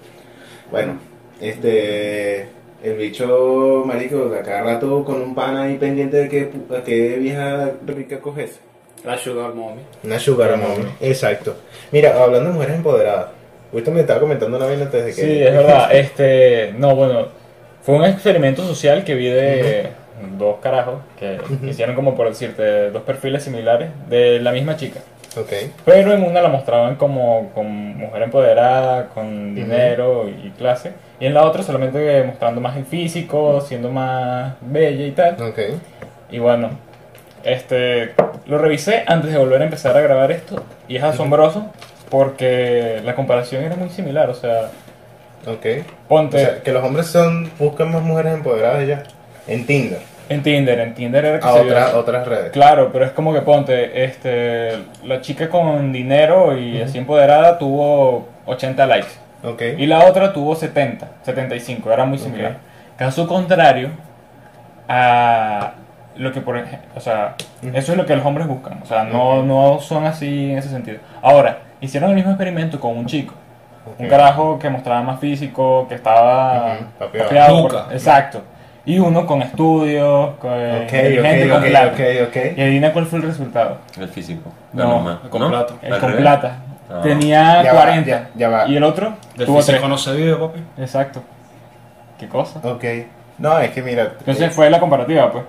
Bueno, 0.71 0.97
este 1.39 2.47
El 2.83 2.97
bicho, 2.97 3.83
marico, 3.85 4.29
de 4.29 4.41
cada 4.41 4.63
rato 4.63 5.05
con 5.05 5.21
un 5.21 5.35
pana 5.35 5.63
ahí 5.63 5.77
pendiente 5.77 6.17
de 6.17 6.27
que, 6.29 6.49
a 6.75 6.83
qué 6.83 7.17
vieja 7.17 7.71
rica 7.85 8.19
coges. 8.19 8.59
La 9.05 9.17
Sugar 9.17 9.53
Mommy. 9.53 9.81
Una 10.03 10.17
sugar 10.17 10.57
mommy. 10.57 10.85
Exacto. 11.01 11.55
Mira, 11.91 12.21
hablando 12.23 12.49
de 12.49 12.55
mujeres 12.55 12.75
empoderadas. 12.77 13.27
Usted 13.71 13.91
me 13.91 13.99
estaba 14.01 14.19
comentando 14.21 14.55
una 14.57 14.65
vez 14.65 14.81
antes 14.81 15.03
de 15.05 15.09
que... 15.13 15.21
Sí, 15.21 15.41
es 15.43 15.51
verdad. 15.53 15.89
Este, 15.95 16.73
no, 16.77 16.95
bueno, 16.95 17.27
fue 17.83 17.95
un 17.95 18.05
experimento 18.05 18.65
social 18.65 19.03
que 19.03 19.13
vi 19.13 19.27
de 19.27 19.89
dos 20.37 20.57
carajos 20.61 21.01
que 21.19 21.37
hicieron 21.67 21.95
como 21.95 22.15
por 22.15 22.29
decirte 22.29 22.89
dos 22.91 23.03
perfiles 23.03 23.43
similares 23.43 23.91
de 24.09 24.39
la 24.39 24.51
misma 24.51 24.77
chica. 24.77 25.01
Ok. 25.35 25.51
Pero 25.83 26.13
en 26.13 26.23
una 26.23 26.41
la 26.41 26.47
mostraban 26.47 26.95
como, 26.95 27.51
como 27.53 27.69
mujer 27.69 28.23
empoderada, 28.23 29.09
con 29.09 29.55
dinero 29.55 30.29
y 30.29 30.51
clase. 30.51 30.93
Y 31.19 31.25
en 31.25 31.33
la 31.33 31.43
otra 31.43 31.63
solamente 31.63 32.23
mostrando 32.23 32.61
más 32.61 32.77
el 32.77 32.85
físico, 32.85 33.59
siendo 33.61 33.89
más 33.89 34.53
bella 34.61 35.05
y 35.05 35.11
tal. 35.11 35.41
Ok. 35.41 35.59
Y 36.31 36.39
bueno, 36.39 36.69
este 37.43 38.13
lo 38.45 38.57
revisé 38.59 39.03
antes 39.07 39.31
de 39.31 39.37
volver 39.37 39.61
a 39.61 39.65
empezar 39.65 39.97
a 39.97 40.01
grabar 40.01 40.31
esto. 40.31 40.63
Y 40.87 40.97
es 40.97 41.03
asombroso 41.03 41.65
porque 42.09 43.01
la 43.03 43.15
comparación 43.15 43.63
era 43.63 43.75
muy 43.75 43.89
similar. 43.89 44.29
O 44.29 44.35
sea, 44.35 44.69
Ok. 45.47 45.65
ponte 46.07 46.37
O 46.37 46.39
sea, 46.39 46.61
que 46.63 46.71
los 46.71 46.83
hombres 46.83 47.07
son 47.07 47.49
buscan 47.59 47.91
más 47.91 48.01
mujeres 48.01 48.33
empoderadas 48.33 48.87
ya. 48.87 49.03
En 49.47 49.65
Tinder. 49.65 49.99
en 50.29 50.41
Tinder, 50.41 50.79
en 50.79 50.93
Tinder 50.93 51.25
era 51.25 51.39
que 51.39 51.45
A 51.47 51.53
se 51.53 51.59
otra- 51.59 51.97
otras 51.97 52.27
redes. 52.27 52.51
Claro, 52.51 52.91
pero 52.93 53.05
es 53.05 53.11
como 53.11 53.33
que 53.33 53.41
ponte, 53.41 54.05
este, 54.05 54.71
la 55.03 55.19
chica 55.21 55.49
con 55.49 55.91
dinero 55.91 56.57
y 56.57 56.81
así 56.81 56.97
empoderada 56.97 57.57
tuvo 57.59 58.27
80 58.45 58.85
likes. 58.87 59.09
Ok. 59.43 59.61
Y 59.77 59.85
la 59.85 60.05
otra 60.05 60.31
tuvo 60.31 60.55
70, 60.55 61.09
75, 61.23 61.91
era 61.91 62.05
muy 62.05 62.17
similar. 62.17 62.57
Caso 62.97 63.27
contrario 63.27 63.89
a 64.87 65.73
lo 66.15 66.31
que 66.31 66.41
por 66.41 66.57
ejemplo, 66.57 66.89
o 66.95 66.99
sea, 66.99 67.35
eso 67.73 67.91
es 67.91 67.97
lo 67.97 68.05
que 68.05 68.15
los 68.15 68.25
hombres 68.25 68.47
buscan, 68.47 68.79
o 68.83 68.85
sea, 68.85 69.03
no, 69.03 69.43
no 69.43 69.79
son 69.79 70.05
así 70.05 70.51
en 70.51 70.57
ese 70.59 70.69
sentido. 70.69 70.99
Ahora, 71.21 71.59
hicieron 71.81 72.09
el 72.11 72.15
mismo 72.15 72.31
experimento 72.31 72.79
con 72.79 72.95
un 72.97 73.05
chico, 73.07 73.33
un 73.99 74.07
carajo 74.07 74.57
que 74.59 74.69
mostraba 74.69 75.01
más 75.01 75.19
físico, 75.19 75.85
que 75.87 75.95
estaba 75.95 76.77
por- 76.97 77.49
Luca. 77.63 77.87
exacto. 77.91 78.41
Y 78.85 78.99
uno 78.99 79.25
con 79.25 79.41
estudios, 79.41 80.35
con 80.41 80.51
Ok, 80.51 80.81
inteligente, 80.81 81.45
ok, 81.45 81.51
con 81.51 81.69
plata. 81.69 81.87
ok, 81.93 81.99
ok. 82.27 82.35
Y 82.57 82.61
adivina 82.61 82.91
cuál 82.91 83.05
fue 83.05 83.19
el 83.19 83.25
resultado. 83.25 83.77
El 83.97 84.09
físico. 84.09 84.51
No, 84.73 84.83
normal. 84.87 85.19
con 85.29 85.41
¿No? 85.41 85.49
plata. 85.49 85.73
El 85.81 85.93
¿Al 85.93 85.99
con 86.01 86.13
plata. 86.15 86.55
Ah. 86.91 86.99
Tenía 87.01 87.63
Ya 87.63 87.73
va, 87.73 87.81
40. 87.81 88.09
ya- 88.09 88.29
ya 88.35 88.49
va. 88.49 88.67
Y 88.67 88.75
el 88.75 88.83
otro 88.83 89.13
Del 89.37 89.45
tuvo 89.47 89.57
físico 89.57 89.77
3. 89.77 89.89
no 89.89 89.97
se 89.97 90.13
vive, 90.13 90.35
papi. 90.35 90.59
Exacto. 90.77 91.21
¿Qué 92.19 92.27
cosa? 92.27 92.59
Ok. 92.63 92.83
No, 93.37 93.57
es 93.59 93.71
que 93.71 93.81
mira, 93.81 94.11
Entonces 94.19 94.47
eh, 94.47 94.49
fue 94.49 94.69
la 94.69 94.79
comparativa, 94.79 95.31
pues, 95.31 95.43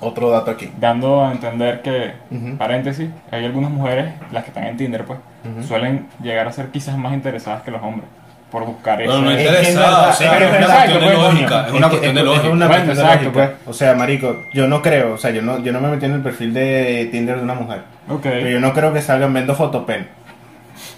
otro 0.00 0.30
dato 0.30 0.50
aquí. 0.50 0.70
dando 0.78 1.24
a 1.24 1.32
entender 1.32 1.82
que, 1.82 2.12
Ujú. 2.30 2.56
paréntesis, 2.56 3.08
hay 3.30 3.44
algunas 3.44 3.70
mujeres, 3.70 4.12
las 4.32 4.44
que 4.44 4.50
están 4.50 4.64
en 4.64 4.76
Tinder, 4.76 5.04
pues, 5.04 5.18
Ujú. 5.44 5.62
suelen 5.66 6.06
llegar 6.22 6.46
a 6.48 6.52
ser 6.52 6.68
quizás 6.68 6.96
más 6.96 7.12
interesadas 7.14 7.62
que 7.62 7.70
los 7.70 7.82
hombres 7.82 8.08
por 8.50 8.64
buscar 8.66 9.02
eso. 9.02 9.20
No 9.20 9.30
Es 9.32 9.36
que 9.36 9.42
interesada, 9.42 10.06
o 10.06 10.10
es 10.10 10.16
sea, 10.16 10.38
es 10.38 10.58
una 10.58 10.66
cuestión 10.74 11.00
de 11.00 11.06
pues, 11.06 11.18
lógica. 11.18 11.66
Es 11.66 11.72
una 11.72 11.88
cuestión 11.88 12.14
de 12.14 12.22
lógica. 12.22 13.32
pues. 13.32 13.50
O 13.66 13.72
sea, 13.72 13.94
marico, 13.94 14.36
yo 14.52 14.68
no 14.68 14.80
creo, 14.80 15.14
o 15.14 15.18
sea, 15.18 15.30
yo 15.32 15.42
no, 15.42 15.58
yo 15.58 15.72
no 15.72 15.80
me 15.80 15.88
metí 15.88 16.04
en 16.06 16.12
el 16.12 16.22
perfil 16.22 16.54
de 16.54 17.08
Tinder 17.10 17.36
de 17.38 17.42
una 17.42 17.54
mujer. 17.54 17.80
Ok. 18.08 18.22
Pero 18.22 18.48
yo 18.48 18.60
no 18.60 18.72
creo 18.72 18.92
que 18.92 19.02
salgan 19.02 19.32
vendo 19.34 19.54
fotopen. 19.56 20.06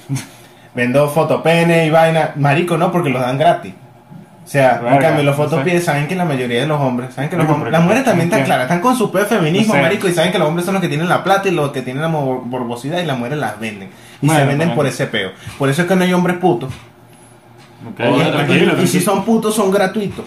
vendo 0.74 1.08
fotopene 1.08 1.86
y 1.86 1.90
vaina. 1.90 2.32
Marico, 2.36 2.76
no, 2.76 2.92
porque 2.92 3.08
los 3.10 3.22
dan 3.22 3.38
gratis. 3.38 3.72
O 4.46 4.48
sea, 4.48 4.76
en 4.76 4.84
Verga, 4.84 5.00
cambio, 5.00 5.24
los 5.24 5.34
fotopies 5.36 5.84
saben 5.84 6.06
que 6.06 6.14
la 6.14 6.24
mayoría 6.24 6.60
de 6.60 6.66
los 6.68 6.80
hombres, 6.80 7.12
saben 7.12 7.28
que 7.28 7.36
los 7.36 7.46
hombres, 7.50 7.72
las 7.72 7.82
mujeres 7.82 8.04
también 8.04 8.28
están 8.28 8.44
claras, 8.46 8.62
están 8.66 8.80
con 8.80 8.96
su 8.96 9.10
peor 9.10 9.26
feminismo, 9.26 9.74
marico, 9.82 10.06
y 10.08 10.12
saben 10.12 10.30
que 10.30 10.38
los 10.38 10.46
hombres 10.46 10.64
son 10.64 10.74
los 10.74 10.80
que 10.80 10.88
tienen 10.88 11.08
la 11.08 11.24
plata 11.24 11.48
y 11.48 11.50
los 11.50 11.72
que 11.72 11.82
tienen 11.82 12.00
la 12.00 12.08
mor- 12.08 12.42
morbosidad 12.46 13.00
y 13.00 13.06
las 13.06 13.18
mujeres 13.18 13.38
las 13.38 13.58
venden. 13.58 13.90
Y 14.22 14.26
Bueno, 14.26 14.40
se 14.40 14.46
venden 14.46 14.68
por 14.76 14.86
ese 14.86 15.06
peo. 15.08 15.30
Por 15.58 15.68
eso 15.68 15.82
es 15.82 15.88
que 15.88 15.96
no 15.96 16.04
hay 16.04 16.12
hombres 16.12 16.36
putos. 16.38 16.72
Ok, 16.72 17.98
Bueno, 17.98 18.24
Y- 18.54 18.84
y, 18.84 18.86
si 18.86 19.00
son 19.00 19.24
putos, 19.24 19.54
son 19.54 19.70
gratuitos. 19.72 20.24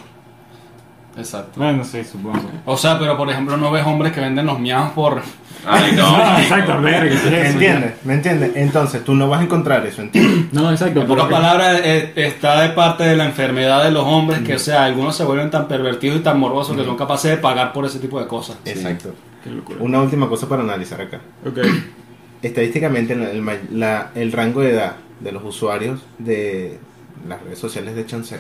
Exacto. 1.20 1.52
Bueno, 1.60 1.84
sí, 1.84 2.04
supongo. 2.04 2.50
O 2.66 2.78
sea, 2.78 2.98
pero 2.98 3.16
por 3.18 3.30
ejemplo, 3.30 3.58
no 3.58 3.72
ves 3.72 3.86
hombres 3.86 4.12
que 4.14 4.22
venden 4.22 4.46
los 4.46 4.60
miados 4.60 4.92
por. 4.94 5.22
Ay, 5.68 5.92
no. 5.96 6.40
Exacto, 6.40 6.82
verga, 6.82 7.10
¿qué 7.10 7.16
es 7.16 7.24
¿Me 7.32 7.50
entiendes? 7.50 7.94
¿Me 8.06 8.14
entiendes? 8.14 8.52
Entonces, 8.56 9.04
tú 9.04 9.14
no 9.14 9.28
vas 9.28 9.42
a 9.42 9.44
encontrar 9.44 9.86
eso 9.86 10.02
en 10.02 10.12
Tinder. 10.12 10.46
No, 10.54 10.72
exacto. 10.72 11.02
En 11.02 11.08
pocas 11.08 11.24
porque- 11.26 11.36
palabras, 11.36 11.82
eh, 11.84 12.14
está 12.16 12.62
de 12.62 12.70
parte 12.70 13.04
de 13.04 13.16
la 13.18 13.26
enfermedad 13.26 13.84
de 13.84 13.92
los 13.92 14.04
hombres 14.06 14.40
que, 14.40 14.56
o 14.56 14.60
sea, 14.60 14.86
algunos 14.86 15.16
se 15.16 15.24
vuelven 15.26 15.50
tan 15.52 15.68
pervertidos 15.68 16.20
y 16.20 16.24
tan 16.24 16.40
morbosos 16.40 16.76
que 16.78 16.84
son 16.86 16.96
capaces 16.98 17.32
de 17.32 17.38
pagar 17.38 17.74
por 17.74 17.86
ese 17.86 18.00
tipo 18.00 18.20
de 18.20 18.28
cosas. 18.28 18.58
Exacto. 18.66 19.14
Qué 19.44 19.50
locura. 19.52 19.80
Una 19.82 20.02
última 20.02 20.28
cosa 20.30 20.48
para 20.48 20.62
analizar 20.64 21.02
acá. 21.02 21.20
Ok. 21.46 21.60
Estadísticamente, 22.42 23.14
el, 23.14 23.46
la- 23.72 24.12
el 24.16 24.32
rango 24.32 24.62
de 24.62 24.72
edad 24.72 24.96
de 25.20 25.32
los 25.34 25.44
usuarios 25.44 26.00
de 26.18 26.80
las 27.28 27.42
redes 27.44 27.60
sociales 27.60 27.96
de 27.96 28.06
Chanceo 28.06 28.40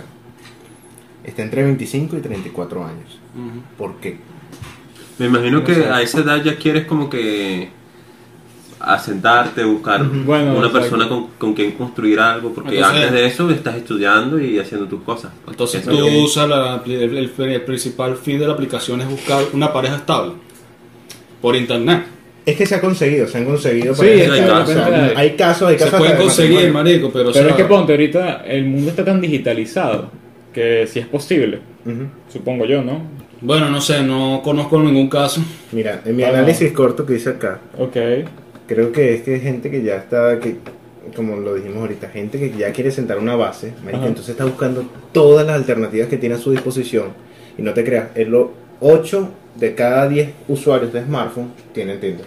está 1.23 1.41
entre 1.43 1.63
25 1.63 2.17
y 2.17 2.21
34 2.21 2.83
años. 2.85 3.19
Ujú. 3.35 3.61
¿Por 3.77 3.95
qué? 3.99 4.17
Me 5.17 5.25
imagino 5.27 5.63
que 5.63 5.85
a 5.85 6.01
esa 6.01 6.19
edad 6.19 6.43
ya 6.43 6.55
quieres 6.55 6.85
como 6.85 7.09
que 7.09 7.69
asentarte, 8.79 9.63
buscar 9.65 10.05
Bueno, 10.05 10.51
una 10.55 10.67
exacto. 10.67 10.79
persona 10.79 11.09
con, 11.09 11.27
con 11.37 11.53
quien 11.53 11.71
construir 11.73 12.19
algo, 12.19 12.53
porque 12.53 12.75
Entonces- 12.77 12.95
antes 13.03 13.11
de 13.11 13.25
eso 13.27 13.49
estás 13.49 13.75
estudiando 13.75 14.39
y 14.39 14.57
haciendo 14.57 14.87
tus 14.87 15.01
cosas. 15.03 15.31
Entonces 15.47 15.83
tú 15.83 15.97
usas 16.23 16.47
la- 16.47 16.81
el, 16.85 16.91
el- 17.17 17.31
el 17.37 17.61
principal 17.63 18.15
fin 18.15 18.39
de 18.39 18.47
la 18.47 18.53
aplicación 18.53 19.01
es 19.01 19.09
buscar 19.09 19.43
una 19.51 19.73
pareja 19.73 19.97
estable 19.97 20.33
por 21.41 21.55
internet. 21.57 22.05
Es 22.45 22.55
que 22.55 22.65
se 22.65 22.75
ha 22.75 22.81
conseguido, 22.81 23.27
se 23.27 23.37
han 23.39 23.45
conseguido. 23.45 23.93
Sí, 23.93 23.99
O 24.01 24.03
sea, 24.05 24.15
hay- 24.85 25.13
hay 25.15 25.35
casos, 25.35 25.67
hay 25.67 25.77
Se 25.77 25.83
casos 25.83 25.99
pueden 25.99 26.13
hasta 26.13 26.17
de 26.17 26.23
conseguir, 26.23 26.71
marico, 26.71 27.09
pero, 27.11 27.29
o 27.29 27.33
Pero 27.33 27.45
sea, 27.45 27.49
es 27.49 27.55
que 27.61 27.65
ponte, 27.65 27.91
ahorita 27.91 28.45
el 28.45 28.63
mundo 28.63 28.89
está 28.91 29.03
tan 29.03 29.19
digitalizado 29.19 30.09
que 30.59 30.87
si 30.87 30.99
es 30.99 31.07
posible, 31.07 31.59
supongo 32.27 32.65
yo, 32.65 32.81
¿no? 32.83 33.01
Bueno, 33.41 33.69
no 33.69 33.79
sé, 33.79 34.03
no 34.03 34.41
conozco 34.43 34.77
ningún 34.81 35.09
caso. 35.09 35.41
Mira, 35.71 36.01
en 36.05 36.15
mi 36.17 36.23
Bueno. 36.23 36.37
análisis 36.39 36.71
corto 36.73 37.05
que 37.05 37.15
hice 37.15 37.29
acá, 37.29 37.59
Ok. 37.77 37.95
creo 38.67 38.91
que 38.91 39.13
es 39.15 39.21
que 39.21 39.35
hay 39.35 39.39
gente 39.39 39.71
que 39.71 39.81
ya 39.81 39.95
está, 39.95 40.37
que, 40.39 40.57
como 41.15 41.37
lo 41.37 41.55
dijimos 41.55 41.77
ahorita, 41.77 42.09
gente 42.09 42.37
que 42.37 42.51
ya 42.57 42.71
quiere 42.73 42.91
sentar 42.91 43.17
una 43.17 43.35
base, 43.37 43.71
entonces 43.91 44.29
está 44.29 44.43
buscando 44.43 44.83
todas 45.13 45.45
las 45.47 45.55
alternativas 45.55 46.09
que 46.09 46.17
tiene 46.17 46.35
a 46.35 46.39
su 46.39 46.51
disposición. 46.51 47.07
Y 47.57 47.61
no 47.61 47.73
te 47.73 47.83
creas, 47.85 48.09
es 48.15 48.27
lo 48.27 48.51
8 48.81 49.29
de 49.55 49.75
cada 49.75 50.07
10 50.09 50.29
usuarios 50.49 50.91
de 50.91 51.03
smartphone 51.03 51.51
tienen 51.73 51.99
Tinder. 52.01 52.25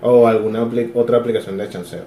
O 0.00 0.28
alguna 0.28 0.68
otra 0.94 1.18
aplicación 1.18 1.58
de 1.58 1.68
chanceo. 1.68 2.02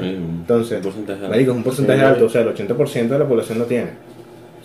Entonces, 0.00 0.80
marico, 1.28 1.50
es 1.50 1.56
un 1.56 1.62
porcentaje 1.64 2.00
alto, 2.02 2.26
o 2.26 2.28
sea, 2.28 2.42
el 2.42 2.48
80% 2.54 3.08
de 3.08 3.18
la 3.18 3.26
población 3.26 3.58
no 3.58 3.64
tiene. 3.64 3.90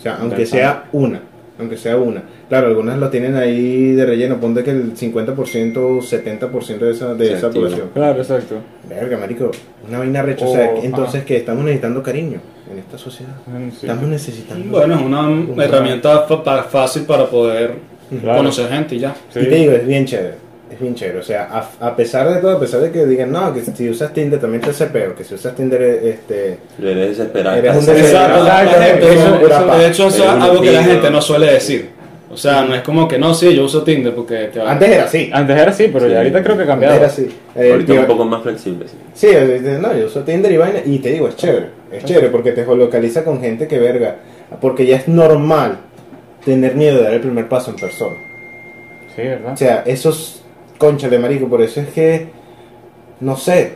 O 0.02 0.04
sea, 0.04 0.18
aunque 0.20 0.44
sea 0.46 0.84
una, 0.92 1.20
aunque 1.60 1.76
sea 1.76 1.96
una. 1.96 2.22
Claro, 2.48 2.66
algunas 2.66 2.98
lo 2.98 3.08
tienen 3.08 3.36
ahí 3.36 3.92
de 3.92 4.04
relleno, 4.04 4.38
ponte 4.40 4.64
que 4.64 4.70
el 4.72 4.94
50% 4.96 5.76
o 5.76 6.00
70% 6.00 6.78
de 6.78 6.90
esa, 6.90 7.14
de 7.14 7.26
Se 7.28 7.32
esa 7.34 7.46
activa. 7.46 7.64
población. 7.66 7.90
Claro, 7.94 8.18
exacto. 8.20 8.56
Verga, 8.88 9.16
marico, 9.16 9.50
una 9.88 9.98
vaina 10.00 10.22
recha. 10.22 10.44
O 10.44 10.52
sea, 10.52 10.70
O- 10.74 10.82
entonces 10.82 11.24
que 11.24 11.36
estamos 11.36 11.64
necesitando 11.64 12.02
cariño 12.02 12.40
en 12.70 12.78
esta 12.78 12.98
sociedad. 12.98 13.32
Sí. 13.70 13.86
Estamos 13.86 14.08
necesitando. 14.08 14.76
Bueno, 14.76 14.94
es 14.96 15.00
una 15.02 15.64
herramienta 15.64 16.22
fa- 16.22 16.42
pa- 16.42 16.62
fácil 16.64 17.02
para 17.04 17.26
poder 17.26 17.74
Claro. 18.20 18.38
conocer 18.38 18.68
gente 18.68 18.96
y 18.96 18.98
ya. 18.98 19.14
Sí. 19.30 19.38
Y 19.40 19.44
te 19.46 19.54
digo, 19.54 19.72
es 19.72 19.86
bien 19.86 20.04
chévere. 20.04 20.34
Es 20.72 20.80
bien 20.80 20.94
chévere. 20.94 21.18
O 21.18 21.22
sea, 21.22 21.48
a, 21.80 21.86
a 21.88 21.94
pesar 21.96 22.28
de 22.32 22.40
todo, 22.40 22.52
a 22.56 22.60
pesar 22.60 22.80
de 22.80 22.90
que 22.90 23.04
digan, 23.06 23.30
no, 23.30 23.52
que 23.52 23.60
si 23.62 23.90
usas 23.90 24.12
Tinder 24.14 24.40
también 24.40 24.62
te 24.62 24.70
hace 24.70 24.86
peor, 24.86 25.14
que 25.14 25.22
si 25.24 25.34
usas 25.34 25.54
Tinder, 25.54 25.82
este. 25.82 26.58
Eres 26.80 27.16
desesperado. 27.18 27.56
Eres 27.58 27.76
un 27.76 27.86
desesperado. 27.86 29.78
de 29.78 29.86
hecho, 29.88 30.08
eso 30.08 30.24
es 30.24 30.30
algo 30.30 30.60
que 30.62 30.72
la 30.72 30.82
gente 30.84 31.10
no 31.10 31.20
suele 31.20 31.52
decir. 31.52 31.90
O 32.30 32.36
sea, 32.38 32.62
no 32.64 32.74
es 32.74 32.80
como 32.80 33.06
que 33.06 33.18
no, 33.18 33.34
sí, 33.34 33.54
yo 33.54 33.64
uso 33.66 33.82
Tinder 33.82 34.14
porque. 34.14 34.48
que 34.50 34.58
va- 34.60 34.70
Antes 34.72 34.88
era 34.88 35.04
así. 35.04 35.30
Antes 35.30 35.54
era 35.58 35.70
así, 35.70 35.88
pero 35.92 36.06
Sí. 36.06 36.12
ya 36.12 36.18
ahorita 36.18 36.42
creo 36.42 36.56
que 36.56 36.62
ha 36.62 36.64
Antes 36.64 36.72
cambiado. 36.72 36.94
era 36.96 37.06
así. 37.06 37.28
Eh, 37.54 37.70
Ahorita 37.72 37.92
tío- 37.92 38.00
un 38.00 38.06
poco 38.06 38.24
más 38.24 38.42
flexible. 38.42 38.86
sí. 38.88 38.96
Sí, 39.12 39.26
eh, 39.30 39.78
no, 39.80 39.94
yo 39.94 40.06
uso 40.06 40.22
Tinder 40.22 40.50
y 40.50 40.56
vaina. 40.56 40.78
Y 40.86 40.98
te 41.00 41.10
digo, 41.10 41.28
es 41.28 41.36
chévere. 41.36 41.66
Es 41.92 42.04
chévere 42.06 42.28
porque 42.30 42.52
te 42.52 42.64
localiza 42.64 43.22
con 43.22 43.38
gente 43.42 43.68
que 43.68 43.78
verga. 43.78 44.16
Porque 44.62 44.86
ya 44.86 44.96
es 44.96 45.08
normal 45.08 45.76
tener 46.42 46.74
miedo 46.74 46.96
de 46.96 47.02
dar 47.04 47.12
el 47.12 47.20
primer 47.20 47.48
paso 47.48 47.70
en 47.70 47.76
persona. 47.76 48.16
Sí, 49.14 49.22
¿verdad? 49.22 49.52
O 49.52 49.56
sea, 49.58 49.82
esos 49.84 50.41
concha 50.82 51.08
de 51.08 51.18
marico, 51.18 51.46
por 51.48 51.62
eso 51.62 51.80
es 51.80 51.88
que 51.90 52.28
no 53.20 53.36
sé. 53.36 53.74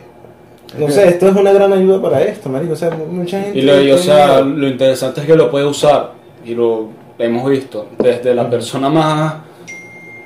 No 0.77 0.89
sé, 0.89 1.07
esto 1.07 1.29
es 1.29 1.35
una 1.37 1.53
gran 1.53 1.71
ayuda 1.71 2.01
para 2.01 2.21
esto, 2.21 2.49
marico. 2.49 2.73
O 2.73 2.75
sea, 2.75 2.89
mucha 3.09 3.41
gente. 3.41 3.57
Y, 3.57 3.61
lo, 3.61 3.81
y, 3.81 3.89
o 3.91 3.97
sea, 3.97 4.41
lo 4.41 4.67
interesante 4.67 5.21
es 5.21 5.27
que 5.27 5.35
lo 5.35 5.49
puede 5.49 5.65
usar, 5.65 6.11
y 6.43 6.53
lo 6.53 6.89
hemos 7.17 7.49
visto, 7.49 7.87
desde 7.97 8.35
la 8.35 8.49
persona 8.49 8.89
más, 8.89 9.35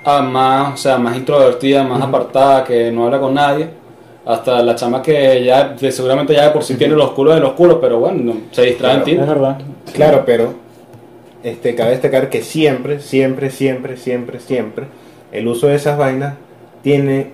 a 0.03 0.21
más, 0.23 0.73
o 0.73 0.77
sea, 0.77 0.97
más 0.97 1.15
introvertida, 1.15 1.83
más 1.83 2.01
apartada, 2.01 2.63
que 2.63 2.91
no 2.91 3.05
habla 3.05 3.19
con 3.19 3.35
nadie, 3.35 3.69
hasta 4.25 4.63
la 4.63 4.73
chama 4.75 5.01
que 5.03 5.43
ya 5.43 5.69
de- 5.79 5.91
seguramente 5.91 6.33
ya 6.33 6.45
de 6.45 6.49
por 6.51 6.63
sí 6.63 6.73
tiene 6.75 6.95
los 6.95 7.11
culos 7.11 7.35
de 7.35 7.41
los 7.41 7.51
culos, 7.53 7.77
pero 7.79 7.99
bueno, 7.99 8.19
no, 8.23 8.33
se 8.51 8.63
distrae 8.63 8.95
en 8.95 9.01
Claro. 9.01 9.05
Tinder. 9.05 9.23
Es 9.23 9.29
verdad. 9.29 9.57
Claro, 9.93 10.23
pero 10.25 10.53
este, 11.43 11.75
cabe 11.75 11.91
destacar 11.91 12.29
que 12.29 12.41
siempre, 12.41 12.99
siempre, 12.99 13.51
siempre, 13.51 13.95
siempre, 13.95 14.39
siempre, 14.39 14.85
el 15.31 15.47
uso 15.47 15.67
de 15.67 15.75
esas 15.75 15.97
vainas 15.99 16.33
tiene 16.81 17.27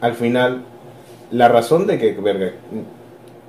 al 0.00 0.14
final 0.14 0.62
la 1.30 1.48
razón 1.48 1.86
de 1.86 1.98
que, 1.98 2.12
verga, 2.12 2.50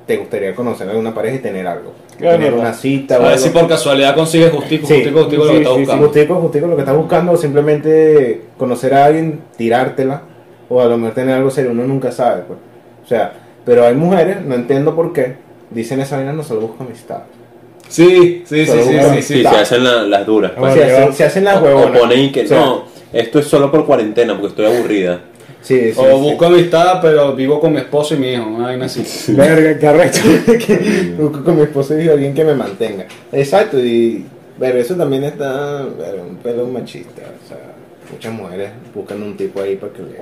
te 0.07 0.17
gustaría 0.17 0.53
conocer 0.55 0.89
a 0.89 0.93
una 0.93 1.13
pareja 1.13 1.35
y 1.37 1.39
tener 1.39 1.65
algo. 1.67 1.93
Claro, 2.17 2.37
tener 2.37 2.53
una 2.53 2.73
cita 2.73 3.15
A 3.15 3.19
ver 3.19 3.39
si 3.39 3.49
por 3.49 3.67
casualidad 3.67 4.13
consigues 4.15 4.51
justico, 4.51 4.85
Sí, 4.87 4.95
justico, 4.95 5.19
justico 5.23 5.45
lo 5.45 5.51
que 5.51 5.57
estás 5.57 5.73
sí, 5.73 5.79
buscando. 5.79 6.05
Justico, 6.07 6.35
justico 6.35 6.67
lo 6.67 6.75
que 6.75 6.81
estás 6.81 6.97
buscando 6.97 7.31
o 7.31 7.37
simplemente 7.37 8.41
conocer 8.57 8.93
a 8.93 9.05
alguien, 9.05 9.41
tirártela 9.57 10.21
o 10.69 10.81
a 10.81 10.85
lo 10.85 10.97
mejor 10.97 11.15
tener 11.15 11.35
algo 11.35 11.49
serio, 11.51 11.71
uno 11.71 11.83
nunca 11.85 12.11
sabe. 12.11 12.43
Pues. 12.47 12.59
O 13.03 13.07
sea, 13.07 13.33
pero 13.65 13.85
hay 13.85 13.95
mujeres, 13.95 14.41
no 14.45 14.55
entiendo 14.55 14.95
por 14.95 15.11
qué, 15.13 15.35
dicen 15.71 15.99
esa 16.01 16.17
vaina 16.17 16.33
no 16.33 16.43
solo 16.43 16.61
busco 16.61 16.83
amistad. 16.83 17.23
Sí, 17.87 18.43
sí, 18.45 18.65
sí, 18.65 18.65
Solo 18.65 18.83
sí, 18.83 18.91
sí, 18.91 19.21
Sí, 19.21 19.33
sí. 19.35 19.41
se 19.41 19.47
hacen 19.47 19.83
la- 19.83 20.03
las 20.03 20.25
duras. 20.25 20.53
Bueno, 20.57 20.73
se, 20.75 20.83
hacen, 20.83 21.13
se 21.13 21.23
hacen 21.25 21.43
las 21.43 21.57
O- 21.61 21.65
huevonas. 21.65 21.97
O 21.97 21.99
ponen 22.03 22.31
que 22.31 22.43
O 22.43 22.47
sea, 22.47 22.59
no, 22.59 22.83
esto 23.11 23.39
es 23.39 23.45
solo 23.47 23.71
por 23.71 23.85
cuarentena 23.85 24.33
porque 24.33 24.47
estoy 24.47 24.65
aburrida. 24.65 25.19
Sí, 25.63 25.93
sí, 25.93 25.97
O 25.97 26.03
sí. 26.17 26.21
busco 26.21 26.45
amistad, 26.45 26.99
pero 27.01 27.33
vivo 27.33 27.59
con 27.59 27.71
mi 27.73 27.79
esposo 27.79 28.15
y 28.15 28.17
mi 28.17 28.33
hijo, 28.33 28.45
una 28.45 28.65
vaina 28.67 28.85
así. 28.85 29.03
Verga, 29.33 29.79
qué 29.79 29.87
arrecho. 29.87 30.21
Busco 31.17 31.43
con 31.43 31.55
mi 31.55 31.61
esposa 31.63 31.99
y 32.01 32.07
alguien 32.09 32.33
que 32.33 32.43
me 32.43 32.53
mantenga. 32.53 33.05
Exacto, 33.31 33.79
y 33.79 34.25
verga, 34.59 34.79
eso 34.81 34.95
también 34.95 35.23
está 35.23 35.83
verga, 35.97 36.21
un 36.21 36.35
pelo 36.35 36.67
machista. 36.67 37.21
O 37.43 37.47
sea, 37.47 37.57
muchas 38.11 38.33
mujeres 38.33 38.71
buscan 38.93 39.23
un 39.23 39.37
tipo 39.37 39.61
ahí 39.61 39.77
para 39.77 39.93
que, 39.93 40.01
le- 40.01 40.21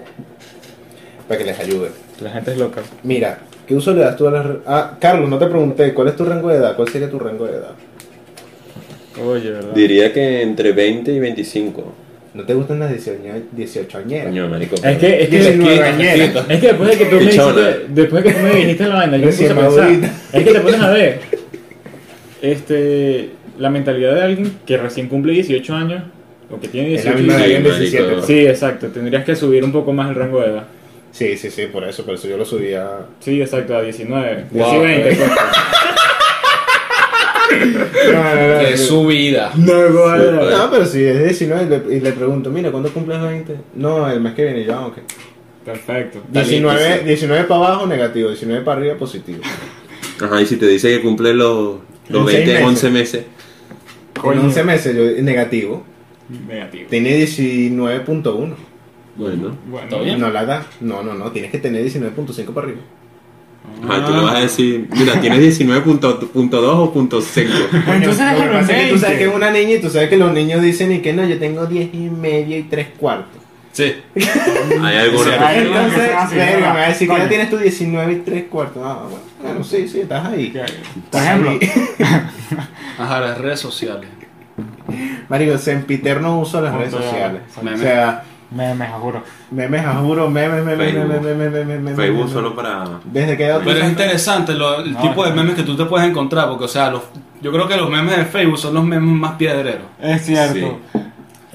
para 1.28 1.38
que 1.40 1.46
les 1.46 1.60
ayude. 1.60 1.90
La 2.22 2.30
gente 2.30 2.52
es 2.52 2.58
loca. 2.60 2.82
Mira, 3.02 3.40
¿qué 3.66 3.74
uso 3.76 3.94
le 3.94 4.02
das 4.02 4.16
tú 4.16 4.28
a 4.28 4.32
las... 4.32 4.46
re- 4.46 4.60
Ah, 4.68 4.96
Carlos, 5.00 5.28
no 5.28 5.40
te 5.40 5.48
pregunté, 5.48 5.92
¿cuál 5.96 6.10
es 6.10 6.16
tu 6.16 6.24
rango 6.24 6.50
de 6.50 6.58
edad? 6.58 6.76
¿Cuál 6.76 6.88
sería 6.90 7.10
tu 7.10 7.18
rango 7.18 7.46
de 7.48 7.54
edad? 7.58 7.72
Oye, 9.26 9.50
¿verdad? 9.52 9.74
Diría 9.74 10.14
que 10.14 10.42
entre 10.44 10.72
20 10.72 11.12
y 11.12 11.20
25. 11.20 11.84
¿No 12.34 12.44
te 12.44 12.54
gustan 12.54 12.80
las 12.80 12.92
18, 12.92 13.20
18 13.52 13.98
añeras? 13.98 14.28
Coño, 14.28 14.48
marico. 14.48 14.76
Es 14.76 14.98
que, 14.98 15.24
es 15.24 15.30
que, 15.30 15.84
añeras. 15.84 16.30
quita. 16.30 16.46
es 16.48 16.60
que 16.62 16.68
después 16.68 16.90
de 16.90 16.98
que 16.98 17.06
tú 17.06 17.16
me 17.18 17.22
dijiste, 17.22 17.86
después 17.90 18.24
de 18.24 18.30
que 18.30 18.40
tú 18.40 18.44
me 18.46 18.56
dijiste 18.56 18.88
la 18.88 18.96
vaina, 18.96 19.18
yo 19.18 19.26
me 19.26 19.32
puse 19.32 19.50
a 19.50 19.56
pensar. 19.56 20.12
Es 20.32 20.44
que 20.44 20.52
te 20.52 20.60
pones 20.60 20.82
a 20.82 20.90
ver. 20.90 21.20
Este, 22.42 23.30
la 23.60 23.70
mentalidad 23.70 24.16
de 24.16 24.22
alguien 24.24 24.52
que 24.66 24.76
recién 24.76 25.08
cumple 25.08 25.32
18 25.34 25.76
años, 25.76 26.04
o 26.50 26.60
que 26.60 26.68
tiene 26.68 26.96
Es 26.96 27.06
la 27.06 27.12
18 27.12 27.24
misma 27.24 27.34
de 27.34 27.40
Sí, 27.40 27.44
alguien 27.44 27.64
de 27.64 27.70
marico. 27.70 28.08
17. 28.08 28.22
Sí, 28.26 28.48
exacto. 28.48 28.88
Tendrías 28.88 29.24
que 29.24 29.36
subir 29.36 29.64
un 29.64 29.72
poco 29.72 29.94
más 29.94 30.10
el 30.10 30.16
rango 30.16 30.40
de 30.42 30.48
edad. 30.48 30.64
Sí, 31.12 31.38
sí, 31.38 31.52
sí, 31.52 31.68
por 31.68 31.84
eso, 31.84 32.04
por 32.06 32.16
eso 32.16 32.28
yo 32.28 32.38
lo 32.38 32.46
subí 32.46 32.74
a... 32.74 33.06
Sí, 33.20 33.42
exacto, 33.42 33.76
a 33.76 33.82
19. 33.82 34.46
Wow, 34.52 34.64
Casi 34.64 34.78
20. 34.80 35.18
No, 37.66 38.24
no, 38.24 38.36
no, 38.36 38.60
Es 38.62 38.88
su 38.88 39.06
vida. 39.06 39.52
No. 39.56 39.90
No, 39.90 40.72
pero 40.72 40.86
si 40.86 41.04
es 41.04 41.24
19 41.24 41.64
y 41.64 41.70
le, 41.70 41.98
y 41.98 42.00
le 42.00 42.12
pregunto, 42.14 42.50
mira, 42.50 42.72
¿cuándo 42.72 42.92
cumples 42.92 43.22
20? 43.22 43.56
No, 43.76 44.10
el 44.10 44.22
mes 44.22 44.34
que 44.34 44.44
viene, 44.44 44.64
yo, 44.64 44.74
ah, 44.76 44.88
ok. 44.88 44.98
Perfecto. 45.66 46.24
19, 46.32 47.04
19 47.06 47.44
para 47.44 47.66
abajo, 47.66 47.86
negativo, 47.88 48.30
19 48.30 48.64
para 48.64 48.80
arriba, 48.80 48.96
positivo. 48.96 49.42
Ajá, 50.20 50.42
y 50.42 50.46
si 50.46 50.58
te 50.58 50.68
dice 50.68 50.90
que 50.90 51.02
cumple 51.02 51.34
los, 51.34 51.78
los 52.10 52.22
En 52.22 52.28
seis 52.28 52.48
20 52.48 52.52
en 52.52 52.64
meses. 52.64 52.84
11 52.84 52.90
meses. 52.90 53.26
En 54.24 54.40
11 54.40 54.64
meses, 54.64 54.96
yo, 54.96 55.24
negativo. 55.24 55.84
Negativo. 56.48 56.88
Tiene 56.90 57.20
19.1. 57.20 58.56
Bueno. 59.16 59.58
Bueno, 59.68 59.84
¿Está 59.84 60.00
bien? 60.00 60.20
No 60.20 60.30
la 60.32 60.46
da. 60.46 60.66
No, 60.80 61.04
no, 61.04 61.14
no, 61.14 61.32
tienes 61.32 61.52
que 61.52 61.60
tener 61.60 61.86
19.5 61.86 62.54
para 62.54 62.68
arriba. 62.68 62.82
Ajá, 63.84 64.06
tú 64.06 64.14
le 64.14 64.22
vas 64.22 64.36
a 64.36 64.40
decir, 64.40 64.88
mira, 64.92 65.20
tienes 65.20 65.60
19.2 65.60 66.64
o 66.64 66.94
punto 66.94 67.22
5. 67.22 67.52
Entonces 67.88 68.04
Lo 68.04 68.04
que 68.04 68.12
déjalo 68.14 68.44
en 68.44 68.60
pasa 68.60 68.78
es 68.78 68.86
que 68.86 68.94
tú 68.94 69.00
sabes 69.00 69.02
20. 69.02 69.18
que 69.18 69.24
es 69.30 69.36
una 69.36 69.52
niña 69.52 69.72
y 69.72 69.82
tú 69.82 69.90
sabes 69.90 70.10
que 70.10 70.18
los 70.18 70.34
niños 70.34 70.62
dicen 70.62 70.92
y 70.92 71.00
que 71.00 71.14
no, 71.14 71.26
yo 71.26 71.40
tengo 71.40 71.66
10 71.66 71.94
y 71.94 71.98
medio 72.10 72.58
y 72.58 72.64
3 72.64 72.88
cuartos. 72.98 73.42
Sí. 73.72 73.96
Hay 74.82 74.98
algunos 74.98 75.28
Ay, 75.40 75.64
que... 75.64 75.64
no, 75.66 75.74
que 75.74 75.80
Entonces, 75.80 76.36
verga, 76.36 76.74
me 76.74 76.80
va 76.80 76.86
a 76.86 76.90
decir 76.90 77.10
que 77.10 77.18
ya 77.18 77.30
tienes 77.30 77.50
tu 77.50 77.58
19 77.58 78.14
y 78.14 78.16
3 78.18 78.44
cuartos. 78.50 78.84
Ah, 78.86 79.04
bueno, 79.04 79.24
bueno, 79.42 79.64
sí, 79.64 79.88
sí, 79.88 80.02
estás 80.02 80.26
ahí. 80.26 80.54
Por 81.10 81.22
ejemplo. 81.22 81.52
Ajá, 82.98 83.20
las 83.22 83.38
redes 83.38 83.60
sociales. 83.60 84.10
Marico, 85.30 85.58
sempiterno 85.58 86.40
uso 86.40 86.58
de 86.58 86.64
las 86.64 86.78
redes 86.78 86.92
sociales. 86.92 87.42
O 87.58 87.78
sea, 87.78 88.24
me, 88.52 88.76
me 88.76 88.88
juro. 88.88 89.24
memes, 89.50 89.86
a 89.86 89.94
juro, 89.96 90.30
memes, 90.30 90.64
memes, 90.64 90.94
memes, 90.94 91.22
memes, 91.22 91.52
memes, 91.52 91.66
memes. 91.68 91.96
Facebook 91.96 92.18
memes. 92.20 92.32
solo 92.34 92.56
para... 92.56 92.84
Desde 93.06 93.38
que 93.38 93.46
Pero 93.64 93.78
es 93.80 93.90
interesante 93.90 94.54
lo- 94.54 94.82
el 94.82 94.94
No, 94.94 95.02
tipo 95.02 95.26
de 95.26 95.32
memes 95.32 95.56
que 95.56 95.64
tú 95.64 95.76
te 95.76 95.86
puedes 95.86 96.08
encontrar, 96.10 96.50
porque, 96.50 96.66
o 96.66 96.68
sea, 96.68 96.92
los, 96.92 97.02
yo 97.42 97.52
creo 97.52 97.68
que 97.68 97.78
los 97.78 97.90
memes 97.90 98.18
de 98.18 98.26
Facebook 98.26 98.58
son 98.58 98.74
los 98.74 98.84
memes 98.84 99.10
más 99.20 99.34
piedreros. 99.34 99.86
Es 100.02 100.26
cierto. 100.26 100.80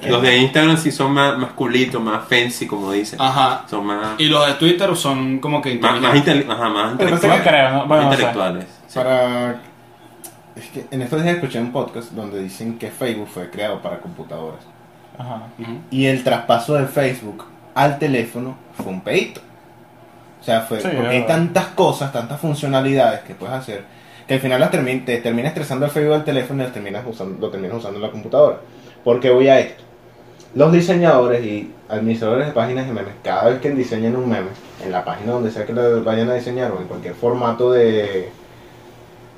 Los 0.07 0.21
de 0.21 0.37
Instagram 0.37 0.77
sí 0.77 0.91
son 0.91 1.11
más, 1.11 1.37
más 1.37 1.51
culitos, 1.53 2.01
más 2.01 2.27
fancy, 2.27 2.67
como 2.67 2.91
dicen. 2.91 3.19
Ajá. 3.21 3.63
Son 3.69 3.85
más... 3.85 4.19
Y 4.19 4.25
los 4.27 4.45
de 4.45 4.53
Twitter 4.53 4.95
son 4.95 5.39
como 5.39 5.61
que 5.61 5.75
Más, 5.79 5.99
más, 6.01 6.15
inteligentes. 6.15 6.47
intele- 6.47 6.53
ajá, 6.53 6.69
más 6.69 6.93
Pero 6.97 7.09
intelectuales. 7.15 7.47
creo, 7.47 7.69
¿no? 7.71 7.77
Más 7.79 7.87
Bueno, 7.87 8.03
no 8.03 8.09
sé. 8.09 8.15
intelectuales. 8.15 8.65
sí. 8.87 8.93
Para. 8.99 9.61
Es 10.55 10.65
que 10.69 10.85
en 10.89 11.01
estos 11.03 11.21
días 11.21 11.35
escuché 11.35 11.59
un 11.59 11.71
podcast 11.71 12.11
donde 12.13 12.41
dicen 12.41 12.79
que 12.79 12.89
Facebook 12.89 13.27
fue 13.27 13.49
creado 13.51 13.79
para 13.81 13.99
computadoras. 13.99 14.59
Ajá. 15.17 15.41
Y 15.91 16.05
el 16.05 16.23
traspaso 16.23 16.75
de 16.75 16.85
Facebook 16.87 17.45
al 17.75 17.97
teléfono 17.99 18.55
fue 18.75 18.87
un 18.91 19.01
peito. 19.01 19.41
O 20.39 20.43
sea, 20.43 20.61
fue 20.61 20.79
Sí, 20.79 20.87
porque 20.95 21.09
hay 21.09 21.25
tantas 21.25 21.67
cosas, 21.67 22.11
tantas 22.13 22.39
funcionalidades 22.39 23.21
que 23.21 23.33
puedes 23.35 23.55
hacer, 23.55 23.83
que 24.27 24.35
al 24.35 24.39
final 24.39 24.59
las 24.59 24.71
termi- 24.71 25.03
te 25.03 25.17
termina 25.17 25.47
estresando 25.49 25.85
el 25.85 25.91
Facebook 25.91 26.13
al 26.15 26.23
teléfono 26.23 26.61
y 26.61 26.65
las 26.65 26.73
terminas 26.73 27.03
usando, 27.07 27.37
lo 27.39 27.49
terminas 27.51 27.77
usando 27.77 27.97
en 27.97 28.03
la 28.03 28.11
computadora. 28.11 28.57
Porque 29.03 29.29
voy 29.29 29.47
a 29.49 29.59
esto. 29.59 29.83
Los 30.55 30.71
diseñadores 30.71 31.43
y 31.45 31.71
administradores 31.89 32.47
de 32.47 32.53
páginas 32.53 32.87
de 32.87 32.93
memes, 32.93 33.13
cada 33.23 33.49
vez 33.49 33.59
que 33.59 33.71
diseñan 33.71 34.15
un 34.15 34.29
meme, 34.29 34.47
en 34.83 34.91
la 34.91 35.03
página 35.03 35.33
donde 35.33 35.51
sea 35.51 35.65
que 35.65 35.73
lo 35.73 36.03
vayan 36.03 36.29
a 36.29 36.35
diseñar 36.35 36.71
o 36.71 36.79
en 36.79 36.87
cualquier 36.87 37.13
formato 37.15 37.71
de, 37.71 38.29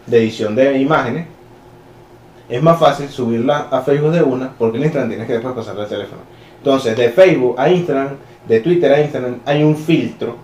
de 0.06 0.18
edición 0.18 0.56
de 0.56 0.78
imágenes, 0.78 1.26
es 2.50 2.62
más 2.62 2.80
fácil 2.80 3.08
subirla 3.10 3.68
a 3.72 3.82
Facebook 3.82 4.12
de 4.12 4.24
una 4.24 4.52
porque 4.58 4.78
en 4.78 4.84
Instagram 4.84 5.10
tienes 5.10 5.28
que 5.28 5.34
después 5.34 5.54
pasarla 5.54 5.84
al 5.84 5.90
teléfono. 5.90 6.22
Entonces, 6.58 6.98
de 6.98 7.10
Facebook 7.10 7.56
a 7.58 7.70
Instagram, 7.70 8.10
de 8.48 8.60
Twitter 8.60 8.92
a 8.92 9.02
Instagram, 9.02 9.38
hay 9.46 9.64
un 9.64 9.76
filtro 9.78 10.36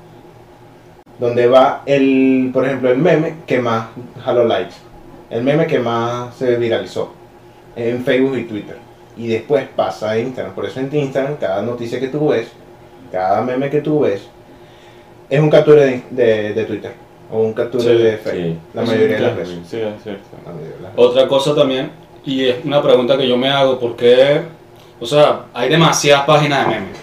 donde 1.20 1.48
va 1.48 1.82
el, 1.86 2.50
por 2.54 2.66
ejemplo, 2.66 2.90
el 2.92 2.98
meme 2.98 3.36
que 3.48 3.60
más 3.60 3.88
jaló 4.24 4.46
likes, 4.46 4.76
el 5.30 5.44
meme 5.44 5.66
que 5.66 5.80
más 5.80 6.36
se 6.36 6.56
viralizó 6.58 7.14
en 7.76 8.04
Facebook 8.04 8.38
y 8.38 8.44
Twitter. 8.44 8.78
Y 9.18 9.28
después 9.28 9.66
pasa 9.76 10.12
a 10.12 10.20
Instagram. 10.20 10.54
Por 10.54 10.66
eso 10.66 10.80
en 10.82 10.94
Instagram, 10.94 11.38
cada 11.38 11.62
noticia 11.62 12.00
que 12.00 12.10
tú 12.10 12.28
ves, 12.30 12.48
cada 13.12 13.42
meme 13.42 13.70
que 13.70 13.80
tú 13.82 14.02
ves, 14.02 14.28
es 15.30 15.40
un 15.40 15.50
capture 15.50 15.82
de, 15.86 16.04
de- 16.12 16.54
de 16.54 16.66
Twitter 16.66 16.92
o 17.36 17.42
un 17.44 17.54
capture 17.54 17.84
Sí, 17.84 17.90
de 18.04 18.18
Facebook. 18.18 18.44
sí. 18.54 18.58
La 18.74 18.82
mayoría 18.84 19.16
de 19.18 19.20
las 19.22 19.36
veces. 19.38 19.56
Sí, 19.70 19.78
es 19.78 20.04
cierto. 20.04 20.24
La 20.46 20.52
mayoría 20.52 20.76
de 20.78 20.82
las 20.84 20.96
veces. 20.96 21.10
Otra 21.10 21.28
cosa 21.28 21.56
también, 21.56 21.92
y 22.26 22.46
es 22.46 22.56
una 22.64 22.82
pregunta 22.82 23.18
que 23.18 23.28
yo 23.28 23.38
me 23.38 23.50
hago, 23.50 23.80
porque, 23.80 24.42
o 25.00 25.06
sea, 25.06 25.42
hay 25.54 25.70
demasiadas 25.70 26.26
páginas 26.26 26.66
de 26.68 26.74
memes. 26.76 27.00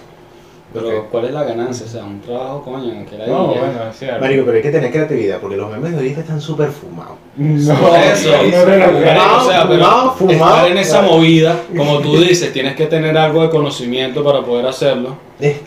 Pero. 0.75 1.07
¿cuál 1.11 1.27
es 1.27 1.33
la 1.33 1.45
ganancia? 1.45 1.85
O 1.85 1.89
sea, 1.91 2.03
un 2.05 2.19
trabajo, 2.23 2.63
coño, 2.65 3.05
que 3.05 3.19
la 3.19 3.27
No, 3.27 3.49
bueno, 3.49 3.65
es 3.91 3.99
cierto. 3.99 4.21
Marico, 4.21 4.45
pero 4.47 4.57
hay 4.57 4.63
que 4.63 4.71
tener 4.71 4.91
creatividad 4.91 5.39
porque 5.39 5.57
los 5.59 5.71
memes 5.71 5.91
de 5.91 5.97
ahorita 5.99 6.21
están 6.21 6.41
súper 6.41 6.71
fumados. 6.71 7.19
No, 7.37 7.75
Por 7.75 7.99
eso, 7.99 8.31
no, 8.31 8.67
no, 8.67 8.77
no, 8.87 9.01
Marico, 9.01 9.37
o 9.37 9.51
sea, 9.51 9.69
pero 9.69 9.85
fumado, 9.85 10.13
fumado. 10.15 10.55
estar 10.57 10.71
en 10.71 10.79
esa 10.79 11.03
movida, 11.03 11.57
como 11.77 11.99
tú 12.01 12.17
dices, 12.17 12.55
tienes 12.55 12.75
que 12.75 12.87
tener 12.87 13.19
algo 13.19 13.43
de 13.43 13.51
conocimiento 13.51 14.25
para 14.25 14.41
poder 14.41 14.65
hacerlo. 14.67 15.17
Eh, 15.41 15.61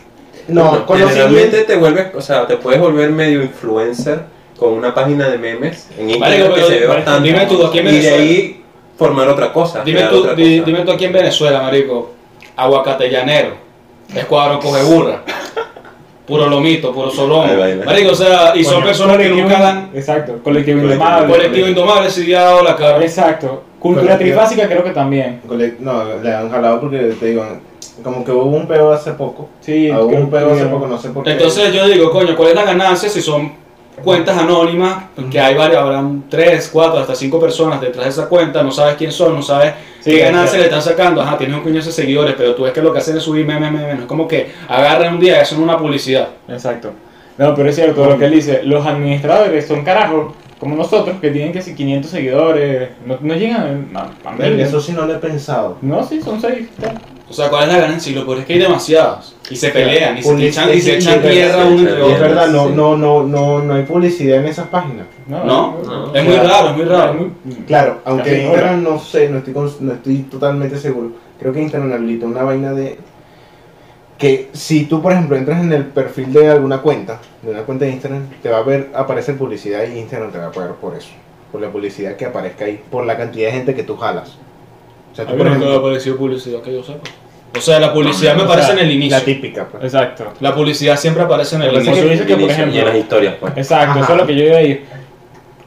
No, 0.47 0.85
generalmente 0.87 1.63
te 1.65 1.75
vuelves, 1.75 2.07
o 2.15 2.21
sea, 2.21 2.47
te 2.47 2.57
puedes 2.57 2.79
volver 2.81 3.11
medio 3.11 3.43
influencer 3.43 4.21
con 4.57 4.73
una 4.73 4.93
página 4.93 5.27
de 5.29 5.37
memes 5.37 5.89
en 5.97 6.09
Instagram 6.09 6.47
que 6.49 6.53
pero 6.55 6.67
se 6.67 6.79
ve 6.79 6.87
bastante. 6.87 7.27
dime 7.27 7.45
tú, 7.45 7.65
aquí 7.65 7.79
en 7.79 7.87
y 7.87 7.97
de 7.99 8.09
ahí 8.09 8.63
formar 8.97 9.27
otra 9.29 9.51
cosa. 9.51 9.83
Dime 9.83 10.03
tú, 10.03 10.19
otra 10.19 10.33
di- 10.33 10.59
cosa. 10.59 10.71
dime 10.71 10.85
tú 10.85 10.91
aquí 10.91 11.05
en 11.05 11.13
Venezuela, 11.13 11.61
marico, 11.61 12.11
aguacate 12.55 13.09
llanero, 13.09 13.49
escuadrón 14.15 14.59
coge 14.61 14.83
burra, 14.83 15.23
puro 16.25 16.47
lomito, 16.47 16.93
puro 16.93 17.11
solón. 17.11 17.49
Marico, 17.85 18.11
o 18.11 18.15
sea, 18.15 18.55
y 18.55 18.63
son 18.63 18.83
personas 18.83 19.17
que 19.17 19.29
nunca 19.29 19.59
dan 19.59 19.91
Exacto, 19.93 20.39
colectivo 20.43 20.81
indomable. 20.81 21.27
colectivo 21.33 21.67
indomable, 21.67 22.09
si 22.09 22.25
ya 22.25 22.41
ha 22.41 22.43
dado 22.45 22.63
la 22.63 22.75
cara. 22.75 23.01
Exacto. 23.01 23.63
Cultura 23.79 24.17
trifásica 24.17 24.67
creo 24.67 24.83
que 24.83 24.89
también. 24.91 25.41
No, 25.79 26.03
le 26.23 26.33
han 26.33 26.49
jalado 26.49 26.79
porque 26.81 26.97
te 27.19 27.25
digo, 27.27 27.45
como 28.03 28.23
que 28.25 28.31
hubo 28.31 28.45
un 28.45 28.67
peo 28.67 28.91
hace 28.91 29.11
poco. 29.11 29.49
Sí, 29.59 29.91
hubo 29.91 30.05
un 30.07 30.29
peo 30.31 30.53
hace 30.53 30.65
poco, 30.65 30.87
no 30.87 30.97
sé 30.97 31.09
por 31.09 31.23
qué. 31.23 31.31
Entonces 31.33 31.71
yo 31.71 31.85
digo, 31.87 32.09
coño, 32.09 32.35
¿cuál 32.35 32.49
es 32.49 32.55
la 32.55 32.63
ganancia 32.63 33.07
si 33.09 33.21
son 33.21 33.51
cuentas 34.03 34.37
anónimas? 34.37 35.05
Que 35.31 35.39
hay 35.39 35.55
varias, 35.55 35.81
habrán 35.81 36.25
tres, 36.29 36.69
cuatro, 36.71 36.99
hasta 36.99 37.15
cinco 37.15 37.39
personas 37.39 37.81
detrás 37.81 38.05
de 38.05 38.11
esa 38.11 38.27
cuenta, 38.27 38.63
no 38.63 38.71
sabes 38.71 38.95
quién 38.95 39.11
son, 39.11 39.35
no 39.35 39.41
sabes 39.41 39.73
Sí, 40.05 40.11
qué 40.11 40.19
ganancia 40.19 40.57
exacto. 40.57 40.57
le 40.57 40.63
están 40.65 40.81
sacando. 40.81 41.21
Ajá, 41.21 41.35
tienes 41.35 41.57
un 41.57 41.63
coñazo 41.63 41.87
de 41.87 41.93
seguidores, 41.93 42.35
pero 42.37 42.53
tú 42.53 42.63
ves 42.63 42.73
que 42.73 42.81
lo 42.81 42.93
que 42.93 42.99
hacen 42.99 43.17
es 43.17 43.23
subir 43.23 43.43
memes, 43.43 43.71
memes, 43.71 43.95
no 43.95 44.01
es 44.01 44.07
como 44.07 44.27
que 44.27 44.51
agarran 44.69 45.15
un 45.15 45.19
día 45.19 45.37
y 45.37 45.39
hacen 45.39 45.59
una 45.59 45.79
publicidad. 45.79 46.29
Exacto. 46.47 46.91
No, 47.39 47.55
pero 47.55 47.69
es 47.69 47.75
cierto 47.75 48.05
lo 48.05 48.17
que 48.17 48.25
él 48.25 48.31
dice. 48.31 48.61
Los 48.63 48.85
administradores 48.85 49.67
son 49.67 49.83
carajos 49.83 50.33
como 50.59 50.75
nosotros, 50.75 51.17
que 51.19 51.31
tienen 51.31 51.51
que 51.51 51.61
si 51.61 51.73
500 51.75 52.11
seguidores, 52.11 52.89
no, 53.05 53.17
no 53.19 53.33
llegan 53.33 53.89
a, 53.95 54.11
a 54.29 54.47
Eso 54.47 54.79
sí 54.79 54.93
no 54.93 55.05
lo 55.05 55.15
he 55.15 55.17
pensado. 55.17 55.77
No, 55.81 56.05
sí, 56.05 56.21
son 56.21 56.39
6. 56.39 56.67
O 57.27 57.33
sea, 57.33 57.49
¿cuál 57.49 57.63
es 57.63 57.75
la 57.75 57.81
ganancia? 57.81 58.11
Y 58.11 58.15
lo 58.15 58.25
peor 58.25 58.39
es 58.39 58.45
que 58.45 58.53
hay 58.53 58.59
demasiados. 58.59 59.35
Y 59.49 59.55
se 59.55 59.69
pelean, 59.69 60.17
y 60.17 60.23
se 60.23 60.47
echan, 60.47 60.69
y 60.73 60.81
se 60.81 60.97
es 60.97 61.05
echan 61.05 61.21
tierra 61.21 61.65
uno 61.65 61.79
entre 61.79 61.91
Es 61.91 61.95
tierra. 61.95 62.05
otros. 62.05 62.19
verdad, 62.19 62.47
no, 62.47 62.69
no, 62.69 62.97
no, 62.97 63.23
no, 63.23 63.59
no 63.63 63.73
hay 63.73 63.83
publicidad 63.83 64.39
en 64.39 64.45
esas 64.45 64.67
páginas. 64.67 65.07
No, 65.27 65.43
no. 65.43 66.15
es 66.15 66.23
muy 66.23 66.35
raro, 66.35 66.69
es 66.69 66.75
muy 66.77 66.85
raro. 66.85 67.31
Claro, 67.67 68.01
aunque 68.05 68.29
Casi 68.29 68.41
Instagram 68.41 68.83
no 68.83 68.99
sé, 68.99 69.29
no 69.29 69.39
estoy, 69.39 69.53
no 69.79 69.93
estoy 69.93 70.17
totalmente 70.23 70.77
seguro. 70.77 71.11
Creo 71.39 71.51
que 71.51 71.61
Instagram 71.61 71.93
habilita 71.93 72.25
una 72.25 72.43
vaina 72.43 72.73
de 72.73 72.97
que 74.17 74.49
si 74.53 74.85
tú, 74.85 75.01
por 75.01 75.11
ejemplo, 75.11 75.35
entras 75.35 75.61
en 75.61 75.73
el 75.73 75.85
perfil 75.85 76.31
de 76.31 76.49
alguna 76.49 76.81
cuenta, 76.81 77.19
de 77.41 77.51
una 77.51 77.63
cuenta 77.63 77.85
de 77.85 77.91
Instagram, 77.91 78.29
te 78.41 78.49
va 78.49 78.59
a 78.59 78.63
ver 78.63 78.91
aparecer 78.93 79.37
publicidad 79.37 79.83
y 79.83 79.99
Instagram 79.99 80.31
te 80.31 80.37
va 80.37 80.47
a 80.47 80.51
pagar 80.51 80.75
por 80.75 80.95
eso, 80.95 81.09
por 81.51 81.59
la 81.59 81.69
publicidad 81.69 82.15
que 82.15 82.25
aparezca 82.25 82.65
ahí, 82.65 82.81
por 82.89 83.05
la 83.05 83.17
cantidad 83.17 83.47
de 83.47 83.53
gente 83.53 83.75
que 83.75 83.83
tú 83.83 83.97
jalas. 83.97 84.37
O 85.15 85.17
sea, 85.17 85.23
A 85.23 85.27
tú, 85.29 85.33
mí 85.33 85.37
por 85.37 85.47
nunca 85.47 85.59
me 85.59 85.65
ha 85.65 85.69
ejemplo, 85.69 85.87
aparecido 85.87 86.17
publicidad 86.17 86.61
que 86.61 86.73
yo 86.73 86.83
sepa. 86.83 86.99
O 87.57 87.61
sea, 87.61 87.79
la 87.79 87.93
publicidad 87.93 88.35
me 88.35 88.41
O 88.41 88.45
aparece 88.45 88.67
sea, 88.73 88.75
en 88.79 88.85
el 88.85 88.91
inicio. 88.91 89.17
la 89.17 89.23
típica, 89.23 89.65
pues. 89.69 89.83
Exacto. 89.85 90.25
La 90.41 90.53
publicidad 90.53 90.97
siempre 90.97 91.23
aparece 91.23 91.55
en 91.55 91.61
el 91.61 91.67
Lo 91.69 91.73
que 91.79 91.85
pasa 91.85 91.91
es 91.91 91.97
inicio. 91.97 92.07
que 92.09 92.13
dice 92.13 92.25
que, 92.27 92.33
por 92.33 92.41
Inicio, 92.41 92.55
ejemplo- 92.63 92.75
y 92.75 92.79
en 92.79 92.85
las 92.85 92.95
historias, 92.97 93.35
pues. 93.39 93.53
Exacto, 93.55 93.91
Ajá. 93.91 93.99
eso 94.01 94.11
es 94.11 94.17
lo 94.19 94.27
que 94.27 94.35
yo 94.35 94.43
iba 94.43 94.57
a 94.57 94.61
ir. 94.61 94.83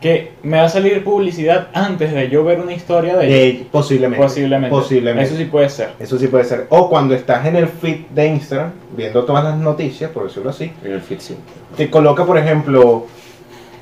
Que 0.02 0.32
me 0.44 0.58
va 0.58 0.64
a 0.64 0.68
salir 0.68 1.02
publicidad 1.02 1.68
antes 1.72 2.12
de 2.12 2.28
yo 2.28 2.44
ver 2.44 2.60
una 2.60 2.72
historia 2.74 3.16
de 3.16 3.26
ella. 3.26 3.58
De- 3.58 3.66
posiblemente. 3.72 4.22
Posiblemente. 4.22 4.68
Posiblemente. 4.76 5.28
Eso 5.30 5.36
sí 5.36 5.44
puede 5.46 5.68
ser. 5.70 5.88
Eso 5.98 6.18
sí 6.18 6.28
puede 6.28 6.44
ser. 6.44 6.66
O 6.68 6.88
cuando 6.90 7.14
estás 7.14 7.44
en 7.46 7.56
el 7.56 7.66
feed 7.66 8.00
de 8.10 8.26
Instagram, 8.28 8.70
viendo 8.96 9.24
todas 9.24 9.42
las 9.42 9.56
noticias, 9.56 10.10
por 10.10 10.24
decirlo 10.28 10.50
así, 10.50 10.70
En 10.84 10.92
el 10.92 11.00
feed, 11.00 11.18
sí. 11.20 11.36
te 11.76 11.90
coloca, 11.90 12.24
por 12.24 12.38
ejemplo, 12.38 13.06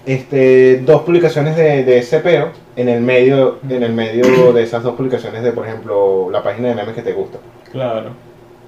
este, 0.07 0.79
dos 0.79 1.03
publicaciones 1.03 1.57
de, 1.57 1.85
de 1.85 1.99
ese 1.99 2.21
peo 2.21 2.51
en 2.77 2.89
el 2.89 3.01
medio, 3.03 3.59
en 3.69 3.83
el 3.83 3.93
medio 3.93 4.53
de 4.53 4.63
esas 4.63 4.83
dos 4.83 4.95
publicaciones 4.95 5.43
de, 5.43 5.53
por 5.53 5.67
ejemplo, 5.67 6.29
la 6.31 6.43
página 6.43 6.69
de 6.69 6.75
memes 6.75 6.95
que 6.95 7.03
te 7.03 7.13
gusta. 7.13 7.39
Claro. 7.73 8.11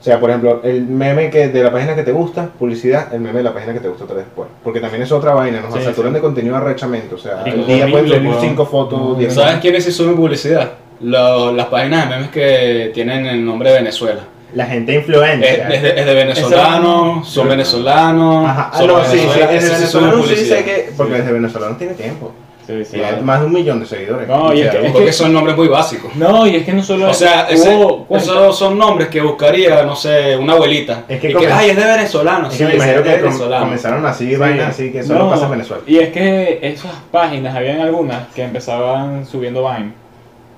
O 0.00 0.02
sea, 0.02 0.20
por 0.20 0.30
ejemplo, 0.30 0.60
el 0.62 0.86
meme 0.86 1.28
que 1.28 1.48
de 1.48 1.62
la 1.62 1.72
página 1.72 1.94
que 1.96 2.04
te 2.04 2.12
gusta, 2.12 2.50
publicidad, 2.58 3.12
el 3.12 3.20
meme 3.20 3.38
de 3.38 3.44
la 3.44 3.52
página 3.52 3.72
que 3.72 3.80
te 3.80 3.88
gusta 3.88 4.04
otra 4.04 4.16
vez 4.16 4.26
después. 4.26 4.48
Porque 4.62 4.80
también 4.80 5.02
es 5.02 5.10
otra 5.10 5.34
vaina, 5.34 5.60
nos 5.60 5.74
Sí, 5.74 5.80
saturan 5.82 6.12
sí. 6.12 6.14
de 6.16 6.20
contenido 6.20 6.56
arrechamente. 6.56 7.14
O 7.14 7.18
sea, 7.18 7.42
es 7.44 7.66
día 7.66 7.88
pueden 7.90 8.26
weón. 8.26 8.40
cinco 8.40 8.64
fotos, 8.64 8.98
No, 9.00 9.14
diez 9.14 9.34
¿Saben 9.34 9.58
quiénes 9.60 9.84
sí 9.84 9.90
suben 9.92 10.14
publicidad? 10.16 10.70
Lo- 11.00 11.52
las 11.52 11.66
páginas 11.66 12.08
de 12.08 12.14
memes 12.16 12.30
que 12.30 12.90
tienen 12.94 13.26
el 13.26 13.44
nombre 13.44 13.70
de 13.70 13.78
Venezuela. 13.78 14.20
La 14.54 14.64
gente 14.66 14.92
Es, 14.92 14.98
influencia. 15.00 15.68
es 15.68 15.82
de, 15.82 16.00
es 16.00 16.06
de 16.06 16.14
venezolanos, 16.14 17.28
son 17.28 17.48
venezolanos. 17.48 18.48
Ajá, 18.48 18.70
ah, 18.72 18.78
son 18.78 18.86
no, 18.86 18.98
de 18.98 19.04
sí, 19.04 19.18
sí, 19.18 19.28
sí 19.28 19.40
venezolano 19.40 20.22
sé 20.24 20.64
que, 20.64 20.92
porque 20.96 21.14
desde 21.14 21.32
venezolano 21.32 21.76
tiene 21.76 21.94
tiempo. 21.94 22.32
Sí, 22.66 22.84
sí. 22.84 23.00
Más 23.22 23.40
de 23.40 23.46
un 23.46 23.52
millón 23.54 23.80
de 23.80 23.86
seguidores. 23.86 24.28
No, 24.28 24.52
y 24.52 24.60
es 24.60 24.70
que- 24.70 24.86
Es 24.86 24.92
porque 24.92 25.10
son 25.12 25.32
nombres 25.32 25.56
muy 25.56 25.68
básicos. 25.68 26.14
No, 26.16 26.46
y 26.46 26.56
es 26.56 26.64
que 26.66 26.72
no 26.74 26.82
solo 26.82 27.08
O 27.08 27.14
sea, 27.14 27.46
ese- 27.48 27.78
esos 28.10 28.58
son 28.58 28.76
nombres 28.76 29.08
que 29.08 29.22
buscaría, 29.22 29.82
no 29.84 29.96
sé, 29.96 30.36
una 30.36 30.52
abuelita. 30.52 31.04
Es 31.08 31.18
que 31.18 31.30
y 31.30 31.34
que, 31.34 31.46
ay, 31.46 31.70
es 31.70 31.76
de 31.76 31.84
venezolano. 31.86 32.48
Es 32.48 32.52
sí, 32.52 32.58
que 32.58 32.64
me 32.66 32.74
imagino 32.74 32.98
es 32.98 33.04
que 33.04 33.12
com- 33.12 33.22
venezolano. 33.22 33.64
comenzaron 33.64 34.04
así, 34.06 34.36
vainas 34.36 34.68
así, 34.68 34.92
que 34.92 35.02
solo 35.02 35.20
No, 35.20 35.30
pasa 35.30 35.46
en 35.46 35.50
Venezuela. 35.52 35.82
Y 35.86 35.96
es 35.98 36.10
que 36.10 36.58
esas 36.62 36.92
páginas, 37.10 37.56
habían 37.56 37.80
algunas 37.80 38.28
que 38.34 38.42
empezaban 38.44 39.24
subiendo 39.24 39.66
Vine. 39.66 39.92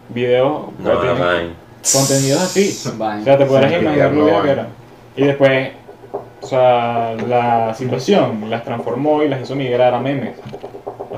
Videos, 0.08 0.62
No, 0.80 0.94
no, 0.94 1.00
Vine. 1.14 1.59
Contenidos 1.92 2.42
así. 2.42 2.78
O 3.00 3.24
sea, 3.24 3.38
te 3.38 3.46
podrás 3.46 3.72
imaginar 3.72 4.10
que 4.10 4.16
lo 4.16 4.42
que 4.42 4.50
era. 4.50 4.66
Y 5.16 5.24
después, 5.24 5.70
o 6.42 6.46
sea, 6.46 7.14
la 7.28 7.74
situación 7.74 8.48
las 8.48 8.64
transformó 8.64 9.22
y 9.22 9.28
las 9.28 9.42
hizo 9.42 9.54
migrar 9.56 9.92
a 9.94 10.00
memes. 10.00 10.34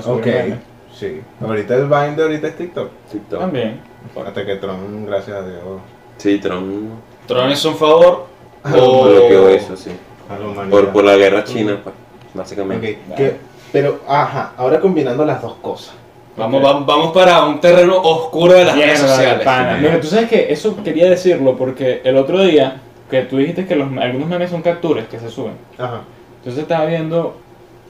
A 0.05 0.09
Ok, 0.11 0.25
memes. 0.25 0.57
sí. 0.97 1.21
Ahorita 1.41 1.75
el 1.75 1.85
Vine 1.87 2.15
de 2.15 2.23
ahorita 2.23 2.47
es 2.47 2.57
TikTok. 2.57 2.89
TikTok. 3.11 3.39
También. 3.39 3.79
Hasta 4.25 4.45
que 4.45 4.55
Tron, 4.57 5.05
gracias 5.05 5.37
a 5.37 5.41
Dios, 5.47 5.61
Sí, 6.17 6.37
Tron 6.39 6.89
Tron 7.27 7.49
hizo 7.51 7.69
un 7.69 7.77
favor. 7.77 8.25
O... 8.75 9.03
bloqueó 9.09 9.49
eso, 9.49 9.75
sí. 9.75 9.91
Por, 10.69 10.89
por 10.93 11.03
la 11.03 11.15
guerra 11.17 11.43
china, 11.43 11.79
pues, 11.83 11.93
básicamente. 12.33 12.99
Ok, 13.09 13.15
que- 13.17 13.35
pero, 13.73 13.99
ajá, 14.07 14.53
ahora 14.55 14.79
combinando 14.79 15.25
las 15.25 15.41
dos 15.41 15.55
cosas. 15.55 15.95
Vamos, 16.35 16.59
Ok. 16.61 16.65
vamos, 16.67 16.85
vamos 16.87 17.11
para 17.13 17.45
un 17.45 17.59
terreno 17.61 17.97
oscuro 18.01 18.53
de 18.53 18.65
las 18.65 18.75
redes 18.75 18.99
Mierda, 18.99 19.07
sociales. 19.15 19.45
pana. 19.45 19.77
Mira, 19.79 20.01
tú 20.01 20.07
sabes 20.07 20.29
que 20.29 20.51
eso 20.51 20.75
quería 20.83 21.09
decirlo 21.09 21.55
porque 21.55 22.01
el 22.03 22.17
otro 22.17 22.41
día 22.41 22.77
que 23.09 23.21
tú 23.21 23.37
dijiste 23.37 23.65
que 23.67 23.75
los, 23.75 23.87
algunos 23.99 24.27
memes 24.27 24.49
son 24.49 24.61
capturas 24.63 25.05
que 25.07 25.19
se 25.19 25.29
suben. 25.29 25.53
Ajá. 25.77 26.01
Entonces 26.39 26.63
estaba 26.63 26.85
viendo 26.85 27.37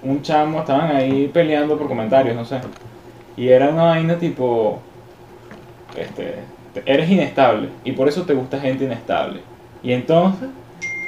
un 0.02 0.22
chamo, 0.22 0.60
estaban 0.60 0.94
ahí 0.96 1.30
peleando 1.34 1.78
por 1.78 1.88
comentarios, 1.88 2.36
no 2.36 2.44
sé. 2.44 2.60
Y 3.38 3.48
era 3.48 3.70
una 3.70 3.84
vaina 3.86 4.18
tipo, 4.20 4.80
este, 5.96 6.36
eres 6.86 7.10
inestable 7.10 7.70
y 7.84 7.94
por 7.94 8.08
eso 8.08 8.24
te 8.24 8.34
gusta 8.34 8.60
gente 8.60 8.84
inestable. 8.84 9.39
Y 9.82 9.94
entonces 9.94 10.50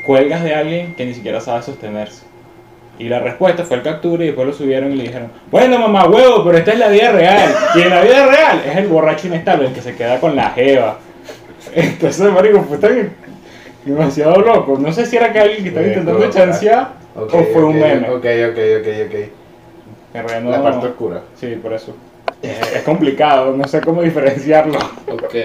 cuelgas 0.05 0.43
de 0.43 0.55
alguien 0.55 0.95
que 0.95 1.05
ni 1.05 1.13
siquiera 1.13 1.41
sabe 1.41 1.61
sostenerse. 1.63 2.25
Y 2.97 3.09
la 3.09 3.19
respuesta 3.19 3.63
fue 3.65 3.77
el 3.77 3.83
captura 3.83 4.23
y 4.23 4.27
después 4.27 4.47
lo 4.47 4.53
subieron 4.53 4.91
y 4.91 4.95
le 4.95 5.03
dijeron, 5.03 5.29
bueno 5.51 5.77
mamá 5.77 6.07
huevo, 6.07 6.43
pero 6.45 6.57
esta 6.57 6.71
es 6.73 6.79
la 6.79 6.87
vida 6.89 7.11
real. 7.11 7.53
Y 7.75 7.81
en 7.81 7.89
la 7.89 8.01
vida 8.01 8.25
real 8.27 8.61
es 8.65 8.77
el 8.77 8.87
borracho 8.87 9.27
inestable, 9.27 9.67
el 9.67 9.73
que 9.73 9.81
se 9.81 9.95
queda 9.95 10.19
con 10.19 10.35
la 10.35 10.51
jeva. 10.51 10.97
Entonces, 11.75 12.31
marico, 12.31 12.61
fue 12.61 12.77
tan 12.77 13.11
demasiado 13.83 14.39
loco. 14.41 14.77
No 14.79 14.93
sé 14.93 15.05
si 15.05 15.17
era 15.17 15.33
que 15.33 15.39
alguien 15.39 15.63
que 15.63 15.69
estaba 15.69 15.87
intentando 15.87 16.29
chancear 16.29 16.89
Ok, 17.15 17.33
o 17.33 17.43
fue 17.53 17.63
un 17.65 17.79
meme. 17.79 18.09
Ok, 18.09 18.25
ok, 18.51 18.59
ok, 18.79 18.87
ok. 19.07 19.15
En 20.13 20.27
realidad 20.27 20.51
La 20.51 20.57
no- 20.57 20.63
parte 20.63 20.87
oscura. 20.87 21.21
Sí, 21.35 21.47
por 21.61 21.73
eso. 21.73 21.95
Es, 22.41 22.75
es 22.75 22.81
complicado, 22.83 23.55
no 23.55 23.67
sé 23.67 23.81
cómo 23.81 24.01
diferenciarlo. 24.01 24.77
Ok. 25.11 25.35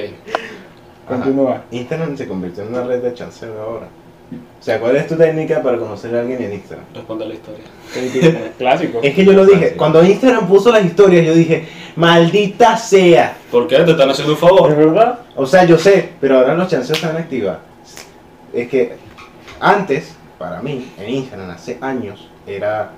Continúa. 1.09 1.63
Instagram 1.73 2.17
se 2.17 2.29
convirtió 2.29 2.63
en 2.63 2.69
una 2.71 2.85
red 2.85 3.03
de 3.03 3.13
chanceo 3.15 3.61
ahora. 3.61 3.87
O 4.33 4.63
sea, 4.63 4.79
¿cuál 4.79 4.95
es 4.97 5.07
tu 5.07 5.17
técnica 5.17 5.63
para 5.63 5.79
conocer 5.79 6.15
a 6.15 6.21
alguien 6.21 6.43
en 6.43 6.53
Instagram? 6.53 6.85
Responde 6.95 7.27
la 7.27 7.35
historia. 7.35 7.65
Clásico. 8.59 9.01
Es 9.03 9.15
que 9.15 9.25
yo 9.25 9.33
lo 9.33 9.47
dije, 9.47 9.73
cuando 9.73 10.05
Instagram 10.05 10.47
puso 10.47 10.71
las 10.71 10.85
historias, 10.85 11.25
yo 11.25 11.35
dije, 11.35 11.67
maldita 11.97 12.77
sea. 12.77 13.37
¿Por 13.51 13.67
qué? 13.67 13.77
Te 13.77 13.91
están 13.93 14.11
haciendo 14.11 14.35
un 14.35 14.37
¿Es 14.37 14.41
favor. 14.41 14.77
verdad? 14.77 15.21
O 15.35 15.47
sea, 15.47 15.65
yo 15.65 15.79
sé, 15.79 16.11
pero 16.21 16.39
ahora 16.39 16.55
los 16.55 16.69
chanceos 16.69 16.99
están 17.03 17.17
activos. 17.17 17.57
Es 18.53 18.69
que 18.69 18.93
antes, 19.59 20.15
para 20.39 20.61
mí, 20.61 20.91
en 20.99 21.09
Instagram, 21.09 21.51
hace 21.51 21.79
años, 21.81 22.29
era, 22.47 22.91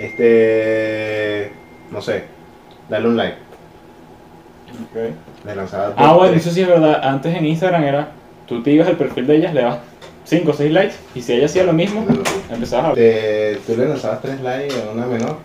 este, 0.00 1.52
no 1.90 2.00
sé, 2.00 2.24
darle 2.88 3.08
un 3.08 3.16
like. 3.16 3.36
Le 5.44 5.54
lanzaba 5.54 5.92
Ah, 5.96 6.14
bueno, 6.14 6.34
eso 6.34 6.50
sí 6.50 6.62
es 6.62 6.68
verdad. 6.68 7.00
Antes 7.02 7.34
en 7.36 7.46
Instagram 7.46 7.84
era, 7.84 8.08
tú 8.46 8.62
te 8.62 8.70
ibas 8.72 8.88
al 8.88 8.96
perfil 8.96 9.26
de 9.26 9.36
ellas, 9.36 9.54
le 9.54 9.62
das 9.62 9.78
5 10.24 10.50
o 10.50 10.54
6 10.54 10.72
likes, 10.72 10.94
y 11.14 11.20
si 11.22 11.32
ella 11.34 11.46
hacía 11.46 11.64
lo 11.64 11.72
mismo, 11.72 12.06
empezabas 12.50 12.92
a 12.92 12.94
Te- 12.94 13.58
tú 13.66 13.76
le 13.76 13.88
lanzabas 13.88 14.22
tres 14.22 14.40
likes 14.40 14.74
a 14.74 14.90
una 14.92 15.06
menor. 15.06 15.36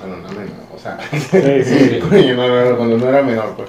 Bueno, 0.00 0.16
una 0.18 0.28
menor, 0.28 0.56
o 0.74 0.78
sea, 0.78 0.98
Sí, 1.10 1.64
sí. 1.64 1.98
coño, 2.00 2.34
no, 2.34 2.48
no, 2.48 2.70
no, 2.70 2.76
cuando 2.76 2.98
no 2.98 3.08
era 3.08 3.22
menor, 3.22 3.54
pues. 3.56 3.68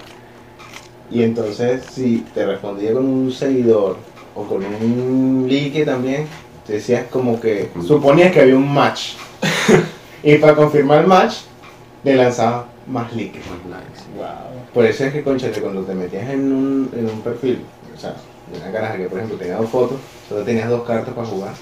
Y 1.09 1.23
entonces, 1.23 1.83
si 1.91 2.25
te 2.33 2.45
respondía 2.45 2.93
con 2.93 3.05
un 3.05 3.31
seguidor 3.31 3.97
o 4.35 4.43
con 4.43 4.63
un 4.63 5.47
like 5.49 5.85
también, 5.85 6.27
te 6.67 6.73
decías 6.73 7.05
como 7.09 7.39
que 7.39 7.69
suponías 7.85 8.31
que 8.33 8.41
había 8.41 8.57
un 8.57 8.71
match. 8.71 9.13
y 10.23 10.35
para 10.37 10.53
confirmar 10.55 10.99
el 10.99 11.07
match, 11.07 11.35
le 12.03 12.15
lanzabas 12.15 12.65
más 12.87 13.11
likes. 13.15 13.39
Más 13.39 13.79
likes. 13.79 14.01
Wow. 14.17 14.27
Por 14.73 14.85
eso 14.85 15.05
es 15.05 15.13
que, 15.13 15.23
conchate, 15.23 15.61
cuando 15.61 15.81
te 15.83 15.95
metías 15.95 16.29
en 16.29 16.51
un, 16.51 16.89
en 16.95 17.05
un 17.09 17.21
perfil, 17.21 17.61
o 17.95 17.99
sea, 17.99 18.13
de 18.51 18.57
una 18.59 18.71
caraja 18.71 18.97
que, 18.97 19.05
por 19.07 19.17
ejemplo, 19.19 19.37
tenía 19.37 19.55
dos 19.57 19.69
fotos, 19.69 19.97
solo 20.27 20.43
tenías 20.43 20.69
dos 20.69 20.85
cartas 20.85 21.13
para 21.13 21.27
jugar. 21.27 21.53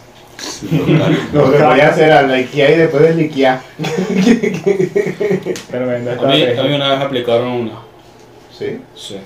Lo 1.33 1.51
que 1.51 1.57
podías 1.57 1.91
hacer 1.93 2.05
era 2.05 2.21
likear 2.23 2.71
y 2.71 2.75
después 2.75 3.03
de 3.03 3.13
likear. 3.15 3.61
Tremenda 5.69 6.13
A 6.13 6.25
mí, 6.27 6.43
a 6.43 6.63
mí 6.63 6.73
una 6.75 6.89
vez 6.89 6.99
me 6.99 7.05
aplicaron 7.05 7.47
una. 7.47 7.79
¿Sí? 8.51 8.81
Sí. 8.95 9.17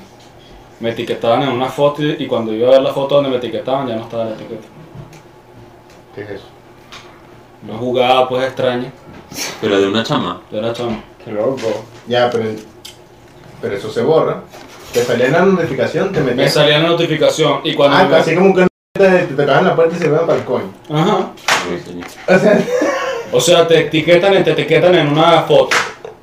Me 0.79 0.91
etiquetaban 0.91 1.43
en 1.43 1.49
una 1.49 1.67
foto 1.67 2.03
y 2.03 2.25
cuando 2.27 2.53
iba 2.53 2.69
a 2.69 2.71
ver 2.71 2.81
la 2.81 2.93
foto 2.93 3.15
donde 3.15 3.29
me 3.29 3.37
etiquetaban 3.37 3.87
ya 3.87 3.95
no 3.95 4.03
estaba 4.03 4.25
la 4.25 4.31
etiqueta. 4.31 4.67
¿Qué 6.15 6.21
es 6.21 6.29
eso? 6.29 6.45
Una 7.67 7.77
jugada 7.77 8.27
pues 8.29 8.45
extraña 8.45 8.91
Pero 9.59 9.81
de 9.81 9.87
una 9.87 10.03
chama. 10.03 10.41
de 10.49 10.61
la 10.61 10.71
chama. 10.71 11.03
Qué 11.23 11.31
loco. 11.31 11.85
Ya, 12.07 12.29
pero, 12.29 12.45
pero 13.61 13.75
eso 13.75 13.91
se 13.91 14.01
borra. 14.01 14.41
Te 14.93 15.03
salía 15.03 15.27
en 15.27 15.31
la 15.33 15.41
notificación, 15.45 16.11
te 16.11 16.19
Me 16.21 16.31
metías. 16.31 16.53
salía 16.53 16.79
la 16.79 16.89
notificación 16.89 17.59
y 17.63 17.73
cuando 17.75 17.97
Ah, 17.97 18.03
me- 18.09 18.15
así 18.15 18.35
como 18.35 18.55
que 18.55 18.67
te, 18.93 19.07
te 19.09 19.33
tocaban 19.35 19.65
la 19.65 19.75
puerta 19.75 19.95
y 19.95 19.99
se 19.99 20.05
iban 20.07 20.25
para 20.25 20.39
el 20.39 20.45
coño. 20.45 20.71
Ajá. 20.91 21.31
Sí, 21.67 21.91
señor. 21.91 22.07
O 22.27 22.39
sea, 22.39 22.59
O 23.31 23.39
sea, 23.39 23.67
te 23.67 23.81
etiquetan, 23.81 24.43
te 24.43 24.51
etiquetan 24.51 24.95
en 24.95 25.09
una 25.09 25.43
foto 25.43 25.69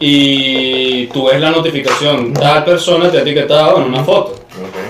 y 0.00 1.06
tú 1.06 1.26
ves 1.26 1.40
la 1.40 1.50
notificación. 1.52 2.32
Tal 2.32 2.64
persona 2.64 3.08
te 3.12 3.18
ha 3.18 3.20
etiquetado 3.20 3.76
en 3.78 3.84
una 3.84 4.02
foto. 4.02 4.34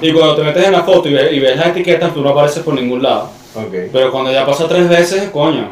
Y 0.00 0.12
cuando 0.12 0.34
te 0.36 0.42
metes 0.42 0.64
en 0.64 0.72
la 0.72 0.82
foto 0.82 1.10
y 1.10 1.12
ves, 1.12 1.30
y 1.32 1.40
ves 1.40 1.56
las 1.58 1.66
etiquetas, 1.66 2.14
tú 2.14 2.22
no 2.22 2.30
apareces 2.30 2.62
por 2.62 2.72
ningún 2.72 3.02
lado. 3.02 3.28
ok. 3.54 3.70
Pero 3.92 4.10
cuando 4.10 4.32
ya 4.32 4.46
pasa 4.46 4.66
tres 4.66 4.88
veces, 4.88 5.28
coño. 5.28 5.68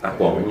Ah, 0.00 0.12
coño. 0.16 0.44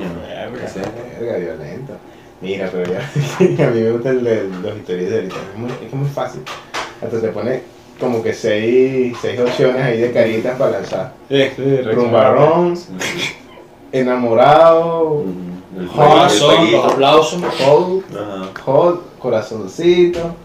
Verga, 1.20 1.38
violento. 1.38 1.94
Mira, 2.42 2.70
pero 2.72 2.92
ya, 2.92 3.00
a 3.68 3.70
mí 3.70 3.82
me 3.82 3.92
gusta 3.92 4.10
el 4.10 4.24
de 4.24 4.50
los 4.64 4.78
historias 4.78 5.10
de 5.10 5.16
ahorita. 5.18 5.36
Es, 5.54 5.60
muy, 5.60 5.72
es 5.72 5.78
que 5.78 5.86
es 5.86 5.94
muy 5.94 6.10
fácil. 6.10 6.42
Entonces 6.96 7.22
te 7.22 7.28
pone 7.30 7.62
como 8.00 8.24
que 8.24 8.34
seis, 8.34 9.16
seis 9.22 9.40
opciones 9.40 9.82
ahí 9.82 10.02
de 10.02 10.12
caritas 10.12 10.58
para 10.58 10.72
lanzar. 10.72 11.14
Sí. 11.30 11.50
Rumbarrón, 11.94 12.76
enamorado, 13.92 15.24
El 15.78 15.88
corazón, 15.88 16.72
los 16.72 16.94
aplausos. 16.94 17.44
hold, 17.66 18.04
hold, 18.66 19.00
corazoncito. 19.20 20.36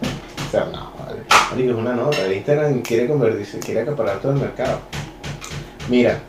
O 0.47 0.51
sea, 0.51 0.65
no, 0.65 0.91
vale. 1.03 1.21
Marico, 1.49 1.71
es 1.71 1.77
una 1.77 1.95
nota. 1.95 2.31
Instagram 2.31 2.81
quiere 2.81 3.07
convertirse, 3.07 3.59
quiere 3.59 3.81
acaparar 3.81 4.19
todo 4.19 4.33
el 4.33 4.37
mercado. 4.39 4.79
Mira, 5.89 6.19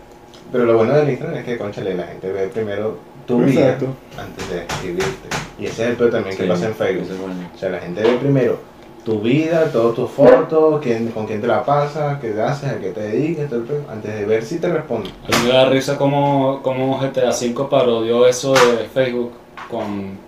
pero 0.51 0.65
lo 0.65 0.77
bueno 0.79 0.95
del 0.95 1.11
Instagram 1.11 1.39
es 1.39 1.45
que, 1.45 1.59
conchale, 1.59 1.95
la 1.95 2.07
gente 2.07 2.33
ve 2.33 2.49
primero 2.49 2.97
tu 3.29 3.39
vida 3.43 3.75
Exacto. 3.75 3.87
antes 4.19 4.51
de 4.51 4.63
escribirte. 4.63 5.29
Y 5.61 5.67
ese 5.67 5.83
es 5.85 5.91
el 5.91 5.97
peor 5.97 6.11
también 6.11 6.37
que 6.37 6.45
pasa 6.45 6.67
en 6.67 6.75
Facebook. 6.75 7.05
ese 7.05 7.13
es 7.13 7.21
bueno. 7.21 7.35
O 7.55 7.59
sea, 7.59 7.69
la 7.69 7.79
gente 7.79 8.03
ve 8.03 8.17
primero 8.17 8.59
tu 9.05 9.21
vida, 9.21 9.71
todas 9.73 9.95
tus 9.95 10.11
fotos, 10.11 10.81
quién, 10.83 11.09
con 11.09 11.27
quién 11.27 11.41
te 11.41 11.47
la 11.47 11.65
pasas, 11.65 12.21
qué 12.21 12.39
haces, 12.41 12.71
a 12.71 12.79
qué 12.79 12.91
te 12.91 13.01
dedicas, 13.01 13.49
todo 13.49 13.61
el 13.61 13.91
antes 13.91 14.15
de 14.15 14.27
ver 14.27 14.45
si 14.45 14.59
te 14.59 14.69
responden. 14.69 15.13
A 15.25 15.29
mí 15.29 15.45
me 15.47 15.53
da 15.53 15.67
risa 15.69 15.97
como, 15.97 16.61
como 16.63 16.99
GTA 16.99 17.31
V 17.31 17.69
parodió 17.71 18.27
eso 18.27 18.53
de 18.53 18.87
Facebook 18.93 19.33
con, 19.71 20.19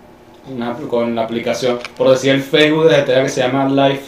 una, 0.51 0.73
con 0.89 1.13
la 1.13 1.23
aplicación, 1.23 1.77
por 1.95 2.09
decir 2.09 2.31
el 2.31 2.41
Facebook 2.41 2.89
de 2.89 3.01
GTA 3.01 3.23
que 3.23 3.29
se 3.29 3.41
llama 3.41 3.67
Life 3.69 4.05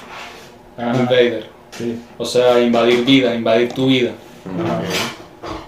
Ajá. 0.77 0.97
Invader. 0.99 1.49
Sí. 1.71 1.99
O 2.17 2.25
sea, 2.25 2.59
invadir 2.59 3.05
vida, 3.05 3.35
invadir 3.35 3.73
tu 3.73 3.87
vida. 3.87 4.11
Ajá. 4.45 4.81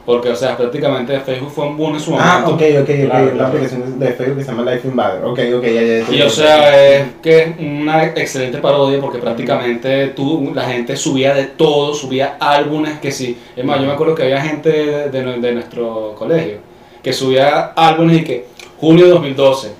Porque, 0.05 0.29
o 0.29 0.35
sea, 0.35 0.55
prácticamente 0.55 1.19
Facebook 1.19 1.51
fue 1.51 1.65
un 1.67 1.75
boom 1.77 1.95
en 1.95 1.99
su 1.99 2.15
Ah, 2.17 2.43
momento. 2.45 2.53
ok, 2.55 2.61
ok, 2.83 2.89
ok. 2.89 3.05
Claro, 3.09 3.25
la 3.25 3.31
claro. 3.31 3.47
aplicación 3.47 3.99
de 3.99 4.07
Facebook 4.13 4.37
que 4.37 4.43
se 4.45 4.51
llama 4.51 4.71
Life 4.71 4.87
Invader. 4.87 5.25
Ok, 5.25 5.39
ok, 5.57 5.63
ya, 5.63 5.81
ya. 5.81 6.11
Y 6.15 6.21
o 6.21 6.29
sea, 6.29 6.85
es 6.95 7.05
que 7.21 7.39
es 7.39 7.49
una 7.59 8.05
excelente 8.05 8.59
parodia 8.59 9.01
porque 9.01 9.17
prácticamente 9.17 10.07
tú, 10.09 10.51
la 10.53 10.63
gente 10.69 10.95
subía 10.95 11.33
de 11.33 11.45
todo, 11.45 11.93
subía 11.93 12.37
álbumes 12.39 12.99
que 12.99 13.11
sí. 13.11 13.37
Es 13.55 13.65
más, 13.65 13.79
yo 13.81 13.87
me 13.87 13.93
acuerdo 13.93 14.15
que 14.15 14.23
había 14.23 14.41
gente 14.41 14.69
de, 14.69 15.09
de- 15.09 15.39
de 15.39 15.51
nuestro 15.53 16.15
colegio 16.17 16.57
que 17.03 17.11
subía 17.13 17.73
álbumes 17.75 18.17
y 18.21 18.23
que 18.23 18.45
julio 18.79 19.07
2012, 19.09 19.71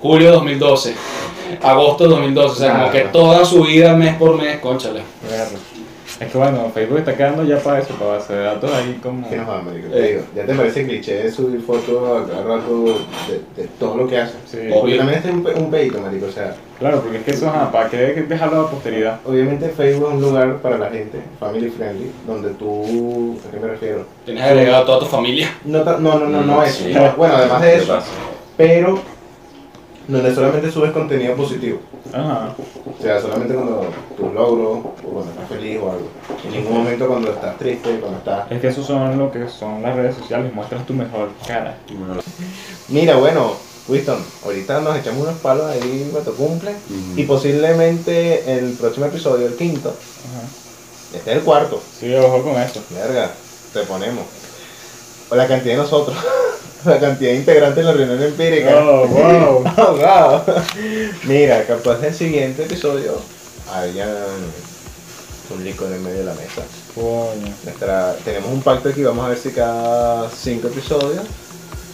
julio 0.00 0.32
2012, 0.32 0.94
agosto 1.62 2.08
2012, 2.08 2.48
o 2.48 2.54
sea, 2.54 2.78
como 2.78 2.90
que 2.90 3.00
toda 3.12 3.44
su 3.44 3.62
vida 3.62 3.94
mes 3.94 4.14
por 4.16 4.36
mes, 4.36 4.58
conchale. 4.58 5.00
Es 6.18 6.32
que 6.32 6.38
bueno, 6.38 6.70
Facebook 6.72 6.98
está 7.00 7.14
quedando 7.14 7.44
ya 7.44 7.58
para 7.58 7.80
eso, 7.80 7.92
para 7.94 8.12
base 8.12 8.32
de 8.32 8.42
datos 8.42 8.72
ahí 8.72 8.98
como... 9.02 9.28
¿Qué 9.28 9.36
nos 9.36 9.48
va, 9.48 9.60
marico? 9.60 9.88
Eh. 9.88 9.90
Te 9.92 10.08
digo, 10.08 10.20
ya 10.34 10.46
te 10.46 10.54
parece 10.54 10.86
cliché 10.86 11.30
subir 11.30 11.60
fotos 11.60 12.22
a 12.26 12.26
cada 12.30 12.42
rato 12.56 12.84
de, 12.84 13.62
de 13.62 13.68
todo 13.78 13.96
lo 13.98 14.08
que 14.08 14.16
haces. 14.18 14.36
Sí. 14.50 14.58
Porque 14.72 14.96
también 14.96 15.18
este 15.18 15.28
es 15.28 15.34
un, 15.34 15.42
pe- 15.44 15.54
un 15.54 15.70
pedito, 15.70 16.00
marico. 16.00 16.26
O 16.26 16.30
sea, 16.32 16.54
Claro, 16.78 17.00
porque 17.00 17.18
es 17.18 17.24
que 17.24 17.30
eso, 17.32 17.48
ajá, 17.48 17.70
¿para 17.72 17.88
qué 17.90 17.96
dejarlo 17.96 18.60
a 18.60 18.62
la 18.64 18.70
posteridad? 18.70 19.18
obviamente 19.24 19.68
Facebook 19.70 20.08
es 20.08 20.14
un 20.14 20.20
lugar 20.22 20.56
para 20.58 20.76
la 20.78 20.90
gente, 20.90 21.18
family 21.40 21.70
friendly, 21.70 22.10
donde 22.26 22.50
tú, 22.50 23.38
¿a 23.48 23.50
qué 23.50 23.60
me 23.60 23.68
refiero? 23.68 24.04
Tienes 24.26 24.42
agregado 24.42 24.82
a 24.82 24.86
toda 24.86 24.98
tu 25.00 25.06
familia. 25.06 25.48
No, 25.64 25.82
ta- 25.82 25.96
no, 25.98 26.18
no, 26.18 26.26
no, 26.28 26.42
no 26.42 26.62
eso. 26.62 26.84
Sí. 26.84 26.92
No, 26.94 27.12
bueno, 27.16 27.34
además 27.36 27.62
de 27.62 27.70
¿Qué 27.72 27.76
eso, 27.78 27.98
pero 28.58 28.98
donde 30.08 30.34
solamente 30.34 30.70
subes 30.70 30.92
contenido 30.92 31.34
positivo. 31.34 31.80
Ajá. 32.12 32.54
O 32.98 33.02
sea, 33.02 33.20
solamente 33.20 33.54
cuando 33.54 33.86
tus 34.16 34.32
logros, 34.32 34.78
o 35.04 35.08
cuando 35.08 35.32
estás 35.32 35.48
feliz 35.48 35.78
o 35.82 35.90
algo. 35.90 36.08
En 36.44 36.52
ningún 36.52 36.78
momento 36.78 37.08
cuando 37.08 37.32
estás 37.32 37.58
triste, 37.58 37.98
cuando 38.00 38.18
estás... 38.18 38.50
Es 38.50 38.60
que 38.60 38.68
eso 38.68 38.84
son 38.84 39.18
lo 39.18 39.32
que 39.32 39.48
son 39.48 39.82
las 39.82 39.96
redes 39.96 40.14
sociales, 40.16 40.52
muestras 40.54 40.86
tu 40.86 40.94
mejor 40.94 41.30
cara. 41.46 41.76
Mira, 42.88 43.16
bueno, 43.16 43.52
Winston, 43.88 44.18
ahorita 44.44 44.80
nos 44.80 44.96
echamos 44.96 45.22
unos 45.22 45.38
palos 45.40 45.66
ahí 45.66 46.08
para 46.12 46.24
tu 46.24 46.34
cumple. 46.34 46.70
Ujú. 46.70 47.20
Y 47.20 47.24
posiblemente 47.24 48.58
el 48.58 48.72
próximo 48.74 49.06
episodio, 49.06 49.46
el 49.46 49.56
quinto, 49.56 49.88
Ajá. 49.88 51.18
este 51.18 51.30
es 51.32 51.36
el 51.38 51.42
cuarto. 51.42 51.80
Sí, 51.98 52.14
ojo 52.14 52.42
con 52.42 52.60
eso. 52.60 52.80
Verga, 52.90 53.30
te 53.72 53.80
ponemos. 53.80 54.24
O 55.30 55.34
la 55.34 55.48
cantidad 55.48 55.74
de 55.76 55.82
nosotros. 55.82 56.16
la 56.86 57.00
cantidad 57.00 57.30
de 57.30 57.36
integrantes 57.36 57.78
en 57.78 57.86
la 57.86 57.92
reunión 57.92 58.22
empírica. 58.22 58.76
Oh, 58.84 59.06
wow. 59.06 59.64
Oh, 59.76 59.96
wow. 59.96 60.42
Mira, 61.24 61.64
capaz 61.66 61.96
del 61.98 62.14
siguiente 62.14 62.64
episodio 62.64 63.20
haya 63.72 64.08
un 65.54 65.64
licor 65.64 65.92
en 65.92 66.02
medio 66.02 66.18
de 66.18 66.24
la 66.24 66.34
mesa. 66.34 66.62
Nuestra, 67.64 68.14
tenemos 68.24 68.50
un 68.50 68.62
pacto 68.62 68.88
aquí, 68.88 69.02
vamos 69.02 69.24
a 69.24 69.28
ver 69.28 69.38
si 69.38 69.50
cada 69.50 70.30
cinco 70.30 70.68
episodios 70.68 71.24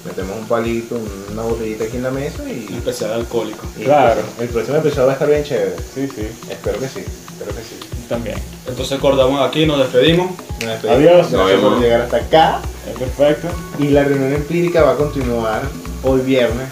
metemos 0.05 0.37
un 0.39 0.47
palito, 0.47 0.99
una 1.33 1.43
botellita 1.43 1.85
aquí 1.85 1.97
en 1.97 2.03
la 2.05 2.11
mesa 2.11 2.43
Un 2.43 2.51
y, 2.51 2.77
especial 2.77 3.13
alcohólico. 3.13 3.67
y 3.79 3.85
Claro. 3.85 4.21
el 4.41 4.49
próximo 4.49 4.79
episodio 4.79 5.07
va 5.07 5.13
a 5.13 5.15
estar 5.15 5.29
bien 5.29 5.45
chévere. 5.45 5.75
Sí, 5.95 6.09
sí, 6.15 6.29
Espero 6.51 6.79
que 6.79 6.89
sí, 6.89 7.01
espero 7.01 7.55
que 7.55 7.63
sí. 7.63 7.77
También. 8.09 8.37
Entonces 8.67 8.99
cortamos 9.01 9.41
aquí, 9.47 9.67
nos 9.67 9.79
despedimos. 9.79 10.31
Nos 10.61 10.69
despedimos. 10.71 10.99
Adiós. 10.99 11.13
Gracias 11.31 11.33
Nos 11.33 11.51
por 11.51 11.51
vemos. 11.71 11.81
llegar 11.81 12.01
hasta 12.03 12.17
acá. 12.19 12.61
Es 12.91 12.99
perfecto. 12.99 13.49
Y 13.79 13.89
la 13.89 14.05
reunión 14.05 14.33
empírica 14.33 14.83
va 14.83 14.93
a 14.93 14.97
continuar 14.97 15.63
hoy 16.03 16.21
viernes 16.21 16.69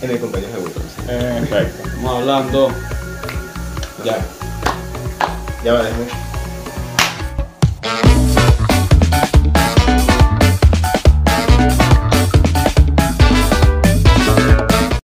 en 0.00 0.10
el 0.10 0.18
cumpleaños 0.18 0.52
de 0.52 0.58
Wilson. 0.58 0.82
Perfecto. 1.06 1.88
Estamos 1.88 2.20
hablando. 2.20 2.68
Ya. 4.04 4.18
Ya 5.64 5.72
va, 5.72 5.82
déjame. 5.82 6.27